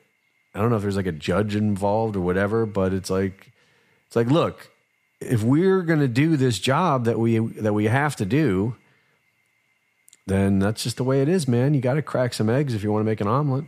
I 0.53 0.59
don't 0.59 0.69
know 0.69 0.75
if 0.75 0.81
there's 0.81 0.97
like 0.97 1.07
a 1.07 1.13
judge 1.13 1.55
involved 1.55 2.17
or 2.17 2.21
whatever, 2.21 2.65
but 2.65 2.93
it's 2.93 3.09
like, 3.09 3.51
it's 4.05 4.15
like, 4.17 4.27
look, 4.27 4.69
if 5.21 5.41
we're 5.41 5.81
going 5.81 6.01
to 6.01 6.09
do 6.09 6.35
this 6.35 6.59
job 6.59 7.05
that 7.05 7.17
we 7.17 7.39
that 7.39 7.73
we 7.73 7.85
have 7.85 8.17
to 8.17 8.25
do, 8.25 8.75
then 10.25 10.59
that's 10.59 10.83
just 10.83 10.97
the 10.97 11.03
way 11.03 11.21
it 11.21 11.29
is, 11.29 11.47
man. 11.47 11.73
You 11.73 11.81
got 11.81 11.95
to 11.95 12.01
crack 12.01 12.33
some 12.33 12.49
eggs 12.49 12.73
if 12.73 12.83
you 12.83 12.91
want 12.91 13.01
to 13.01 13.09
make 13.09 13.21
an 13.21 13.27
omelet. 13.27 13.65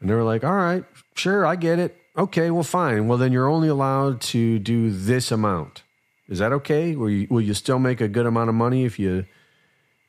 And 0.00 0.08
they 0.08 0.14
were 0.14 0.24
like, 0.24 0.44
all 0.44 0.54
right, 0.54 0.84
sure, 1.14 1.46
I 1.46 1.56
get 1.56 1.78
it. 1.78 1.96
Okay, 2.16 2.50
well, 2.50 2.64
fine. 2.64 3.06
Well, 3.06 3.18
then 3.18 3.32
you're 3.32 3.48
only 3.48 3.68
allowed 3.68 4.20
to 4.22 4.58
do 4.58 4.90
this 4.90 5.30
amount. 5.30 5.82
Is 6.28 6.40
that 6.40 6.52
okay? 6.52 6.94
Will 6.94 7.10
you, 7.10 7.26
will 7.30 7.40
you 7.40 7.54
still 7.54 7.78
make 7.78 8.00
a 8.00 8.08
good 8.08 8.26
amount 8.26 8.48
of 8.48 8.54
money 8.54 8.84
if 8.84 8.98
you 8.98 9.24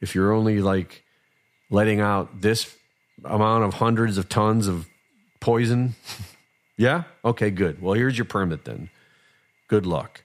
if 0.01 0.15
you're 0.15 0.31
only 0.31 0.59
like 0.59 1.03
letting 1.69 1.99
out 1.99 2.41
this 2.41 2.75
amount 3.23 3.63
of 3.63 3.75
hundreds 3.75 4.17
of 4.17 4.27
tons 4.27 4.67
of 4.67 4.87
poison? 5.39 5.95
yeah? 6.77 7.03
Okay, 7.23 7.51
good. 7.51 7.81
Well, 7.81 7.93
here's 7.93 8.17
your 8.17 8.25
permit 8.25 8.65
then. 8.65 8.89
Good 9.67 9.85
luck. 9.85 10.23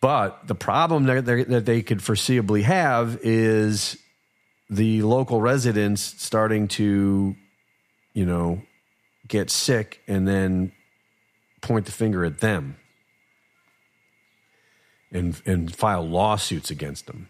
But 0.00 0.46
the 0.46 0.54
problem 0.54 1.04
that, 1.04 1.24
that 1.24 1.66
they 1.66 1.82
could 1.82 1.98
foreseeably 1.98 2.62
have 2.62 3.18
is 3.22 3.96
the 4.70 5.02
local 5.02 5.40
residents 5.40 6.02
starting 6.22 6.68
to, 6.68 7.34
you 8.12 8.26
know, 8.26 8.62
get 9.26 9.50
sick 9.50 10.00
and 10.06 10.26
then 10.26 10.72
point 11.60 11.86
the 11.86 11.92
finger 11.92 12.24
at 12.24 12.38
them 12.38 12.76
and 15.10 15.40
and 15.46 15.74
file 15.74 16.06
lawsuits 16.06 16.70
against 16.70 17.06
them. 17.06 17.28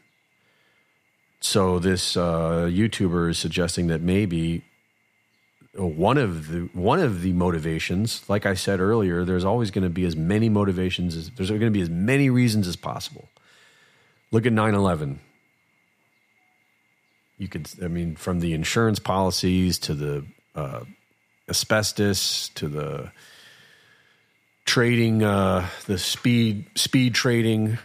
So 1.40 1.78
this 1.78 2.16
uh, 2.16 2.68
YouTuber 2.70 3.30
is 3.30 3.38
suggesting 3.38 3.86
that 3.88 4.00
maybe 4.00 4.64
one 5.74 6.18
of 6.18 6.48
the 6.48 6.68
one 6.72 7.00
of 7.00 7.22
the 7.22 7.32
motivations, 7.32 8.28
like 8.28 8.46
I 8.46 8.54
said 8.54 8.80
earlier, 8.80 9.24
there's 9.24 9.44
always 9.44 9.70
going 9.70 9.84
to 9.84 9.90
be 9.90 10.04
as 10.04 10.16
many 10.16 10.48
motivations 10.48 11.16
as 11.16 11.30
there's 11.30 11.50
going 11.50 11.60
to 11.60 11.70
be 11.70 11.82
as 11.82 11.90
many 11.90 12.30
reasons 12.30 12.66
as 12.66 12.76
possible. 12.76 13.28
Look 14.30 14.46
at 14.46 14.52
9/11. 14.52 15.18
You 17.36 17.48
could, 17.48 17.68
I 17.82 17.88
mean, 17.88 18.16
from 18.16 18.40
the 18.40 18.52
insurance 18.52 18.98
policies 18.98 19.78
to 19.80 19.94
the 19.94 20.24
uh, 20.54 20.80
asbestos 21.48 22.48
to 22.50 22.68
the 22.68 23.12
trading, 24.64 25.22
uh, 25.22 25.66
the 25.86 25.98
speed 25.98 26.66
speed 26.74 27.14
trading 27.14 27.78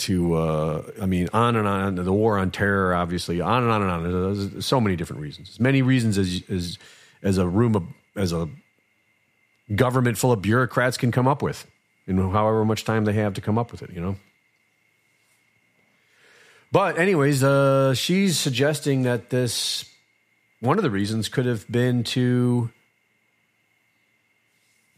to 0.00 0.34
uh, 0.34 0.90
I 1.00 1.06
mean, 1.06 1.28
on 1.32 1.56
and 1.56 1.66
on. 1.66 1.94
The 1.94 2.12
war 2.12 2.38
on 2.38 2.50
terror, 2.50 2.94
obviously, 2.94 3.40
on 3.40 3.62
and 3.62 3.72
on 3.72 3.82
and 3.82 3.92
on. 3.92 4.52
There's 4.52 4.66
so 4.66 4.80
many 4.80 4.96
different 4.96 5.22
reasons. 5.22 5.50
As 5.50 5.60
many 5.60 5.82
reasons 5.82 6.18
as 6.18 6.42
as 6.48 6.78
as 7.22 7.38
a 7.38 7.46
room 7.46 7.76
of, 7.76 7.84
as 8.16 8.32
a 8.32 8.48
government 9.74 10.18
full 10.18 10.32
of 10.32 10.42
bureaucrats 10.42 10.96
can 10.96 11.12
come 11.12 11.28
up 11.28 11.42
with, 11.42 11.66
know, 12.14 12.30
however 12.30 12.64
much 12.64 12.84
time 12.84 13.04
they 13.04 13.12
have 13.14 13.34
to 13.34 13.40
come 13.40 13.58
up 13.58 13.72
with 13.72 13.82
it. 13.82 13.90
You 13.92 14.00
know. 14.00 14.16
But 16.72 16.98
anyways, 16.98 17.42
uh, 17.42 17.94
she's 17.94 18.38
suggesting 18.38 19.02
that 19.02 19.30
this 19.30 19.84
one 20.60 20.78
of 20.78 20.82
the 20.82 20.90
reasons 20.90 21.28
could 21.28 21.46
have 21.46 21.70
been 21.70 22.04
to 22.04 22.70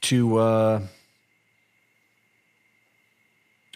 to 0.02 0.36
uh, 0.36 0.82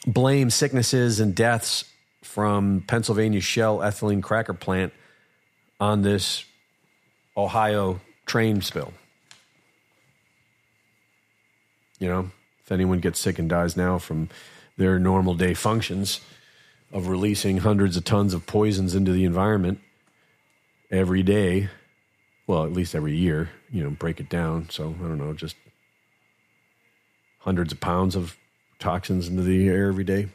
blame 0.07 0.51
sicknesses 0.51 1.21
and 1.21 1.35
deaths 1.35 1.85
from 2.23 2.85
Pennsylvania 2.87 3.41
Shell 3.41 3.79
ethylene 3.79 4.23
cracker 4.23 4.55
plant 4.55 4.93
on 5.81 6.03
this 6.03 6.45
Ohio 7.37 8.01
train 8.25 8.63
spill. 8.63 8.93
You 11.99 12.09
know, 12.09 12.31
if 12.63 12.73
anyone 12.73 13.01
gets 13.01 13.19
sick 13.19 13.39
and 13.39 13.49
dies 13.49 13.77
now 13.77 13.99
from 13.99 14.29
their 14.77 14.99
normal 14.99 15.35
day 15.35 15.55
functions 15.55 16.21
of 16.93 17.09
releasing 17.09 17.59
hundreds 17.59 17.97
of 17.97 18.05
tons 18.05 18.35
of 18.35 18.47
poisons 18.47 18.95
into 18.95 19.13
the 19.13 19.25
environment 19.25 19.81
every 20.91 21.23
day, 21.23 21.69
well, 22.47 22.65
at 22.65 22.73
least 22.73 22.95
every 22.95 23.17
year, 23.17 23.51
you 23.71 23.83
know, 23.83 23.91
break 23.91 24.21
it 24.21 24.29
down. 24.29 24.69
So 24.71 24.95
I 24.99 25.03
don't 25.03 25.19
know, 25.19 25.33
just 25.33 25.57
hundreds 27.39 27.73
of 27.73 27.81
pounds 27.81 28.15
of 28.15 28.37
toxins 28.79 29.29
into 29.29 29.43
the 29.43 29.69
air 29.69 29.89
every 29.89 30.05
day. 30.05 30.29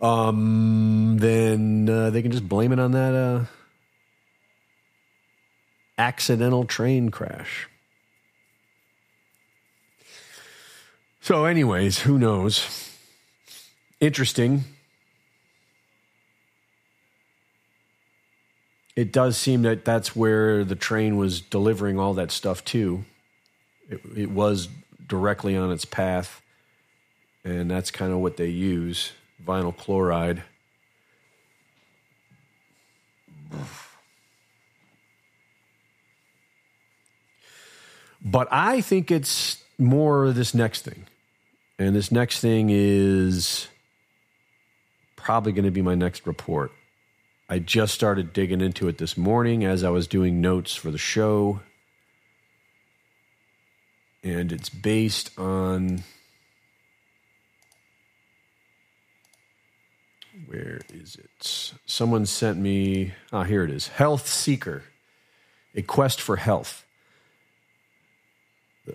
Um, 0.00 1.18
then 1.18 1.88
uh, 1.88 2.10
they 2.10 2.22
can 2.22 2.32
just 2.32 2.48
blame 2.48 2.72
it 2.72 2.80
on 2.80 2.90
that 2.92 3.14
uh, 3.14 3.44
accidental 5.96 6.64
train 6.64 7.10
crash. 7.10 7.68
So, 11.20 11.44
anyways, 11.44 12.00
who 12.00 12.18
knows? 12.18 12.90
Interesting. 14.00 14.64
It 18.96 19.12
does 19.12 19.38
seem 19.38 19.62
that 19.62 19.84
that's 19.84 20.16
where 20.16 20.64
the 20.64 20.74
train 20.74 21.16
was 21.16 21.40
delivering 21.40 22.00
all 22.00 22.14
that 22.14 22.32
stuff 22.32 22.64
to. 22.66 23.04
It, 23.88 24.00
it 24.16 24.30
was 24.30 24.68
directly 25.12 25.54
on 25.58 25.70
its 25.70 25.84
path, 25.84 26.40
and 27.44 27.70
that's 27.70 27.90
kind 27.90 28.14
of 28.14 28.20
what 28.20 28.38
they 28.38 28.48
use 28.48 29.12
vinyl 29.46 29.76
chloride. 29.76 30.42
But 38.24 38.48
I 38.50 38.80
think 38.80 39.10
it's 39.10 39.62
more 39.76 40.32
this 40.32 40.54
next 40.54 40.80
thing. 40.80 41.04
And 41.78 41.94
this 41.94 42.10
next 42.10 42.40
thing 42.40 42.70
is 42.70 43.68
probably 45.14 45.52
going 45.52 45.66
to 45.66 45.70
be 45.70 45.82
my 45.82 45.94
next 45.94 46.26
report. 46.26 46.72
I 47.50 47.58
just 47.58 47.92
started 47.92 48.32
digging 48.32 48.62
into 48.62 48.88
it 48.88 48.96
this 48.96 49.18
morning 49.18 49.62
as 49.62 49.84
I 49.84 49.90
was 49.90 50.06
doing 50.06 50.40
notes 50.40 50.74
for 50.74 50.90
the 50.90 50.96
show 50.96 51.60
and 54.22 54.52
it's 54.52 54.68
based 54.68 55.36
on 55.38 56.02
where 60.46 60.80
is 60.92 61.16
it? 61.16 61.74
Someone 61.86 62.26
sent 62.26 62.58
me, 62.58 63.12
ah, 63.32 63.42
here 63.42 63.64
it 63.64 63.70
is 63.70 63.88
Health 63.88 64.26
Seeker, 64.26 64.84
a 65.74 65.82
quest 65.82 66.20
for 66.20 66.36
health. 66.36 66.84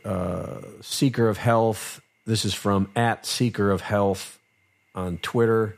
Uh, 0.03 0.59
Seeker 0.81 1.29
of 1.29 1.37
Health. 1.37 2.01
This 2.25 2.43
is 2.43 2.53
from 2.53 2.89
at 2.95 3.25
Seeker 3.25 3.71
of 3.71 3.81
Health 3.81 4.37
on 4.93 5.17
Twitter. 5.19 5.77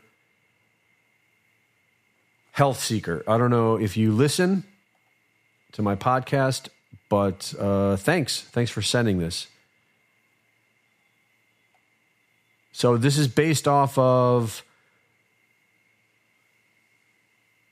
Health 2.52 2.80
Seeker. 2.80 3.24
I 3.28 3.38
don't 3.38 3.52
know 3.52 3.76
if 3.76 3.96
you 3.96 4.12
listen 4.12 4.64
to 5.74 5.82
my 5.82 5.96
podcast 5.96 6.70
but 7.10 7.54
uh, 7.60 7.98
thanks. 7.98 8.42
Thanks 8.42 8.72
for 8.72 8.82
sending 8.82 9.20
this. 9.20 9.48
So 12.72 12.96
this 12.98 13.18
is 13.18 13.28
based 13.28 13.68
off 13.68 13.98
of 13.98 14.64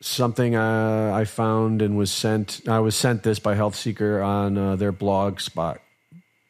something 0.02 0.56
uh, 0.56 1.12
I 1.14 1.24
found 1.26 1.84
and 1.84 1.98
was 1.98 2.12
sent. 2.12 2.62
I 2.68 2.80
was 2.80 2.96
sent 2.96 3.22
this 3.24 3.40
by 3.40 3.56
Health 3.56 3.76
Seeker 3.76 4.22
on 4.22 4.58
uh, 4.58 4.76
their 4.76 4.92
blog 4.92 5.40
spot, 5.40 5.80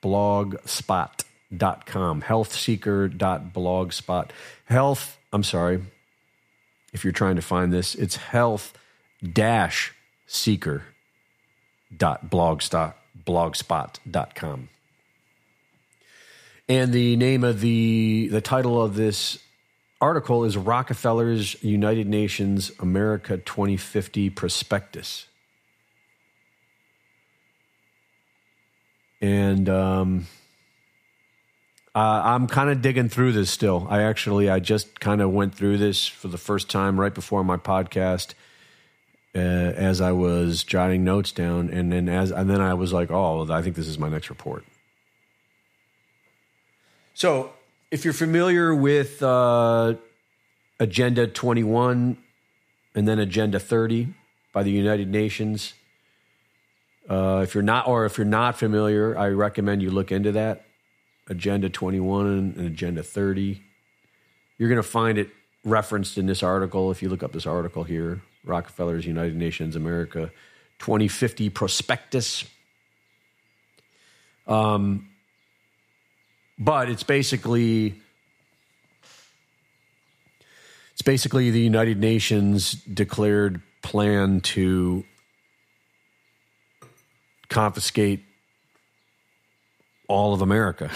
blogspot.com, 0.02 2.22
healthseeker.blogspot. 2.22 4.30
Health, 4.66 5.18
I'm 5.32 5.44
sorry, 5.44 5.84
if 6.94 7.04
you're 7.04 7.14
trying 7.14 7.36
to 7.36 7.42
find 7.42 7.72
this, 7.72 7.94
it's 7.96 8.16
health 8.16 8.74
dash 9.22 9.94
seeker 10.26 10.84
blogspot.com. 11.96 14.70
And 16.70 16.92
the 16.92 17.16
name 17.16 17.46
of 17.46 17.62
the 17.62 18.28
the 18.30 18.42
title 18.42 18.82
of 18.82 18.96
this 18.96 19.40
article 20.02 20.44
is 20.44 20.58
Rockefeller's 20.58 21.62
United 21.64 22.08
Nations 22.08 22.72
America 22.80 23.38
2050 23.38 24.30
Prospectus. 24.32 25.28
And 29.22 29.70
um, 29.70 30.28
uh, 31.96 32.22
I'm 32.24 32.48
kind 32.48 32.70
of 32.70 32.82
digging 32.82 33.10
through 33.10 33.32
this 33.32 33.50
still. 33.50 33.88
I 33.90 34.04
actually 34.04 34.50
I 34.50 34.60
just 34.60 35.00
kind 35.00 35.22
of 35.22 35.32
went 35.32 35.56
through 35.56 35.78
this 35.78 36.06
for 36.06 36.28
the 36.28 36.38
first 36.38 36.70
time 36.70 37.00
right 37.00 37.14
before 37.14 37.44
my 37.44 37.58
podcast 37.58 38.34
uh, 39.36 39.40
as 39.40 40.02
I 40.02 40.12
was 40.12 40.64
jotting 40.64 41.04
notes 41.04 41.32
down, 41.32 41.70
and 41.70 41.92
then 41.92 42.10
as 42.10 42.32
and 42.32 42.50
then 42.50 42.62
I 42.62 42.74
was 42.74 42.94
like, 42.94 43.12
oh, 43.12 43.48
I 43.52 43.62
think 43.62 43.76
this 43.76 43.88
is 43.88 44.00
my 44.00 44.10
next 44.10 44.30
report. 44.30 44.64
So, 47.14 47.52
if 47.90 48.06
you're 48.06 48.14
familiar 48.14 48.76
with 48.76 49.24
uh, 49.24 49.96
Agenda 50.80 51.26
21 51.26 52.18
and 52.94 53.08
then 53.08 53.20
Agenda 53.20 53.60
30 53.60 54.14
by 54.54 54.64
the 54.64 54.72
United 54.72 55.10
Nations, 55.10 55.74
uh, 57.10 57.42
if 57.44 57.56
you're 57.56 57.64
not, 57.64 57.88
or 57.88 58.06
if 58.06 58.18
you're 58.18 58.26
not 58.26 58.60
familiar, 58.60 59.18
I 59.18 59.30
recommend 59.30 59.82
you 59.82 59.90
look 59.90 60.12
into 60.12 60.32
that 60.34 60.66
Agenda 61.28 61.70
21 61.70 62.28
and 62.28 62.68
Agenda 62.68 63.04
30. 63.04 63.62
You're 64.58 64.70
going 64.70 64.78
to 64.78 64.88
find 64.88 65.18
it 65.18 65.30
referenced 65.64 66.18
in 66.18 66.26
this 66.26 66.44
article 66.44 66.92
if 66.92 67.02
you 67.02 67.10
look 67.10 67.24
up 67.24 67.32
this 67.32 67.46
article 67.46 67.84
here. 67.84 68.22
Rockefeller's 68.48 69.06
United 69.06 69.36
Nations 69.36 69.76
America 69.76 70.32
2050 70.80 71.50
prospectus. 71.50 72.46
Um, 74.48 75.10
but 76.58 76.90
it's 76.90 77.04
basically 77.04 77.96
it's 80.94 81.02
basically 81.04 81.52
the 81.52 81.62
United 81.62 82.00
Nations 82.00 82.72
declared 82.72 83.62
plan 83.84 84.42
to 84.42 85.04
confiscate 87.50 88.24
all 90.08 90.34
of 90.34 90.42
America, 90.42 90.90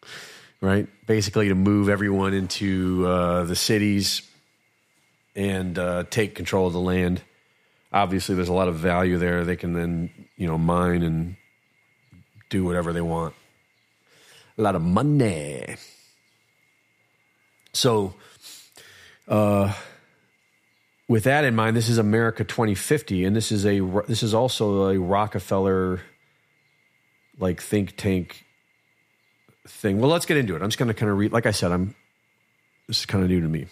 right? 0.60 0.88
Basically, 1.06 1.48
to 1.48 1.54
move 1.54 1.88
everyone 1.88 2.34
into 2.34 3.06
uh, 3.06 3.44
the 3.44 3.54
cities 3.54 4.22
and 5.36 5.78
uh, 5.78 6.04
take 6.10 6.34
control 6.34 6.66
of 6.66 6.72
the 6.72 6.80
land. 6.80 7.22
Obviously, 7.92 8.34
there's 8.34 8.48
a 8.48 8.54
lot 8.54 8.68
of 8.68 8.76
value 8.76 9.18
there. 9.18 9.44
They 9.44 9.56
can 9.56 9.74
then, 9.74 10.10
you 10.36 10.46
know, 10.48 10.58
mine 10.58 11.02
and 11.02 11.36
do 12.48 12.64
whatever 12.64 12.92
they 12.92 13.00
want. 13.00 13.34
A 14.58 14.62
lot 14.62 14.74
of 14.74 14.82
money. 14.82 15.76
So, 17.72 18.14
uh, 19.28 19.74
with 21.08 21.24
that 21.24 21.44
in 21.44 21.54
mind, 21.54 21.76
this 21.76 21.88
is 21.88 21.98
America 21.98 22.42
2050, 22.42 23.24
and 23.24 23.36
this 23.36 23.52
is 23.52 23.66
a 23.66 23.80
this 24.08 24.22
is 24.22 24.34
also 24.34 24.88
a 24.88 24.98
Rockefeller 24.98 26.00
like 27.38 27.60
think 27.60 27.96
tank 27.96 28.44
thing. 29.68 30.00
Well, 30.00 30.10
let's 30.10 30.26
get 30.26 30.38
into 30.38 30.56
it. 30.56 30.62
I'm 30.62 30.68
just 30.68 30.78
going 30.78 30.88
to 30.88 30.94
kind 30.94 31.12
of 31.12 31.18
read. 31.18 31.32
Like 31.32 31.46
I 31.46 31.50
said, 31.50 31.70
I'm 31.70 31.94
this 32.88 33.00
is 33.00 33.06
kind 33.06 33.22
of 33.22 33.30
new 33.30 33.40
to 33.40 33.48
me. 33.48 33.66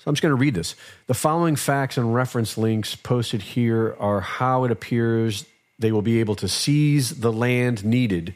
So 0.00 0.08
I'm 0.08 0.14
just 0.14 0.22
going 0.22 0.30
to 0.30 0.40
read 0.40 0.54
this. 0.54 0.76
The 1.08 1.14
following 1.14 1.56
facts 1.56 1.98
and 1.98 2.14
reference 2.14 2.56
links 2.56 2.96
posted 2.96 3.42
here 3.42 3.94
are 4.00 4.22
how 4.22 4.64
it 4.64 4.70
appears 4.70 5.44
they 5.78 5.92
will 5.92 6.00
be 6.00 6.20
able 6.20 6.36
to 6.36 6.48
seize 6.48 7.20
the 7.20 7.30
land 7.30 7.84
needed 7.84 8.34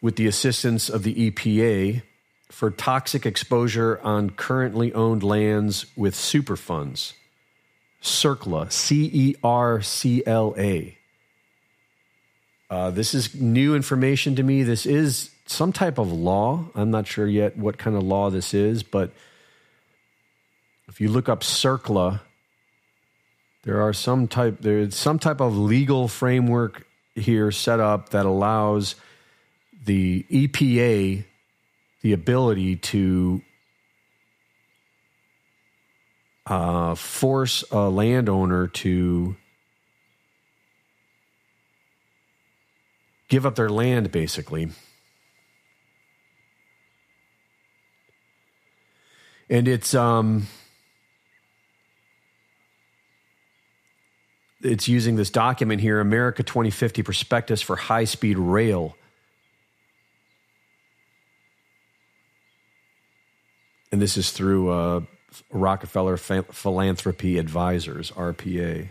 with 0.00 0.16
the 0.16 0.26
assistance 0.26 0.88
of 0.88 1.04
the 1.04 1.30
EPA 1.30 2.02
for 2.50 2.72
toxic 2.72 3.24
exposure 3.24 4.00
on 4.02 4.30
currently 4.30 4.92
owned 4.92 5.22
lands 5.22 5.86
with 5.94 6.16
super 6.16 6.56
funds. 6.56 7.14
CERCLA, 8.02 8.72
C 8.72 9.08
E 9.12 9.36
R 9.44 9.82
C 9.82 10.24
L 10.26 10.52
A. 10.58 10.98
Uh, 12.68 12.90
this 12.90 13.14
is 13.14 13.36
new 13.36 13.76
information 13.76 14.34
to 14.34 14.42
me. 14.42 14.64
This 14.64 14.84
is 14.84 15.30
some 15.46 15.72
type 15.72 15.98
of 15.98 16.10
law. 16.10 16.64
I'm 16.74 16.90
not 16.90 17.06
sure 17.06 17.28
yet 17.28 17.56
what 17.56 17.78
kind 17.78 17.94
of 17.94 18.02
law 18.02 18.30
this 18.30 18.52
is, 18.52 18.82
but 18.82 19.12
if 20.88 21.00
you 21.00 21.08
look 21.08 21.28
up 21.28 21.40
CERCLA, 21.40 22.20
there 23.64 23.80
are 23.80 23.92
some 23.92 24.26
type 24.28 24.58
there's 24.60 24.96
some 24.96 25.18
type 25.18 25.40
of 25.40 25.56
legal 25.56 26.08
framework 26.08 26.86
here 27.14 27.50
set 27.52 27.80
up 27.80 28.10
that 28.10 28.26
allows 28.26 28.96
the 29.84 30.24
EPA 30.30 31.24
the 32.02 32.12
ability 32.12 32.76
to 32.76 33.40
uh, 36.46 36.94
force 36.94 37.64
a 37.70 37.88
landowner 37.88 38.66
to 38.66 39.36
give 43.28 43.46
up 43.46 43.54
their 43.54 43.70
land, 43.70 44.10
basically. 44.10 44.68
And 49.48 49.68
it's 49.68 49.94
um, 49.94 50.48
it's 54.62 54.88
using 54.88 55.16
this 55.16 55.30
document 55.30 55.80
here, 55.80 56.00
America 56.00 56.42
2050 56.42 57.02
Prospectus 57.02 57.62
for 57.62 57.76
High 57.76 58.04
Speed 58.04 58.38
Rail. 58.38 58.96
And 63.90 64.00
this 64.00 64.16
is 64.16 64.30
through 64.30 64.70
uh, 64.70 65.00
Rockefeller 65.50 66.16
Philanthropy 66.16 67.38
Advisors, 67.38 68.10
RPA. 68.12 68.88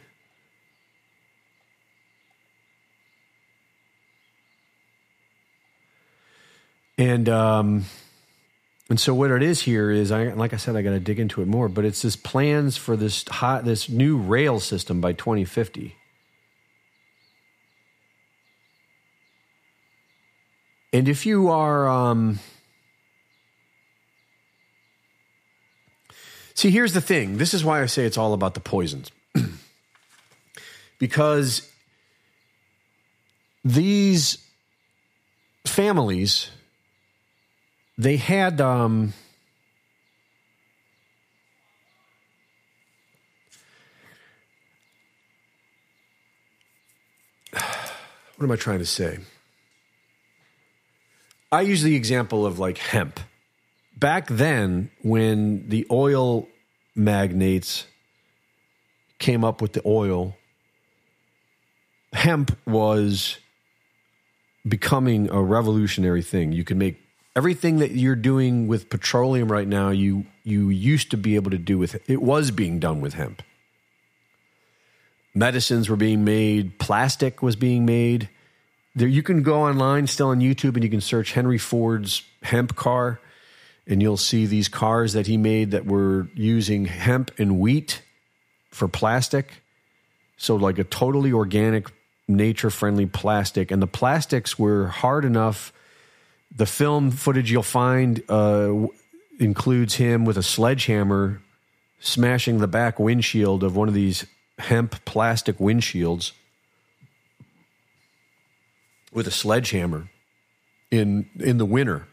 And 6.97 7.27
um, 7.29 7.85
and 8.91 8.99
so 8.99 9.13
what 9.13 9.31
it 9.31 9.41
is 9.41 9.61
here 9.61 9.89
is, 9.89 10.11
I 10.11 10.33
like 10.33 10.53
I 10.53 10.57
said, 10.57 10.75
I 10.75 10.81
got 10.81 10.89
to 10.89 10.99
dig 10.99 11.17
into 11.17 11.41
it 11.41 11.47
more. 11.47 11.69
But 11.69 11.85
it's 11.85 12.01
this 12.01 12.17
plans 12.17 12.75
for 12.75 12.97
this 12.97 13.25
hot, 13.25 13.63
this 13.63 13.87
new 13.87 14.17
rail 14.17 14.59
system 14.59 14.99
by 14.99 15.13
2050. 15.13 15.95
And 20.91 21.07
if 21.07 21.25
you 21.25 21.47
are, 21.47 21.87
um, 21.87 22.39
see, 26.53 26.69
here's 26.69 26.91
the 26.91 26.99
thing. 26.99 27.37
This 27.37 27.53
is 27.53 27.63
why 27.63 27.81
I 27.81 27.85
say 27.85 28.03
it's 28.03 28.17
all 28.17 28.33
about 28.33 28.55
the 28.55 28.59
poisons, 28.59 29.09
because 30.99 31.71
these 33.63 34.37
families 35.65 36.49
they 38.01 38.17
had 38.17 38.59
um, 38.59 39.13
what 47.53 47.61
am 48.41 48.51
I 48.51 48.55
trying 48.55 48.79
to 48.79 48.87
say? 48.87 49.19
I 51.51 51.61
use 51.61 51.83
the 51.83 51.95
example 51.95 52.43
of 52.43 52.57
like 52.57 52.79
hemp. 52.79 53.19
Back 53.95 54.29
then, 54.29 54.89
when 55.03 55.69
the 55.69 55.85
oil 55.91 56.47
magnates 56.95 57.85
came 59.19 59.43
up 59.43 59.61
with 59.61 59.73
the 59.73 59.81
oil, 59.85 60.35
hemp 62.13 62.57
was 62.65 63.37
becoming 64.67 65.29
a 65.29 65.39
revolutionary 65.39 66.23
thing. 66.23 66.51
You 66.51 66.63
could 66.63 66.77
make 66.77 67.00
everything 67.35 67.79
that 67.79 67.91
you're 67.91 68.15
doing 68.15 68.67
with 68.67 68.89
petroleum 68.89 69.51
right 69.51 69.67
now, 69.67 69.89
you 69.89 70.25
you 70.43 70.69
used 70.69 71.11
to 71.11 71.17
be 71.17 71.35
able 71.35 71.51
to 71.51 71.57
do 71.57 71.77
with 71.77 72.09
it 72.09 72.21
was 72.21 72.51
being 72.51 72.79
done 72.79 73.01
with 73.01 73.13
hemp. 73.13 73.41
Medicines 75.33 75.89
were 75.89 75.95
being 75.95 76.23
made, 76.25 76.77
plastic 76.77 77.41
was 77.41 77.55
being 77.55 77.85
made. 77.85 78.29
There 78.95 79.07
you 79.07 79.23
can 79.23 79.43
go 79.43 79.63
online 79.63 80.07
still 80.07 80.29
on 80.29 80.41
YouTube 80.41 80.75
and 80.75 80.83
you 80.83 80.89
can 80.89 80.99
search 80.99 81.31
Henry 81.31 81.57
Ford's 81.57 82.23
hemp 82.43 82.75
car 82.75 83.21
and 83.87 84.01
you'll 84.01 84.17
see 84.17 84.45
these 84.45 84.67
cars 84.67 85.13
that 85.13 85.27
he 85.27 85.37
made 85.37 85.71
that 85.71 85.85
were 85.85 86.27
using 86.35 86.85
hemp 86.85 87.31
and 87.39 87.59
wheat 87.59 88.01
for 88.69 88.89
plastic. 88.89 89.61
So 90.35 90.55
like 90.55 90.77
a 90.79 90.83
totally 90.83 91.31
organic 91.31 91.89
nature 92.27 92.69
friendly 92.69 93.05
plastic 93.05 93.71
and 93.71 93.81
the 93.81 93.87
plastics 93.87 94.59
were 94.59 94.87
hard 94.87 95.23
enough 95.23 95.71
the 96.55 96.65
film 96.65 97.11
footage 97.11 97.51
you'll 97.51 97.63
find 97.63 98.21
uh, 98.29 98.87
includes 99.39 99.95
him 99.95 100.25
with 100.25 100.37
a 100.37 100.43
sledgehammer 100.43 101.41
smashing 101.99 102.57
the 102.57 102.67
back 102.67 102.99
windshield 102.99 103.63
of 103.63 103.75
one 103.75 103.87
of 103.87 103.93
these 103.93 104.25
hemp 104.59 105.03
plastic 105.05 105.57
windshields 105.57 106.33
with 109.11 109.27
a 109.27 109.31
sledgehammer 109.31 110.09
in 110.89 111.29
in 111.39 111.57
the 111.57 111.65
winter. 111.65 112.07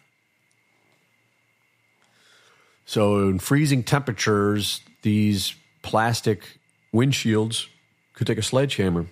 So 2.87 3.29
in 3.29 3.39
freezing 3.39 3.83
temperatures, 3.83 4.81
these 5.03 5.55
plastic 5.83 6.59
windshields 6.93 7.67
could 8.15 8.27
take 8.27 8.39
a 8.39 8.43
sledgehammer. 8.43 9.07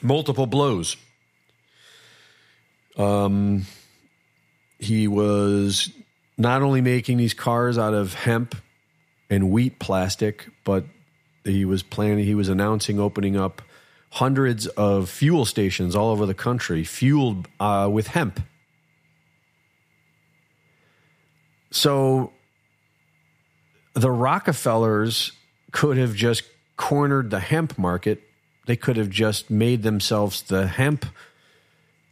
Multiple 0.00 0.46
blows. 0.46 0.96
Um, 2.96 3.66
he 4.78 5.08
was 5.08 5.90
not 6.36 6.62
only 6.62 6.80
making 6.80 7.16
these 7.16 7.34
cars 7.34 7.76
out 7.76 7.94
of 7.94 8.14
hemp 8.14 8.54
and 9.28 9.50
wheat 9.50 9.78
plastic, 9.78 10.48
but 10.64 10.84
he 11.44 11.64
was 11.64 11.82
planning, 11.82 12.24
he 12.24 12.34
was 12.34 12.48
announcing 12.48 13.00
opening 13.00 13.36
up 13.36 13.62
hundreds 14.10 14.66
of 14.68 15.10
fuel 15.10 15.44
stations 15.44 15.94
all 15.94 16.10
over 16.10 16.24
the 16.26 16.34
country, 16.34 16.84
fueled 16.84 17.48
uh, 17.60 17.88
with 17.90 18.08
hemp. 18.08 18.40
So 21.70 22.32
the 23.94 24.10
Rockefellers 24.10 25.32
could 25.72 25.98
have 25.98 26.14
just 26.14 26.44
cornered 26.76 27.30
the 27.30 27.40
hemp 27.40 27.76
market. 27.76 28.22
They 28.66 28.76
could 28.76 28.96
have 28.96 29.10
just 29.10 29.50
made 29.50 29.82
themselves 29.82 30.42
the 30.42 30.66
hemp 30.66 31.04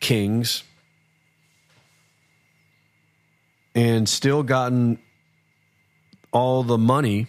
kings 0.01 0.65
and 3.77 4.09
still 4.09 4.43
gotten 4.43 4.99
all 6.33 6.65
the 6.65 6.79
money 6.79 7.29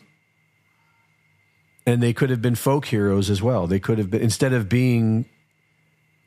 and 1.85 2.01
they 2.01 2.13
could 2.13 2.29
have 2.29 2.41
been 2.41 2.55
folk 2.55 2.85
heroes 2.85 3.29
as 3.29 3.41
well. 3.41 3.67
They 3.67 3.79
could 3.79 3.97
have 3.99 4.09
been 4.09 4.21
instead 4.21 4.53
of 4.53 4.67
being 4.67 5.25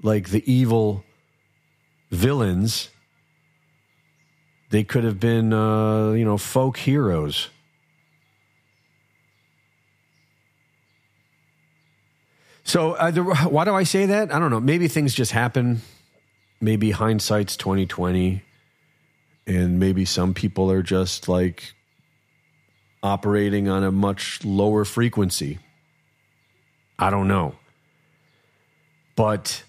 like 0.03 0.29
the 0.29 0.43
evil 0.51 1.05
villains 2.11 2.91
they 4.71 4.85
could 4.85 5.05
have 5.05 5.21
been 5.21 5.53
uh, 5.53 6.13
you 6.13 6.25
know 6.25 6.39
folk 6.39 6.77
heroes. 6.79 7.51
So 12.63 12.93
uh, 12.93 13.11
why 13.49 13.65
do 13.65 13.75
i 13.75 13.83
say 13.83 14.07
that? 14.07 14.33
I 14.33 14.39
don't 14.39 14.51
know. 14.51 14.61
Maybe 14.61 14.87
things 14.87 15.13
just 15.13 15.33
happen. 15.33 15.83
Maybe 16.61 16.93
hindsight's 16.93 17.57
2020 17.57 18.43
and 19.51 19.81
maybe 19.81 20.05
some 20.05 20.33
people 20.33 20.71
are 20.71 20.83
just 20.83 21.29
like 21.29 21.75
operating 23.03 23.69
on 23.69 23.83
a 23.83 23.91
much 23.91 24.45
lower 24.45 24.85
frequency. 24.85 25.59
I 26.99 27.11
don't 27.11 27.27
know. 27.27 27.57
But 29.17 29.65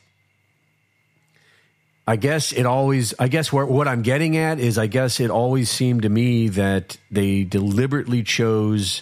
I 2.06 2.16
guess 2.16 2.52
it 2.52 2.68
always, 2.68 3.16
I 3.18 3.28
guess 3.28 3.52
what, 3.52 3.70
what 3.70 3.88
I'm 3.88 4.04
getting 4.04 4.38
at 4.38 4.60
is, 4.60 4.78
I 4.78 4.86
guess 4.86 5.20
it 5.20 5.32
always 5.32 5.70
seemed 5.70 6.04
to 6.04 6.10
me 6.10 6.50
that 6.50 6.98
they 7.10 7.44
deliberately 7.44 8.22
chose 8.22 9.02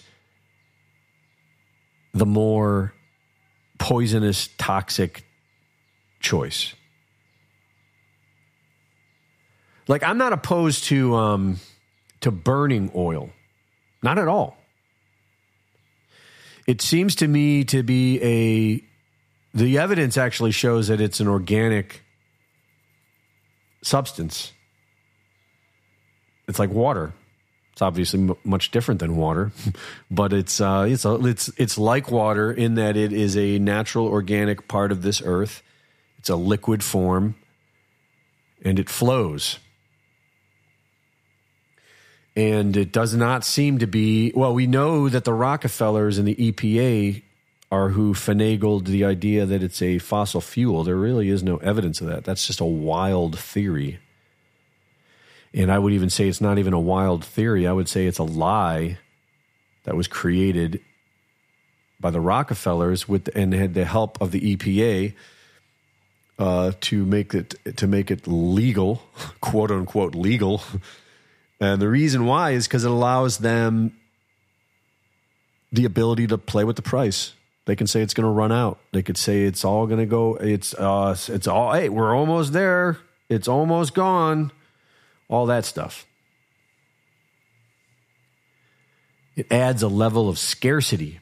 the 2.13 2.25
more 2.25 2.93
poisonous, 3.79 4.47
toxic 4.57 5.25
choice. 6.21 6.73
Like 9.89 10.03
I'm 10.03 10.19
not 10.19 10.31
opposed 10.33 10.83
to 10.85 11.15
um, 11.15 11.59
to 12.21 12.29
burning 12.29 12.91
oil, 12.95 13.31
not 14.03 14.19
at 14.19 14.27
all. 14.27 14.55
It 16.67 16.81
seems 16.81 17.15
to 17.15 17.27
me 17.27 17.63
to 17.65 17.81
be 17.81 18.21
a 18.21 19.57
the 19.57 19.79
evidence 19.79 20.15
actually 20.15 20.51
shows 20.51 20.89
that 20.89 21.01
it's 21.01 21.19
an 21.19 21.27
organic 21.27 22.03
substance. 23.81 24.53
It's 26.47 26.59
like 26.59 26.69
water. 26.69 27.13
It's 27.73 27.81
obviously 27.81 28.19
m- 28.19 28.35
much 28.43 28.69
different 28.69 28.99
than 28.99 29.15
water, 29.15 29.51
but 30.11 30.33
it's 30.33 30.61
uh, 30.61 30.85
it's 30.87 31.03
a, 31.03 31.15
it's 31.25 31.49
it's 31.57 31.79
like 31.79 32.11
water 32.11 32.51
in 32.51 32.75
that 32.75 32.95
it 32.95 33.11
is 33.11 33.35
a 33.35 33.57
natural 33.57 34.05
organic 34.05 34.67
part 34.67 34.91
of 34.91 35.01
this 35.01 35.19
earth. 35.25 35.63
It's 36.19 36.29
a 36.29 36.35
liquid 36.35 36.83
form, 36.83 37.33
and 38.63 38.77
it 38.77 38.87
flows. 38.87 39.57
And 42.39 42.77
it 42.77 42.93
does 42.93 43.13
not 43.13 43.43
seem 43.43 43.79
to 43.79 43.85
be 43.85 44.31
well. 44.33 44.53
We 44.53 44.65
know 44.65 45.09
that 45.09 45.25
the 45.25 45.33
Rockefellers 45.33 46.17
and 46.17 46.25
the 46.25 46.35
EPA 46.35 47.21
are 47.69 47.89
who 47.89 48.13
finagled 48.13 48.85
the 48.85 49.03
idea 49.03 49.45
that 49.45 49.61
it's 49.61 49.81
a 49.81 49.97
fossil 49.97 50.39
fuel. 50.39 50.85
There 50.85 50.95
really 50.95 51.27
is 51.27 51.43
no 51.43 51.57
evidence 51.57 51.99
of 51.99 52.07
that. 52.07 52.23
That's 52.23 52.47
just 52.47 52.61
a 52.61 52.65
wild 52.65 53.37
theory. 53.37 53.99
And 55.53 55.69
I 55.69 55.79
would 55.79 55.91
even 55.91 56.09
say 56.09 56.29
it's 56.29 56.39
not 56.39 56.57
even 56.57 56.71
a 56.71 56.79
wild 56.79 57.25
theory. 57.25 57.67
I 57.67 57.73
would 57.73 57.89
say 57.89 58.05
it's 58.05 58.19
a 58.19 58.23
lie 58.23 58.99
that 59.83 59.97
was 59.97 60.07
created 60.07 60.79
by 61.99 62.09
the 62.09 62.21
Rockefellers 62.21 63.05
with 63.05 63.27
and 63.35 63.53
had 63.53 63.73
the 63.73 63.83
help 63.83 64.21
of 64.21 64.31
the 64.31 64.55
EPA 64.55 65.13
uh, 66.37 66.71
to 66.79 67.05
make 67.05 67.33
it 67.33 67.55
to 67.75 67.85
make 67.85 68.09
it 68.09 68.27
legal, 68.27 69.03
quote 69.41 69.71
unquote 69.71 70.15
legal. 70.15 70.61
And 71.59 71.81
the 71.81 71.89
reason 71.89 72.25
why 72.25 72.51
is 72.51 72.67
because 72.67 72.85
it 72.85 72.91
allows 72.91 73.39
them 73.39 73.93
the 75.71 75.85
ability 75.85 76.27
to 76.27 76.37
play 76.37 76.63
with 76.63 76.75
the 76.75 76.81
price. 76.81 77.33
They 77.65 77.75
can 77.75 77.85
say 77.85 78.01
it's 78.01 78.13
going 78.13 78.25
to 78.25 78.31
run 78.31 78.51
out. 78.51 78.79
They 78.93 79.03
could 79.03 79.17
say 79.17 79.43
it's 79.43 79.63
all 79.63 79.85
going 79.85 79.99
to 79.99 80.05
go. 80.05 80.35
It's 80.35 80.73
uh, 80.73 81.15
it's 81.27 81.47
all. 81.47 81.73
Hey, 81.73 81.89
we're 81.89 82.15
almost 82.15 82.53
there. 82.53 82.97
It's 83.27 83.47
almost 83.47 83.93
gone 83.93 84.51
all 85.27 85.45
that 85.47 85.65
stuff. 85.65 86.07
It 89.35 89.51
adds 89.51 89.83
a 89.83 89.87
level 89.87 90.29
of 90.29 90.39
scarcity. 90.39 91.19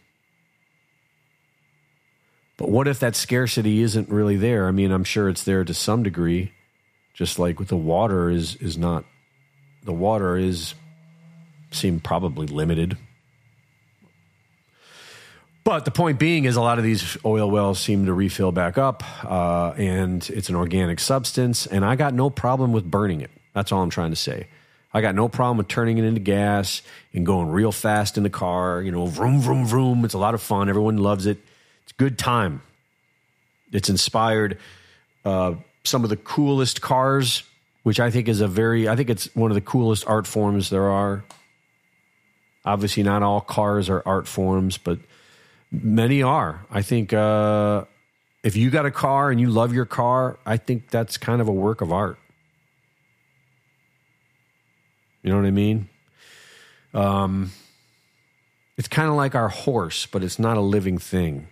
But 2.55 2.69
what 2.69 2.88
if 2.88 2.99
that 2.99 3.15
scarcity 3.15 3.81
isn't 3.81 4.09
really 4.09 4.38
there? 4.38 4.67
I 4.67 4.71
mean, 4.71 4.91
I'm 4.91 5.03
sure 5.03 5.29
it's 5.29 5.43
there 5.43 5.63
to 5.63 5.73
some 5.73 6.01
degree, 6.01 6.53
just 7.13 7.38
like 7.38 7.59
with 7.59 7.67
the 7.67 7.77
water 7.77 8.29
is 8.29 8.55
is 8.55 8.77
not 8.77 9.03
the 9.84 9.93
water 9.93 10.38
is 10.38 10.73
seem 11.71 11.99
probably 11.99 12.47
limited. 12.47 12.97
But 15.63 15.84
the 15.84 15.91
point 15.91 16.17
being 16.17 16.45
is 16.45 16.55
a 16.55 16.61
lot 16.61 16.78
of 16.78 16.86
these 16.86 17.17
oil 17.25 17.51
wells 17.51 17.80
seem 17.80 18.05
to 18.05 18.13
refill 18.13 18.53
back 18.53 18.78
up, 18.78 19.03
uh, 19.25 19.73
and 19.78 20.28
it's 20.30 20.47
an 20.47 20.55
organic 20.55 20.99
substance, 20.99 21.65
and 21.65 21.84
I 21.84 21.97
got 21.97 22.13
no 22.13 22.30
problem 22.30 22.71
with 22.71 22.89
burning 22.89 23.19
it. 23.19 23.32
That's 23.53 23.73
all 23.73 23.82
I'm 23.82 23.89
trying 23.89 24.11
to 24.11 24.15
say. 24.15 24.47
I 24.93 25.01
got 25.01 25.13
no 25.13 25.28
problem 25.28 25.57
with 25.57 25.67
turning 25.67 25.97
it 25.97 26.05
into 26.05 26.21
gas 26.21 26.82
and 27.13 27.25
going 27.25 27.49
real 27.49 27.71
fast 27.71 28.17
in 28.17 28.23
the 28.23 28.30
car. 28.30 28.82
You 28.82 28.91
know, 28.91 29.05
vroom, 29.05 29.41
vroom, 29.41 29.65
vroom. 29.65 30.05
It's 30.05 30.13
a 30.13 30.17
lot 30.17 30.34
of 30.34 30.41
fun. 30.41 30.69
Everyone 30.69 30.97
loves 30.97 31.25
it. 31.25 31.38
It's 31.84 31.91
good 31.91 32.17
time. 32.17 32.61
It's 33.71 33.89
inspired 33.89 34.57
uh, 35.25 35.55
some 35.84 36.03
of 36.03 36.09
the 36.09 36.15
coolest 36.15 36.82
cars, 36.82 37.43
which 37.88 38.01
I 38.01 38.11
think 38.11 38.27
is 38.27 38.41
a 38.41 38.49
very, 38.49 38.89
I 38.89 38.97
think 38.97 39.09
it's 39.09 39.33
one 39.33 39.49
of 39.49 39.55
the 39.55 39.61
coolest 39.61 40.05
art 40.07 40.27
forms 40.27 40.69
there 40.69 40.89
are. 40.89 41.23
Obviously, 42.65 43.01
not 43.01 43.23
all 43.23 43.39
cars 43.39 43.89
are 43.89 44.03
art 44.05 44.27
forms, 44.27 44.77
but 44.77 44.99
many 45.71 46.21
are. 46.21 46.65
I 46.69 46.81
think 46.81 47.13
uh, 47.13 47.85
if 48.43 48.57
you 48.57 48.71
got 48.71 48.85
a 48.85 48.91
car 48.91 49.31
and 49.31 49.39
you 49.39 49.49
love 49.49 49.73
your 49.73 49.85
car, 49.85 50.38
I 50.45 50.57
think 50.57 50.89
that's 50.89 51.15
kind 51.15 51.39
of 51.39 51.47
a 51.47 51.53
work 51.53 51.79
of 51.79 51.93
art. 51.93 52.19
You 55.23 55.29
know 55.29 55.38
what 55.38 55.45
I 55.45 55.51
mean? 55.51 55.88
Um, 56.93 57.53
it's 58.75 58.89
kind 58.89 59.07
of 59.07 59.15
like 59.15 59.33
our 59.33 59.47
horse, 59.47 60.07
but 60.07 60.25
it's 60.25 60.38
not 60.38 60.57
a 60.57 60.61
living 60.75 60.97
thing. 60.97 61.47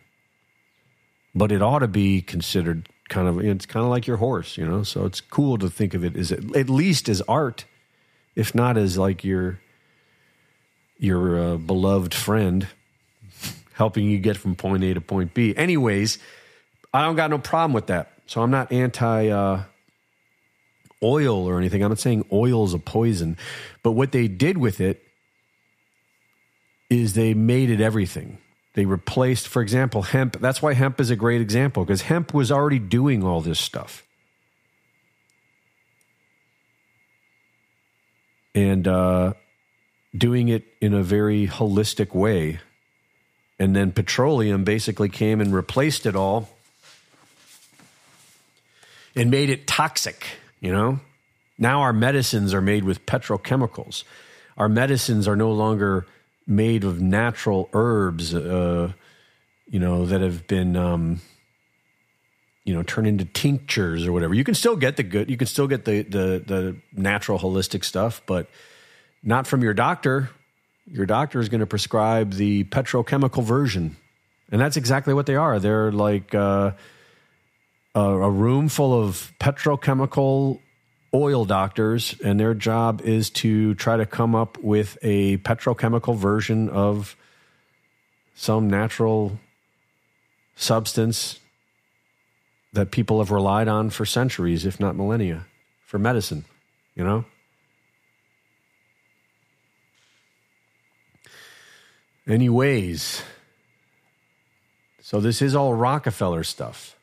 But 1.33 1.53
it 1.53 1.61
ought 1.61 1.79
to 1.79 1.87
be 1.87 2.21
considered 2.21 2.89
kind 3.09 3.27
of, 3.27 3.39
it's 3.39 3.65
kind 3.65 3.83
of 3.83 3.89
like 3.89 4.07
your 4.07 4.17
horse, 4.17 4.57
you 4.57 4.65
know? 4.65 4.83
So 4.83 5.05
it's 5.05 5.21
cool 5.21 5.57
to 5.59 5.69
think 5.69 5.93
of 5.93 6.03
it 6.03 6.15
as 6.15 6.31
at 6.31 6.69
least 6.69 7.09
as 7.09 7.21
art, 7.21 7.65
if 8.35 8.55
not 8.55 8.77
as 8.77 8.97
like 8.97 9.23
your, 9.23 9.59
your 10.97 11.39
uh, 11.39 11.57
beloved 11.57 12.13
friend 12.13 12.67
helping 13.73 14.05
you 14.05 14.19
get 14.19 14.37
from 14.37 14.55
point 14.55 14.83
A 14.83 14.93
to 14.93 15.01
point 15.01 15.33
B. 15.33 15.55
Anyways, 15.55 16.17
I 16.93 17.03
don't 17.03 17.15
got 17.15 17.29
no 17.29 17.37
problem 17.37 17.73
with 17.73 17.87
that. 17.87 18.11
So 18.27 18.41
I'm 18.41 18.51
not 18.51 18.71
anti 18.71 19.29
uh, 19.29 19.63
oil 21.03 21.47
or 21.47 21.57
anything. 21.57 21.83
I'm 21.83 21.89
not 21.89 21.99
saying 21.99 22.25
oil 22.31 22.65
is 22.65 22.73
a 22.73 22.79
poison, 22.79 23.37
but 23.83 23.91
what 23.91 24.11
they 24.11 24.27
did 24.27 24.57
with 24.57 24.81
it 24.81 25.03
is 26.89 27.13
they 27.13 27.33
made 27.33 27.69
it 27.69 27.81
everything. 27.81 28.37
They 28.75 28.85
replaced, 28.85 29.47
for 29.47 29.61
example, 29.61 30.03
hemp. 30.03 30.39
That's 30.39 30.61
why 30.61 30.73
hemp 30.73 31.01
is 31.01 31.09
a 31.09 31.15
great 31.15 31.41
example 31.41 31.83
because 31.83 32.03
hemp 32.03 32.33
was 32.33 32.51
already 32.51 32.79
doing 32.79 33.23
all 33.23 33.41
this 33.41 33.59
stuff. 33.59 34.03
And 38.53 38.87
uh, 38.87 39.33
doing 40.15 40.47
it 40.47 40.63
in 40.79 40.93
a 40.93 41.03
very 41.03 41.47
holistic 41.47 42.13
way. 42.13 42.59
And 43.57 43.75
then 43.75 43.91
petroleum 43.91 44.63
basically 44.63 45.09
came 45.09 45.41
and 45.41 45.53
replaced 45.53 46.05
it 46.05 46.15
all 46.15 46.49
and 49.15 49.31
made 49.31 49.49
it 49.49 49.67
toxic 49.67 50.27
you 50.65 50.71
know? 50.71 50.99
Now 51.59 51.81
our 51.81 51.93
medicines 51.93 52.53
are 52.53 52.61
made 52.61 52.83
with 52.83 53.05
petrochemicals. 53.05 54.03
Our 54.57 54.67
medicines 54.67 55.27
are 55.27 55.35
no 55.35 55.51
longer 55.51 56.07
made 56.47 56.83
of 56.83 57.01
natural 57.01 57.69
herbs, 57.73 58.33
uh, 58.33 58.91
you 59.67 59.79
know, 59.79 60.05
that 60.05 60.21
have 60.21 60.47
been, 60.47 60.75
um, 60.75 61.21
you 62.63 62.73
know, 62.73 62.83
turned 62.83 63.07
into 63.07 63.25
tinctures 63.25 64.05
or 64.05 64.11
whatever. 64.11 64.33
You 64.33 64.43
can 64.43 64.55
still 64.55 64.75
get 64.75 64.97
the 64.97 65.03
good, 65.03 65.29
you 65.29 65.37
can 65.37 65.47
still 65.47 65.67
get 65.67 65.85
the, 65.85 66.03
the, 66.03 66.43
the 66.45 66.75
natural 66.93 67.39
holistic 67.39 67.83
stuff, 67.83 68.21
but 68.25 68.47
not 69.23 69.47
from 69.47 69.63
your 69.63 69.73
doctor. 69.73 70.29
Your 70.85 71.05
doctor 71.05 71.39
is 71.39 71.49
going 71.49 71.61
to 71.61 71.67
prescribe 71.67 72.33
the 72.33 72.63
petrochemical 72.65 73.43
version. 73.43 73.97
And 74.51 74.61
that's 74.61 74.77
exactly 74.77 75.13
what 75.13 75.25
they 75.25 75.35
are. 75.35 75.59
They're 75.59 75.91
like, 75.91 76.35
uh, 76.35 76.71
a, 77.95 78.01
a 78.01 78.29
room 78.29 78.69
full 78.69 78.93
of 78.93 79.33
petrochemical 79.39 80.59
oil 81.15 81.45
doctors, 81.45 82.15
and 82.23 82.39
their 82.39 82.53
job 82.53 83.01
is 83.01 83.29
to 83.29 83.73
try 83.75 83.97
to 83.97 84.05
come 84.05 84.35
up 84.35 84.57
with 84.57 84.97
a 85.01 85.37
petrochemical 85.37 86.15
version 86.15 86.69
of 86.69 87.15
some 88.35 88.69
natural 88.69 89.39
substance 90.55 91.39
that 92.73 92.91
people 92.91 93.19
have 93.19 93.31
relied 93.31 93.67
on 93.67 93.89
for 93.89 94.05
centuries, 94.05 94.65
if 94.65 94.79
not 94.79 94.95
millennia, 94.95 95.45
for 95.85 95.97
medicine, 95.97 96.43
you 96.93 97.03
know? 97.03 97.23
Anyways, 102.27 103.21
so 104.99 105.21
this 105.21 105.41
is 105.41 105.55
all 105.55 105.73
Rockefeller 105.73 106.43
stuff. 106.43 106.94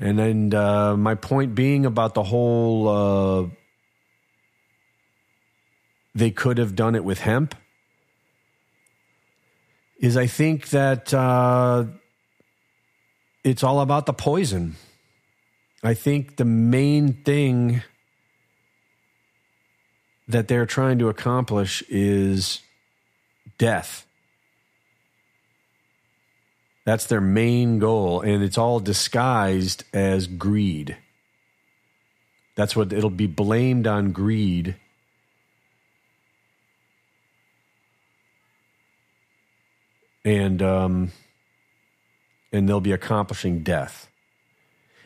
And 0.00 0.18
then 0.18 0.54
uh, 0.54 0.96
my 0.96 1.14
point 1.14 1.54
being 1.54 1.84
about 1.84 2.14
the 2.14 2.22
whole, 2.22 2.88
uh, 2.88 3.46
they 6.14 6.30
could 6.30 6.56
have 6.56 6.74
done 6.74 6.94
it 6.94 7.04
with 7.04 7.20
hemp, 7.20 7.54
is 10.00 10.16
I 10.16 10.26
think 10.26 10.70
that 10.70 11.12
uh, 11.12 11.84
it's 13.44 13.62
all 13.62 13.80
about 13.80 14.06
the 14.06 14.14
poison. 14.14 14.76
I 15.84 15.92
think 15.92 16.36
the 16.36 16.46
main 16.46 17.12
thing 17.12 17.82
that 20.28 20.48
they're 20.48 20.64
trying 20.64 20.98
to 21.00 21.10
accomplish 21.10 21.82
is 21.90 22.60
death. 23.58 24.06
That's 26.90 27.06
their 27.06 27.20
main 27.20 27.78
goal, 27.78 28.20
and 28.20 28.42
it's 28.42 28.58
all 28.58 28.80
disguised 28.80 29.84
as 29.92 30.26
greed. 30.26 30.96
That's 32.56 32.74
what 32.74 32.92
it'll 32.92 33.10
be 33.10 33.28
blamed 33.28 33.86
on 33.86 34.10
greed. 34.10 34.74
And 40.24 40.60
um, 40.60 41.12
and 42.50 42.68
they'll 42.68 42.80
be 42.80 42.90
accomplishing 42.90 43.62
death. 43.62 44.08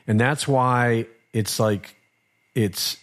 And 0.06 0.18
that's 0.18 0.48
why 0.48 1.04
it's 1.34 1.60
like 1.60 1.96
it's 2.54 2.96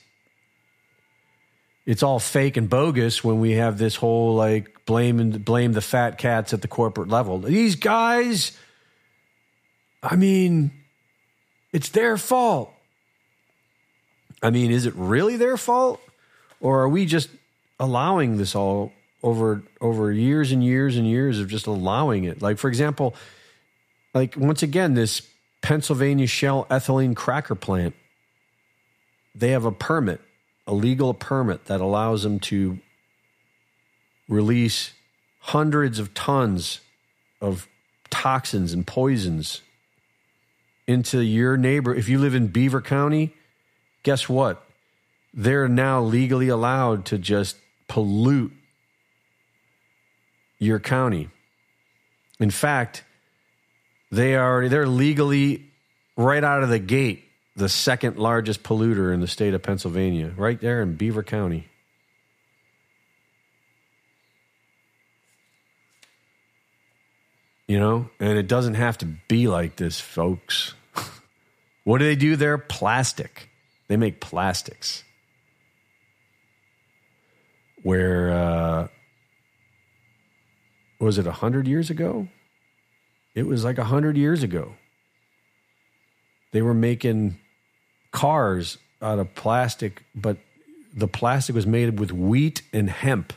it's 1.86 2.02
all 2.02 2.18
fake 2.18 2.58
and 2.58 2.68
bogus 2.68 3.24
when 3.24 3.40
we 3.40 3.52
have 3.52 3.78
this 3.78 3.96
whole 3.96 4.34
like 4.34 4.88
blame 4.88 5.20
and 5.20 5.46
blame 5.46 5.74
the 5.74 5.82
fat 5.82 6.18
cats 6.18 6.52
at 6.52 6.64
the 6.64 6.68
corporate 6.68 7.10
level. 7.10 7.38
These 7.38 7.76
guys, 7.76 8.58
I 10.04 10.16
mean, 10.16 10.72
It's 11.74 11.90
their 11.90 12.18
fault. 12.18 12.74
I 14.44 14.50
mean, 14.50 14.72
is 14.72 14.86
it 14.86 14.94
really 14.96 15.38
their 15.38 15.56
fault? 15.56 16.02
Or 16.60 16.82
are 16.82 16.90
we 16.90 17.06
just 17.06 17.30
allowing 17.80 18.38
this 18.38 18.56
all 18.56 18.92
over 19.24 19.64
over 19.80 20.12
years 20.12 20.52
and 20.52 20.64
years 20.64 20.98
and 20.98 21.08
years 21.08 21.40
of 21.40 21.48
just 21.48 21.68
allowing 21.68 22.26
it? 22.26 22.42
Like, 22.42 22.58
for 22.58 22.68
example, 22.68 23.16
like 24.14 24.36
once 24.36 24.64
again, 24.64 24.96
this 24.96 25.22
Pennsylvania 25.62 26.28
Shell 26.28 26.66
ethylene 26.70 27.16
cracker 27.16 27.56
plant, 27.56 27.96
they 29.34 29.52
have 29.52 29.66
a 29.66 29.72
permit, 29.72 30.20
a 30.68 30.74
legal 30.74 31.14
permit 31.14 31.66
that 31.66 31.80
allows 31.80 32.24
them 32.24 32.40
to 32.42 32.80
release 34.28 34.94
hundreds 35.40 36.00
of 36.00 36.14
tons 36.14 36.80
of 37.40 37.68
toxins 38.10 38.74
and 38.74 38.86
poisons 38.86 39.62
into 40.88 41.20
your 41.20 41.58
neighbor. 41.58 41.94
If 41.94 42.10
you 42.10 42.20
live 42.20 42.36
in 42.36 42.48
Beaver 42.48 42.82
County, 42.82 43.34
guess 44.04 44.28
what? 44.28 44.64
They're 45.34 45.68
now 45.68 46.02
legally 46.02 46.50
allowed 46.50 47.06
to 47.06 47.18
just 47.18 47.56
pollute 47.88 48.52
your 50.60 50.80
county. 50.80 51.30
In 52.40 52.50
fact, 52.50 53.04
they 54.12 54.36
are 54.36 54.68
they're 54.68 54.88
legally 54.88 55.72
right 56.18 56.44
out 56.44 56.64
of 56.64 56.70
the 56.70 56.80
gate 56.80 57.24
the 57.56 57.70
second 57.70 58.18
largest 58.18 58.64
polluter 58.64 59.14
in 59.14 59.20
the 59.20 59.28
state 59.28 59.54
of 59.54 59.62
Pennsylvania, 59.62 60.32
right 60.38 60.60
there 60.60 60.82
in 60.82 60.96
Beaver 60.96 61.24
County. 61.24 61.68
You 67.72 67.80
know, 67.80 68.10
and 68.20 68.38
it 68.38 68.50
doesn't 68.50 68.74
have 68.74 68.98
to 68.98 69.06
be 69.06 69.48
like 69.48 69.78
this, 69.78 69.98
folks. 69.98 70.74
what 71.86 72.00
do 72.00 72.04
they 72.04 72.18
do 72.18 72.36
there? 72.36 72.58
Plastic. 72.58 73.48
They 73.88 73.96
make 73.96 74.20
plastics. 74.20 75.06
Where, 77.82 78.30
uh, 78.30 78.88
was 81.00 81.18
it 81.18 81.24
100 81.24 81.66
years 81.66 81.90
ago? 81.90 82.28
It 83.36 83.48
was 83.48 83.64
like 83.64 83.78
100 83.78 84.18
years 84.18 84.44
ago. 84.44 84.74
They 86.52 86.62
were 86.62 86.74
making 86.74 87.40
cars 88.12 88.80
out 89.02 89.18
of 89.18 89.34
plastic, 89.34 90.04
but 90.14 90.36
the 90.94 91.08
plastic 91.08 91.56
was 91.56 91.66
made 91.66 91.98
with 92.02 92.12
wheat 92.12 92.64
and 92.74 92.90
hemp. 92.90 93.32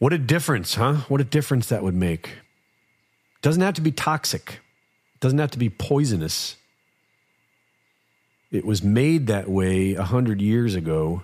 What 0.00 0.14
a 0.14 0.18
difference, 0.18 0.76
huh? 0.76 0.94
What 1.08 1.20
a 1.20 1.24
difference 1.24 1.68
that 1.68 1.82
would 1.82 1.94
make. 1.94 2.30
Doesn't 3.42 3.60
have 3.60 3.74
to 3.74 3.82
be 3.82 3.92
toxic. 3.92 4.60
Doesn't 5.20 5.38
have 5.38 5.50
to 5.50 5.58
be 5.58 5.68
poisonous. 5.68 6.56
It 8.50 8.64
was 8.64 8.82
made 8.82 9.26
that 9.26 9.48
way 9.50 9.92
a 9.92 10.02
hundred 10.02 10.40
years 10.40 10.74
ago. 10.74 11.22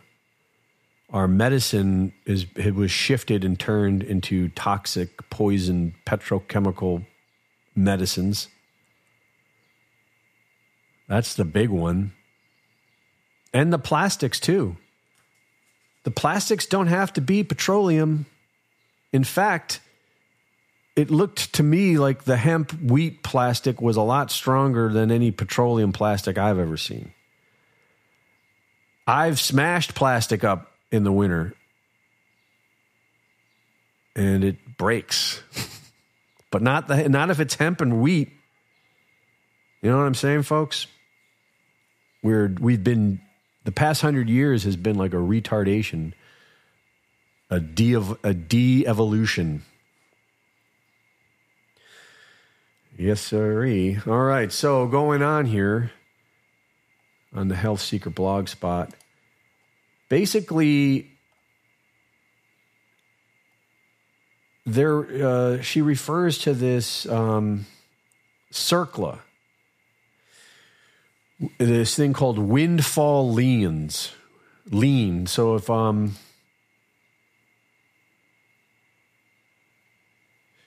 Our 1.11 1.27
medicine 1.27 2.13
is 2.27 2.45
it 2.55 2.75
was 2.75 2.91
shifted 2.91 3.45
and 3.45 3.59
turned 3.59 4.03
into 4.03 4.51
toxic, 4.51 5.31
poison, 5.31 5.95
petrochemical 6.05 7.07
medicines. 7.75 8.49
That's 11.09 11.33
the 11.33 11.47
big 11.47 11.71
one. 11.71 12.13
And 13.55 13.73
the 13.73 13.79
plastics 13.79 14.39
too. 14.39 14.77
The 16.03 16.11
plastics 16.11 16.67
don't 16.67 16.89
have 16.89 17.15
to 17.15 17.23
be 17.23 17.43
petroleum. 17.43 18.27
In 19.17 19.25
fact, 19.25 19.81
it 20.95 21.11
looked 21.11 21.55
to 21.55 21.63
me 21.63 21.97
like 21.97 22.25
the 22.25 22.37
hemp 22.37 22.71
wheat 22.83 23.23
plastic 23.23 23.81
was 23.81 23.97
a 23.97 24.03
lot 24.03 24.31
stronger 24.31 24.93
than 24.93 25.11
any 25.11 25.31
petroleum 25.31 25.91
plastic 25.91 26.37
I've 26.37 26.59
ever 26.59 26.77
seen. 26.77 27.15
I've 29.07 29.41
smashed 29.41 29.95
plastic 29.95 30.45
up 30.45 30.71
in 30.93 31.05
the 31.05 31.13
winter 31.13 31.55
and 34.15 34.45
it 34.45 34.77
breaks. 34.77 35.43
but 36.51 36.61
not 36.61 36.87
the 36.87 37.09
not 37.09 37.31
if 37.31 37.41
it's 37.41 37.55
hemp 37.55 37.81
and 37.81 38.03
wheat. 38.03 38.31
You 39.81 39.93
know 39.93 39.97
what 39.97 40.05
I'm 40.05 40.15
saying, 40.15 40.43
folks? 40.43 40.89
We're 42.23 42.55
we've 42.61 42.85
been 42.85 43.23
the 43.65 43.73
past 43.73 44.03
hundred 44.03 44.29
years 44.29 44.65
has 44.65 44.77
been 44.77 44.99
like 44.99 45.15
a 45.15 45.17
retardation, 45.17 46.13
a 47.51 47.61
de 47.61 47.95
a 48.23 48.35
de-evolution. 48.35 49.63
Yes, 52.99 53.21
sirree. 53.21 53.99
All 54.07 54.23
right, 54.23 54.51
so 54.51 54.87
going 54.87 55.23
on 55.23 55.47
here 55.47 55.93
on 57.35 57.49
the 57.49 57.55
Health 57.55 57.83
Seeker 57.83 58.11
blog 58.11 58.49
spot. 58.49 58.95
Basically, 60.09 61.11
there 64.65 65.05
uh, 65.27 65.61
she 65.61 65.83
refers 65.83 66.39
to 66.39 66.55
this 66.55 67.07
um, 67.07 67.67
CERCLA, 68.51 69.19
this 71.59 71.95
thing 71.95 72.15
called 72.15 72.39
windfall 72.39 73.31
liens, 73.31 74.13
lien. 74.71 75.27
So 75.27 75.55
if 75.57 75.69
um, 75.69 76.17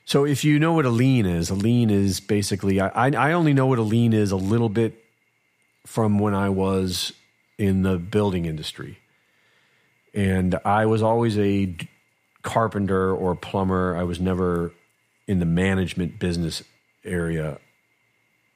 so 0.09 0.25
if 0.25 0.43
you 0.43 0.57
know 0.57 0.73
what 0.73 0.85
a 0.85 0.89
lien 0.89 1.27
is, 1.27 1.51
a 1.51 1.53
lien 1.53 1.91
is 1.91 2.19
basically 2.19 2.81
I 2.81 3.09
I 3.09 3.33
only 3.33 3.53
know 3.53 3.67
what 3.67 3.77
a 3.77 3.83
lien 3.83 4.11
is 4.11 4.31
a 4.31 4.35
little 4.35 4.67
bit 4.67 4.95
from 5.85 6.17
when 6.17 6.33
I 6.33 6.49
was 6.49 7.13
in 7.59 7.83
the 7.83 7.99
building 7.99 8.45
industry. 8.45 8.97
And 10.15 10.55
I 10.65 10.87
was 10.87 11.03
always 11.03 11.37
a 11.37 11.75
carpenter 12.41 13.13
or 13.13 13.35
plumber. 13.35 13.95
I 13.95 14.01
was 14.01 14.19
never 14.19 14.71
in 15.27 15.37
the 15.37 15.45
management 15.45 16.17
business 16.17 16.63
area 17.05 17.59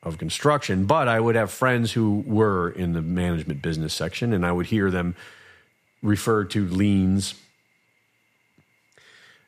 of 0.01 0.18
construction, 0.18 0.86
but 0.86 1.08
I 1.08 1.20
would 1.20 1.36
have 1.36 1.51
friends 1.51 1.91
who 1.91 2.24
were 2.26 2.72
in 2.72 2.93
the 2.93 3.01
management 3.04 3.62
business 3.62 3.93
section, 3.93 4.34
and 4.34 4.43
I 4.43 4.51
would 4.51 4.66
hear 4.66 4.89
them 4.89 5.16
refer 6.01 6.45
to 6.45 6.68
liens. 6.68 7.36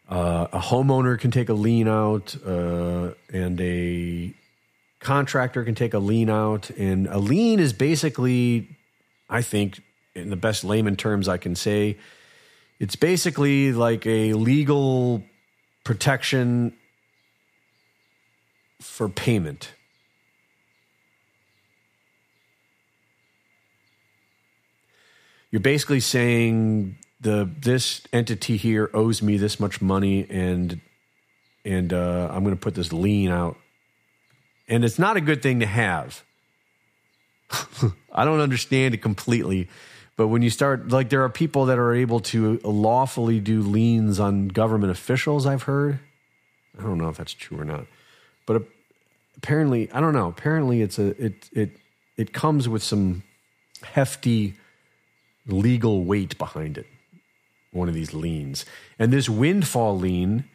Uh, 0.08 0.48
a 0.54 0.60
homeowner 0.60 1.20
can 1.20 1.32
take 1.32 1.50
a 1.50 1.54
lien 1.54 1.88
out, 1.88 2.36
uh, 2.46 3.12
and 3.34 3.60
a 3.60 4.34
contractor 5.00 5.64
can 5.64 5.74
take 5.74 5.94
a 5.94 6.00
lien 6.00 6.30
out, 6.30 6.70
and 6.72 7.08
a 7.08 7.18
lien 7.18 7.60
is 7.60 7.74
basically, 7.74 8.68
I 9.30 9.42
think, 9.42 9.82
in 10.14 10.30
the 10.30 10.36
best 10.36 10.64
layman 10.64 10.96
terms 10.96 11.28
I 11.28 11.38
can 11.38 11.56
say, 11.56 11.98
it's 12.80 12.96
basically 12.96 13.72
like 13.72 14.06
a 14.06 14.34
legal 14.34 15.24
protection 15.84 16.74
for 18.80 19.10
payment. 19.10 19.72
You're 25.52 25.62
basically 25.62 26.02
saying 26.02 26.98
the 27.20 27.50
this 27.60 28.02
entity 28.12 28.58
here 28.58 28.90
owes 28.94 29.22
me 29.22 29.38
this 29.38 29.60
much 29.60 29.82
money, 29.82 30.26
and 30.30 30.82
and 31.64 31.94
uh, 31.94 32.30
I'm 32.32 32.44
going 32.44 32.56
to 32.56 32.62
put 32.62 32.76
this 32.76 32.94
lien 32.94 33.32
out 33.32 33.58
and 34.68 34.84
it's 34.84 35.00
not 35.00 35.18
a 35.18 35.22
good 35.22 35.42
thing 35.42 35.60
to 35.60 35.66
have. 35.66 36.24
I 38.12 38.26
don't 38.26 38.40
understand 38.40 38.94
it 38.94 39.02
completely. 39.02 39.70
But 40.18 40.28
when 40.28 40.42
you 40.42 40.50
start, 40.50 40.90
like, 40.90 41.10
there 41.10 41.24
are 41.24 41.30
people 41.30 41.66
that 41.66 41.78
are 41.78 41.94
able 41.94 42.22
to 42.22 42.60
lawfully 42.64 43.40
do 43.40 43.62
liens 43.62 44.20
on 44.20 44.48
government 44.48 44.92
officials, 44.92 45.46
I've 45.46 45.64
heard. 45.64 46.00
I 46.80 46.84
don't 46.84 46.98
know 46.98 47.10
if 47.10 47.18
that's 47.18 47.34
true 47.34 47.60
or 47.60 47.66
not. 47.66 47.86
But 48.46 48.64
apparently, 49.38 49.92
I 49.92 50.00
don't 50.00 50.14
know. 50.14 50.28
Apparently, 50.28 50.82
it's 50.82 50.98
a, 50.98 51.24
it, 51.24 51.50
it, 51.52 51.78
it 52.18 52.34
comes 52.34 52.70
with 52.70 52.82
some 52.82 53.24
hefty 53.84 54.56
legal 55.48 56.06
weight 56.06 56.38
behind 56.38 56.78
it, 56.78 56.88
one 57.76 57.90
of 57.90 57.94
these 57.94 58.14
liens. 58.14 58.66
And 58.98 59.12
this 59.12 59.30
windfall 59.30 59.98
lien 59.98 60.46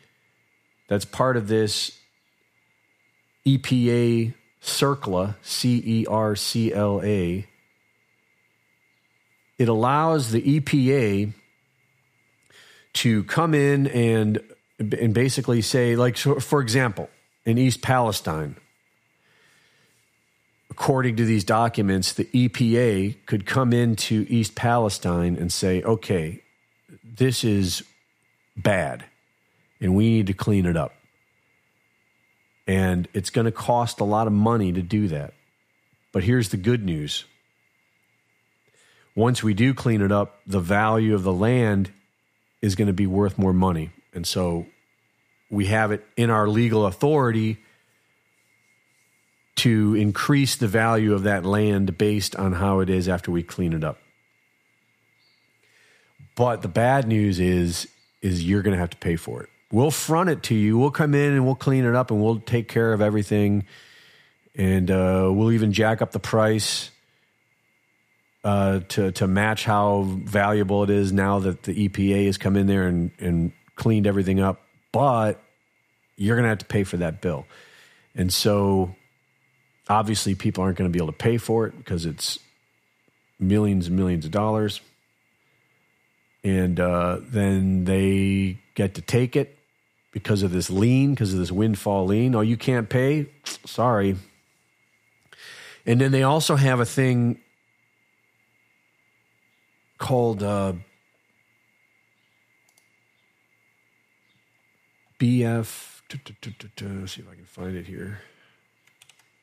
that's 0.88 1.04
part 1.04 1.36
of 1.36 1.46
this 1.48 1.98
EPA 3.46 4.34
CERCLA, 4.62 5.36
C 5.42 5.82
E 5.84 6.06
R 6.06 6.34
C 6.34 6.72
L 6.72 7.00
A, 7.02 7.46
it 9.58 9.68
allows 9.68 10.32
the 10.32 10.60
EPA 10.60 11.32
to 12.94 13.24
come 13.24 13.54
in 13.54 13.86
and 13.86 14.42
and 14.78 15.12
basically 15.12 15.60
say, 15.60 15.94
like, 15.94 16.16
for 16.16 16.60
example, 16.60 17.10
in 17.44 17.58
East 17.58 17.82
Palestine, 17.82 18.56
according 20.70 21.16
to 21.16 21.24
these 21.24 21.44
documents, 21.44 22.14
the 22.14 22.24
EPA 22.24 23.16
could 23.26 23.44
come 23.44 23.72
into 23.72 24.24
East 24.28 24.54
Palestine 24.54 25.36
and 25.36 25.52
say, 25.52 25.82
okay, 25.82 26.42
this 27.16 27.44
is 27.44 27.82
bad 28.56 29.04
and 29.80 29.94
we 29.94 30.10
need 30.10 30.26
to 30.26 30.34
clean 30.34 30.66
it 30.66 30.76
up 30.76 30.92
And 32.66 33.08
it's 33.14 33.30
going 33.30 33.46
to 33.46 33.52
cost 33.52 34.00
a 34.00 34.04
lot 34.04 34.26
of 34.26 34.32
money 34.32 34.72
to 34.72 34.82
do 34.82 35.08
that. 35.08 35.34
But 36.12 36.24
here's 36.24 36.50
the 36.50 36.56
good 36.56 36.84
news 36.84 37.24
once 39.16 39.42
we 39.42 39.54
do 39.54 39.74
clean 39.74 40.02
it 40.02 40.12
up, 40.12 40.40
the 40.46 40.60
value 40.60 41.14
of 41.14 41.24
the 41.24 41.32
land 41.32 41.90
is 42.62 42.76
going 42.76 42.86
to 42.86 42.94
be 42.94 43.06
worth 43.06 43.38
more 43.38 43.52
money. 43.52 43.90
And 44.14 44.26
so 44.26 44.66
we 45.50 45.66
have 45.66 45.90
it 45.90 46.06
in 46.16 46.30
our 46.30 46.46
legal 46.48 46.86
authority 46.86 47.58
to 49.56 49.94
increase 49.94 50.56
the 50.56 50.68
value 50.68 51.12
of 51.12 51.24
that 51.24 51.44
land 51.44 51.98
based 51.98 52.36
on 52.36 52.52
how 52.52 52.80
it 52.80 52.88
is 52.88 53.08
after 53.08 53.30
we 53.30 53.42
clean 53.42 53.72
it 53.72 53.82
up. 53.82 53.98
But 56.34 56.62
the 56.62 56.68
bad 56.68 57.06
news 57.06 57.40
is 57.40 57.88
is 58.22 58.44
you're 58.44 58.62
going 58.62 58.74
to 58.74 58.80
have 58.80 58.90
to 58.90 58.96
pay 58.98 59.16
for 59.16 59.42
it. 59.42 59.48
We'll 59.72 59.90
front 59.90 60.30
it 60.30 60.42
to 60.44 60.54
you. 60.54 60.78
We'll 60.78 60.90
come 60.90 61.14
in 61.14 61.32
and 61.32 61.44
we'll 61.44 61.54
clean 61.54 61.84
it 61.84 61.94
up 61.94 62.10
and 62.10 62.22
we'll 62.22 62.40
take 62.40 62.68
care 62.68 62.92
of 62.92 63.00
everything. 63.00 63.64
And 64.56 64.90
uh, 64.90 65.30
we'll 65.32 65.52
even 65.52 65.72
jack 65.72 66.02
up 66.02 66.10
the 66.10 66.18
price 66.18 66.90
uh, 68.42 68.80
to 68.88 69.12
to 69.12 69.26
match 69.26 69.64
how 69.64 70.02
valuable 70.02 70.82
it 70.82 70.90
is 70.90 71.12
now 71.12 71.40
that 71.40 71.62
the 71.62 71.88
EPA 71.88 72.26
has 72.26 72.38
come 72.38 72.56
in 72.56 72.66
there 72.66 72.88
and, 72.88 73.10
and 73.18 73.52
cleaned 73.76 74.06
everything 74.06 74.40
up. 74.40 74.60
But 74.92 75.40
you're 76.16 76.36
going 76.36 76.44
to 76.44 76.50
have 76.50 76.58
to 76.58 76.66
pay 76.66 76.84
for 76.84 76.98
that 76.98 77.20
bill. 77.20 77.46
And 78.14 78.32
so 78.32 78.94
obviously 79.88 80.34
people 80.34 80.64
aren't 80.64 80.76
going 80.76 80.90
to 80.90 80.92
be 80.92 81.02
able 81.02 81.12
to 81.12 81.18
pay 81.18 81.36
for 81.36 81.66
it 81.66 81.76
because 81.76 82.06
it's 82.06 82.38
millions 83.38 83.86
and 83.86 83.96
millions 83.96 84.24
of 84.24 84.30
dollars. 84.30 84.80
And 86.42 86.80
uh, 86.80 87.18
then 87.20 87.84
they 87.84 88.58
get 88.74 88.94
to 88.94 89.02
take 89.02 89.36
it 89.36 89.58
because 90.12 90.42
of 90.42 90.52
this 90.52 90.70
lien, 90.70 91.10
because 91.10 91.32
of 91.32 91.38
this 91.38 91.52
windfall 91.52 92.06
lien. 92.06 92.34
Oh, 92.34 92.40
you 92.40 92.56
can't 92.56 92.88
pay? 92.88 93.26
Sorry. 93.66 94.16
And 95.86 96.00
then 96.00 96.12
they 96.12 96.22
also 96.22 96.56
have 96.56 96.80
a 96.80 96.86
thing 96.86 97.40
called 99.98 100.42
uh, 100.42 100.72
BF 105.18 105.90
Let's 106.12 107.12
see 107.12 107.22
if 107.22 107.28
I 107.30 107.36
can 107.36 107.44
find 107.44 107.76
it 107.76 107.86
here. 107.86 108.20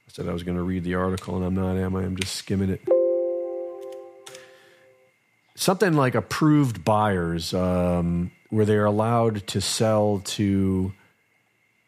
I 0.07 0.11
said 0.11 0.27
I 0.27 0.33
was 0.33 0.43
going 0.43 0.57
to 0.57 0.63
read 0.63 0.83
the 0.83 0.95
article, 0.95 1.37
and 1.37 1.45
I'm 1.45 1.55
not, 1.55 1.77
am 1.77 1.95
I? 1.95 2.03
I'm 2.03 2.17
just 2.17 2.35
skimming 2.35 2.69
it. 2.69 2.96
Something 5.59 5.93
like 5.93 6.15
approved 6.15 6.85
buyers, 6.85 7.53
um, 7.53 8.31
where 8.49 8.65
they're 8.65 8.85
allowed 8.85 9.45
to 9.47 9.61
sell 9.61 10.21
to. 10.25 10.93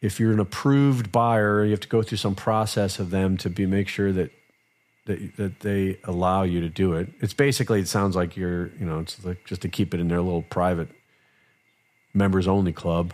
If 0.01 0.19
you're 0.19 0.31
an 0.31 0.39
approved 0.39 1.11
buyer, 1.11 1.63
you 1.65 1.71
have 1.71 1.81
to 1.81 1.87
go 1.87 2.01
through 2.01 2.19
some 2.19 2.35
process 2.35 2.99
of 2.99 3.09
them 3.09 3.37
to 3.37 3.49
be 3.49 3.65
make 3.65 3.87
sure 3.87 4.11
that 4.11 4.31
that 5.05 5.35
that 5.37 5.59
they 5.61 5.99
allow 6.03 6.43
you 6.43 6.61
to 6.61 6.69
do 6.69 6.93
it. 6.93 7.09
It's 7.21 7.33
basically 7.33 7.79
it 7.81 7.87
sounds 7.87 8.15
like 8.15 8.35
you're 8.35 8.67
you 8.79 8.85
know 8.85 8.99
it's 8.99 9.23
like 9.23 9.45
just 9.45 9.61
to 9.61 9.69
keep 9.69 9.93
it 9.93 9.99
in 9.99 10.07
their 10.07 10.21
little 10.21 10.41
private 10.41 10.89
members 12.13 12.47
only 12.47 12.73
club 12.73 13.13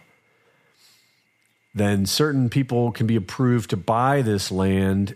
then 1.75 2.05
certain 2.05 2.49
people 2.49 2.93
can 2.93 3.05
be 3.05 3.17
approved 3.17 3.69
to 3.71 3.77
buy 3.77 4.21
this 4.21 4.49
land. 4.49 5.13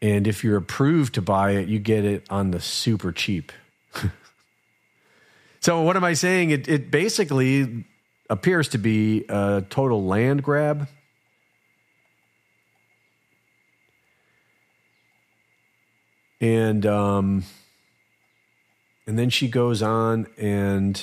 And 0.00 0.28
if 0.28 0.44
you're 0.44 0.56
approved 0.56 1.14
to 1.14 1.22
buy 1.22 1.52
it, 1.52 1.66
you 1.66 1.80
get 1.80 2.04
it 2.04 2.24
on 2.30 2.52
the 2.52 2.60
super 2.60 3.10
cheap. 3.10 3.50
So, 5.60 5.82
what 5.82 5.96
am 5.96 6.04
I 6.04 6.14
saying? 6.14 6.50
It, 6.50 6.68
it 6.68 6.90
basically 6.90 7.84
appears 8.30 8.68
to 8.70 8.78
be 8.78 9.24
a 9.28 9.64
total 9.68 10.04
land 10.04 10.42
grab. 10.42 10.88
And 16.40 16.84
um, 16.84 17.44
and 19.06 19.18
then 19.18 19.30
she 19.30 19.48
goes 19.48 19.82
on 19.82 20.26
and 20.36 21.00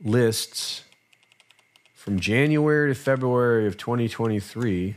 lists 0.00 0.84
from 1.94 2.20
January 2.20 2.92
to 2.92 2.94
February 2.94 3.66
of 3.66 3.76
2023. 3.76 4.96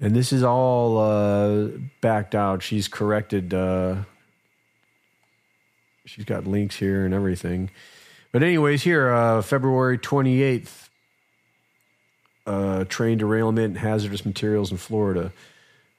And 0.00 0.16
this 0.16 0.32
is 0.32 0.42
all 0.42 0.98
uh, 0.98 1.68
backed 2.00 2.34
out. 2.34 2.62
She's 2.62 2.88
corrected. 2.88 3.52
Uh, 3.52 3.96
she's 6.06 6.24
got 6.24 6.46
links 6.46 6.76
here 6.76 7.04
and 7.04 7.12
everything. 7.12 7.70
But, 8.32 8.42
anyways, 8.42 8.82
here, 8.82 9.12
uh, 9.12 9.42
February 9.42 9.98
28th, 9.98 10.88
uh, 12.46 12.84
train 12.84 13.18
derailment, 13.18 13.66
and 13.66 13.78
hazardous 13.78 14.24
materials 14.24 14.70
in 14.70 14.78
Florida. 14.78 15.32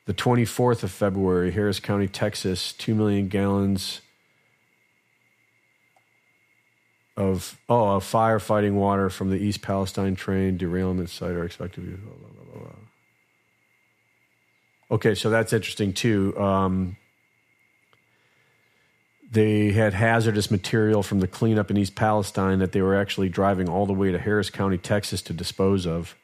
The 0.06 0.14
24th 0.16 0.82
of 0.82 0.92
February, 0.92 1.52
Harris 1.52 1.80
County, 1.80 2.08
Texas, 2.08 2.74
2 2.74 2.96
million 2.96 3.28
gallons 3.28 4.02
of 7.18 7.60
oh, 7.70 7.98
of 7.98 8.04
firefighting 8.04 8.74
water 8.74 9.10
from 9.10 9.30
the 9.30 9.38
East 9.38 9.62
Palestine 9.62 10.16
train 10.16 10.58
derailment 10.58 11.10
site 11.10 11.32
are 11.32 11.44
expected 11.44 11.82
to 11.82 11.92
be. 11.92 11.96
Blah, 11.98 12.16
blah, 12.16 12.30
blah, 12.30 12.41
okay, 14.92 15.16
so 15.16 15.30
that's 15.30 15.54
interesting 15.54 15.94
too. 15.94 16.38
Um, 16.40 16.98
they 19.32 19.72
had 19.72 19.94
hazardous 19.94 20.52
material 20.52 21.02
from 21.02 21.22
the 21.22 21.28
cleanup 21.28 21.72
in 21.72 21.78
East 21.78 21.96
Palestine 21.96 22.60
that 22.60 22.74
they 22.74 22.82
were 22.82 22.96
actually 22.96 23.30
driving 23.30 23.70
all 23.70 23.86
the 23.86 23.94
way 23.94 24.12
to 24.12 24.20
Harris 24.20 24.50
County, 24.50 24.78
Texas 24.78 25.22
to 25.24 25.34
dispose 25.34 25.88
of. 25.88 26.16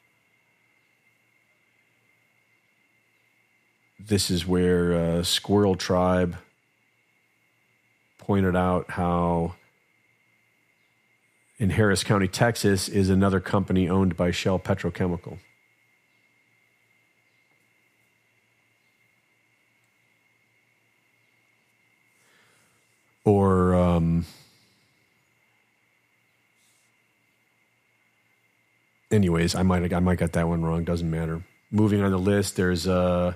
This 3.98 4.30
is 4.30 4.46
where 4.46 4.94
uh, 4.94 5.24
Squirrel 5.24 5.76
Tribe 5.76 6.36
pointed 8.18 8.58
out 8.58 8.92
how 8.92 9.56
in 11.58 11.70
Harris 11.72 12.04
County, 12.04 12.28
Texas, 12.28 12.88
is 12.90 13.10
another 13.10 13.40
company 13.40 13.90
owned 13.90 14.18
by 14.18 14.32
Shell 14.32 14.60
Petrochemical. 14.60 15.40
Or, 23.28 23.76
um, 23.76 24.26
anyways, 29.12 29.54
I 29.54 29.64
might 29.64 29.92
I 29.92 30.00
might 30.00 30.18
got 30.18 30.32
that 30.32 30.48
one 30.48 30.64
wrong. 30.64 30.86
Doesn't 30.86 31.12
matter. 31.12 31.42
Moving 31.70 32.02
on 32.02 32.12
the 32.12 32.18
list, 32.18 32.56
there's 32.56 32.88
uh, 32.88 33.34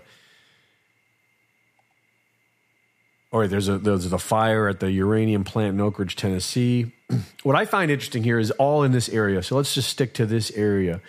or 3.33 3.49
there's 3.49 3.67
a 3.67 3.79
there's 3.79 4.13
a 4.13 4.17
fire 4.17 4.69
at 4.69 4.79
the 4.79 4.89
uranium 4.89 5.43
plant 5.43 5.73
in 5.73 5.81
Oak 5.81 5.99
Ridge, 5.99 6.15
Tennessee. 6.15 6.93
what 7.43 7.57
I 7.57 7.65
find 7.65 7.91
interesting 7.91 8.23
here 8.23 8.39
is 8.39 8.49
all 8.51 8.83
in 8.83 8.93
this 8.93 9.09
area. 9.09 9.43
So 9.43 9.57
let's 9.57 9.73
just 9.73 9.89
stick 9.89 10.13
to 10.13 10.25
this 10.25 10.51
area. 10.51 11.01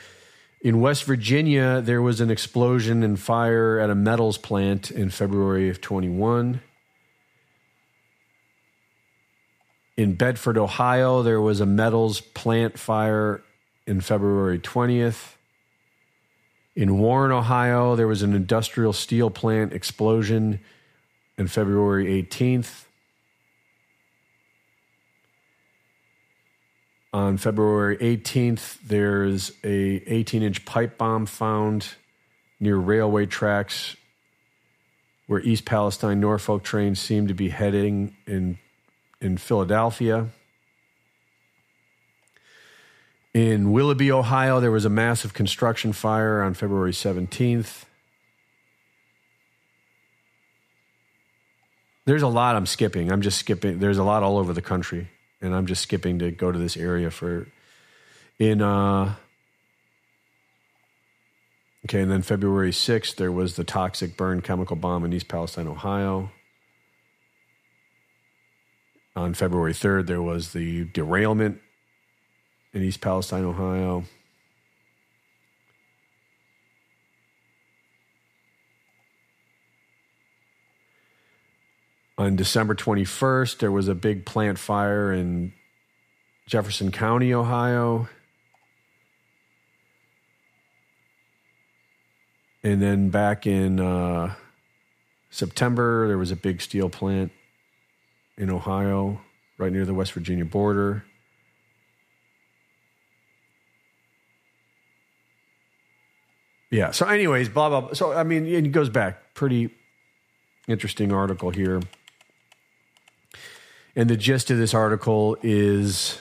In 0.60 0.80
West 0.80 1.04
Virginia, 1.04 1.80
there 1.80 2.02
was 2.02 2.20
an 2.20 2.32
explosion 2.32 3.04
and 3.04 3.16
fire 3.16 3.78
at 3.78 3.90
a 3.90 3.94
metals 3.94 4.38
plant 4.38 4.90
in 4.90 5.08
February 5.08 5.68
of 5.68 5.80
21. 5.80 6.60
In 9.96 10.14
Bedford, 10.14 10.56
Ohio, 10.56 11.22
there 11.22 11.40
was 11.40 11.60
a 11.60 11.66
metals 11.66 12.20
plant 12.20 12.78
fire 12.78 13.42
in 13.86 14.00
February 14.00 14.58
20th. 14.58 15.34
In 16.74 16.98
Warren, 16.98 17.32
Ohio, 17.32 17.94
there 17.94 18.06
was 18.06 18.22
an 18.22 18.34
industrial 18.34 18.94
steel 18.94 19.28
plant 19.28 19.74
explosion 19.74 20.60
and 21.36 21.50
February 21.50 22.22
18th. 22.22 22.84
On 27.12 27.36
February 27.36 27.98
18th, 27.98 28.78
there's 28.86 29.50
a 29.62 30.00
18-inch 30.00 30.64
pipe 30.64 30.96
bomb 30.96 31.26
found 31.26 31.88
near 32.58 32.76
railway 32.76 33.26
tracks 33.26 33.96
where 35.26 35.40
East 35.40 35.66
Palestine 35.66 36.20
Norfolk 36.20 36.62
trains 36.62 36.98
seem 36.98 37.28
to 37.28 37.34
be 37.34 37.50
heading 37.50 38.16
in 38.26 38.58
in 39.22 39.38
Philadelphia. 39.38 40.28
In 43.32 43.72
Willoughby, 43.72 44.12
Ohio, 44.12 44.60
there 44.60 44.70
was 44.70 44.84
a 44.84 44.90
massive 44.90 45.32
construction 45.32 45.92
fire 45.92 46.42
on 46.42 46.52
February 46.52 46.92
17th. 46.92 47.84
There's 52.04 52.22
a 52.22 52.28
lot 52.28 52.56
I'm 52.56 52.66
skipping. 52.66 53.10
I'm 53.10 53.22
just 53.22 53.38
skipping. 53.38 53.78
There's 53.78 53.96
a 53.98 54.02
lot 54.02 54.22
all 54.22 54.36
over 54.36 54.52
the 54.52 54.60
country, 54.60 55.08
and 55.40 55.54
I'm 55.54 55.66
just 55.66 55.82
skipping 55.82 56.18
to 56.18 56.30
go 56.30 56.50
to 56.50 56.58
this 56.58 56.76
area 56.76 57.10
for 57.10 57.46
in 58.38 58.60
uh 58.60 59.14
okay, 61.86 62.00
and 62.00 62.10
then 62.10 62.22
February 62.22 62.72
6th 62.72 63.14
there 63.14 63.30
was 63.30 63.54
the 63.54 63.62
toxic 63.62 64.16
burn 64.16 64.42
chemical 64.42 64.74
bomb 64.74 65.04
in 65.04 65.12
East 65.12 65.28
Palestine, 65.28 65.68
Ohio. 65.68 66.32
On 69.14 69.34
February 69.34 69.72
3rd 69.72 70.06
there 70.06 70.22
was 70.22 70.52
the 70.52 70.84
derailment 70.84 71.60
in 72.72 72.82
East 72.82 73.00
Palestine, 73.00 73.44
Ohio. 73.44 74.04
On 82.16 82.36
December 82.36 82.74
21st, 82.74 83.58
there 83.58 83.72
was 83.72 83.88
a 83.88 83.94
big 83.94 84.24
plant 84.24 84.58
fire 84.58 85.12
in 85.12 85.52
Jefferson 86.46 86.90
County, 86.90 87.34
Ohio. 87.34 88.08
And 92.62 92.80
then 92.80 93.10
back 93.10 93.46
in 93.46 93.80
uh, 93.80 94.34
September, 95.30 96.06
there 96.06 96.18
was 96.18 96.30
a 96.30 96.36
big 96.36 96.62
steel 96.62 96.88
plant 96.88 97.32
in 98.36 98.50
Ohio, 98.50 99.20
right 99.58 99.72
near 99.72 99.84
the 99.84 99.94
West 99.94 100.12
Virginia 100.12 100.44
border. 100.44 101.04
Yeah. 106.70 106.90
So, 106.90 107.06
anyways, 107.06 107.50
blah 107.50 107.68
blah. 107.68 107.80
blah. 107.82 107.92
So, 107.92 108.12
I 108.12 108.22
mean, 108.22 108.46
it 108.46 108.72
goes 108.72 108.88
back. 108.88 109.34
Pretty 109.34 109.70
interesting 110.66 111.12
article 111.12 111.50
here. 111.50 111.82
And 113.94 114.08
the 114.08 114.16
gist 114.16 114.50
of 114.50 114.56
this 114.56 114.72
article 114.72 115.36
is, 115.42 116.18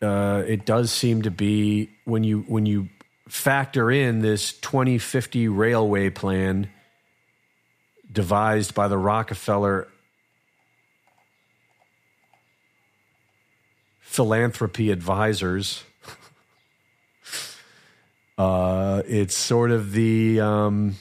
uh, 0.00 0.42
it 0.46 0.64
does 0.64 0.90
seem 0.90 1.22
to 1.22 1.30
be 1.30 1.90
when 2.06 2.24
you 2.24 2.40
when 2.48 2.64
you 2.64 2.88
factor 3.28 3.90
in 3.90 4.20
this 4.20 4.52
2050 4.54 5.48
railway 5.48 6.08
plan 6.08 6.70
devised 8.10 8.74
by 8.74 8.88
the 8.88 8.96
Rockefeller 8.96 9.88
philanthropy 14.16 14.90
advisors. 14.90 15.84
uh, 18.38 19.02
it's 19.06 19.34
sort 19.34 19.70
of 19.70 19.92
the 19.92 20.40
um, 20.40 20.96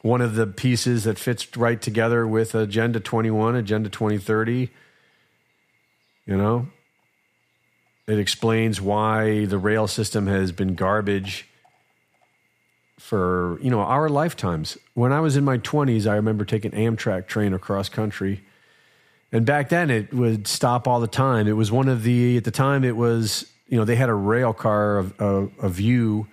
one 0.00 0.22
of 0.22 0.34
the 0.34 0.46
pieces 0.46 1.04
that 1.04 1.18
fits 1.18 1.54
right 1.54 1.82
together 1.82 2.26
with 2.26 2.54
Agenda 2.54 2.98
21, 2.98 3.56
Agenda 3.56 3.90
2030. 3.90 4.70
You 6.24 6.36
know, 6.36 6.68
it 8.06 8.18
explains 8.18 8.80
why 8.80 9.44
the 9.44 9.58
rail 9.58 9.86
system 9.86 10.28
has 10.28 10.50
been 10.50 10.76
garbage 10.76 11.46
for 12.98 13.58
you 13.60 13.70
know 13.70 13.80
our 13.80 14.08
lifetimes. 14.08 14.78
When 14.94 15.12
I 15.12 15.20
was 15.20 15.36
in 15.36 15.44
my 15.44 15.58
20s, 15.58 16.06
I 16.06 16.14
remember 16.14 16.46
taking 16.46 16.70
Amtrak 16.70 17.26
train 17.26 17.52
across 17.52 17.90
country. 17.90 18.44
And 19.30 19.44
back 19.44 19.68
then 19.68 19.90
it 19.90 20.12
would 20.12 20.46
stop 20.46 20.88
all 20.88 21.00
the 21.00 21.06
time. 21.06 21.46
It 21.48 21.52
was 21.52 21.70
one 21.70 21.88
of 21.88 22.02
the 22.02 22.38
at 22.38 22.44
the 22.44 22.50
time 22.50 22.84
it 22.84 22.96
was, 22.96 23.50
you 23.68 23.78
know, 23.78 23.84
they 23.84 23.96
had 23.96 24.08
a 24.08 24.14
rail 24.14 24.52
car 24.52 24.98
of 24.98 25.20
a, 25.20 25.48
a 25.60 25.68
view 25.68 26.26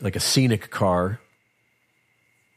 like 0.00 0.16
a 0.16 0.20
scenic 0.20 0.70
car 0.70 1.20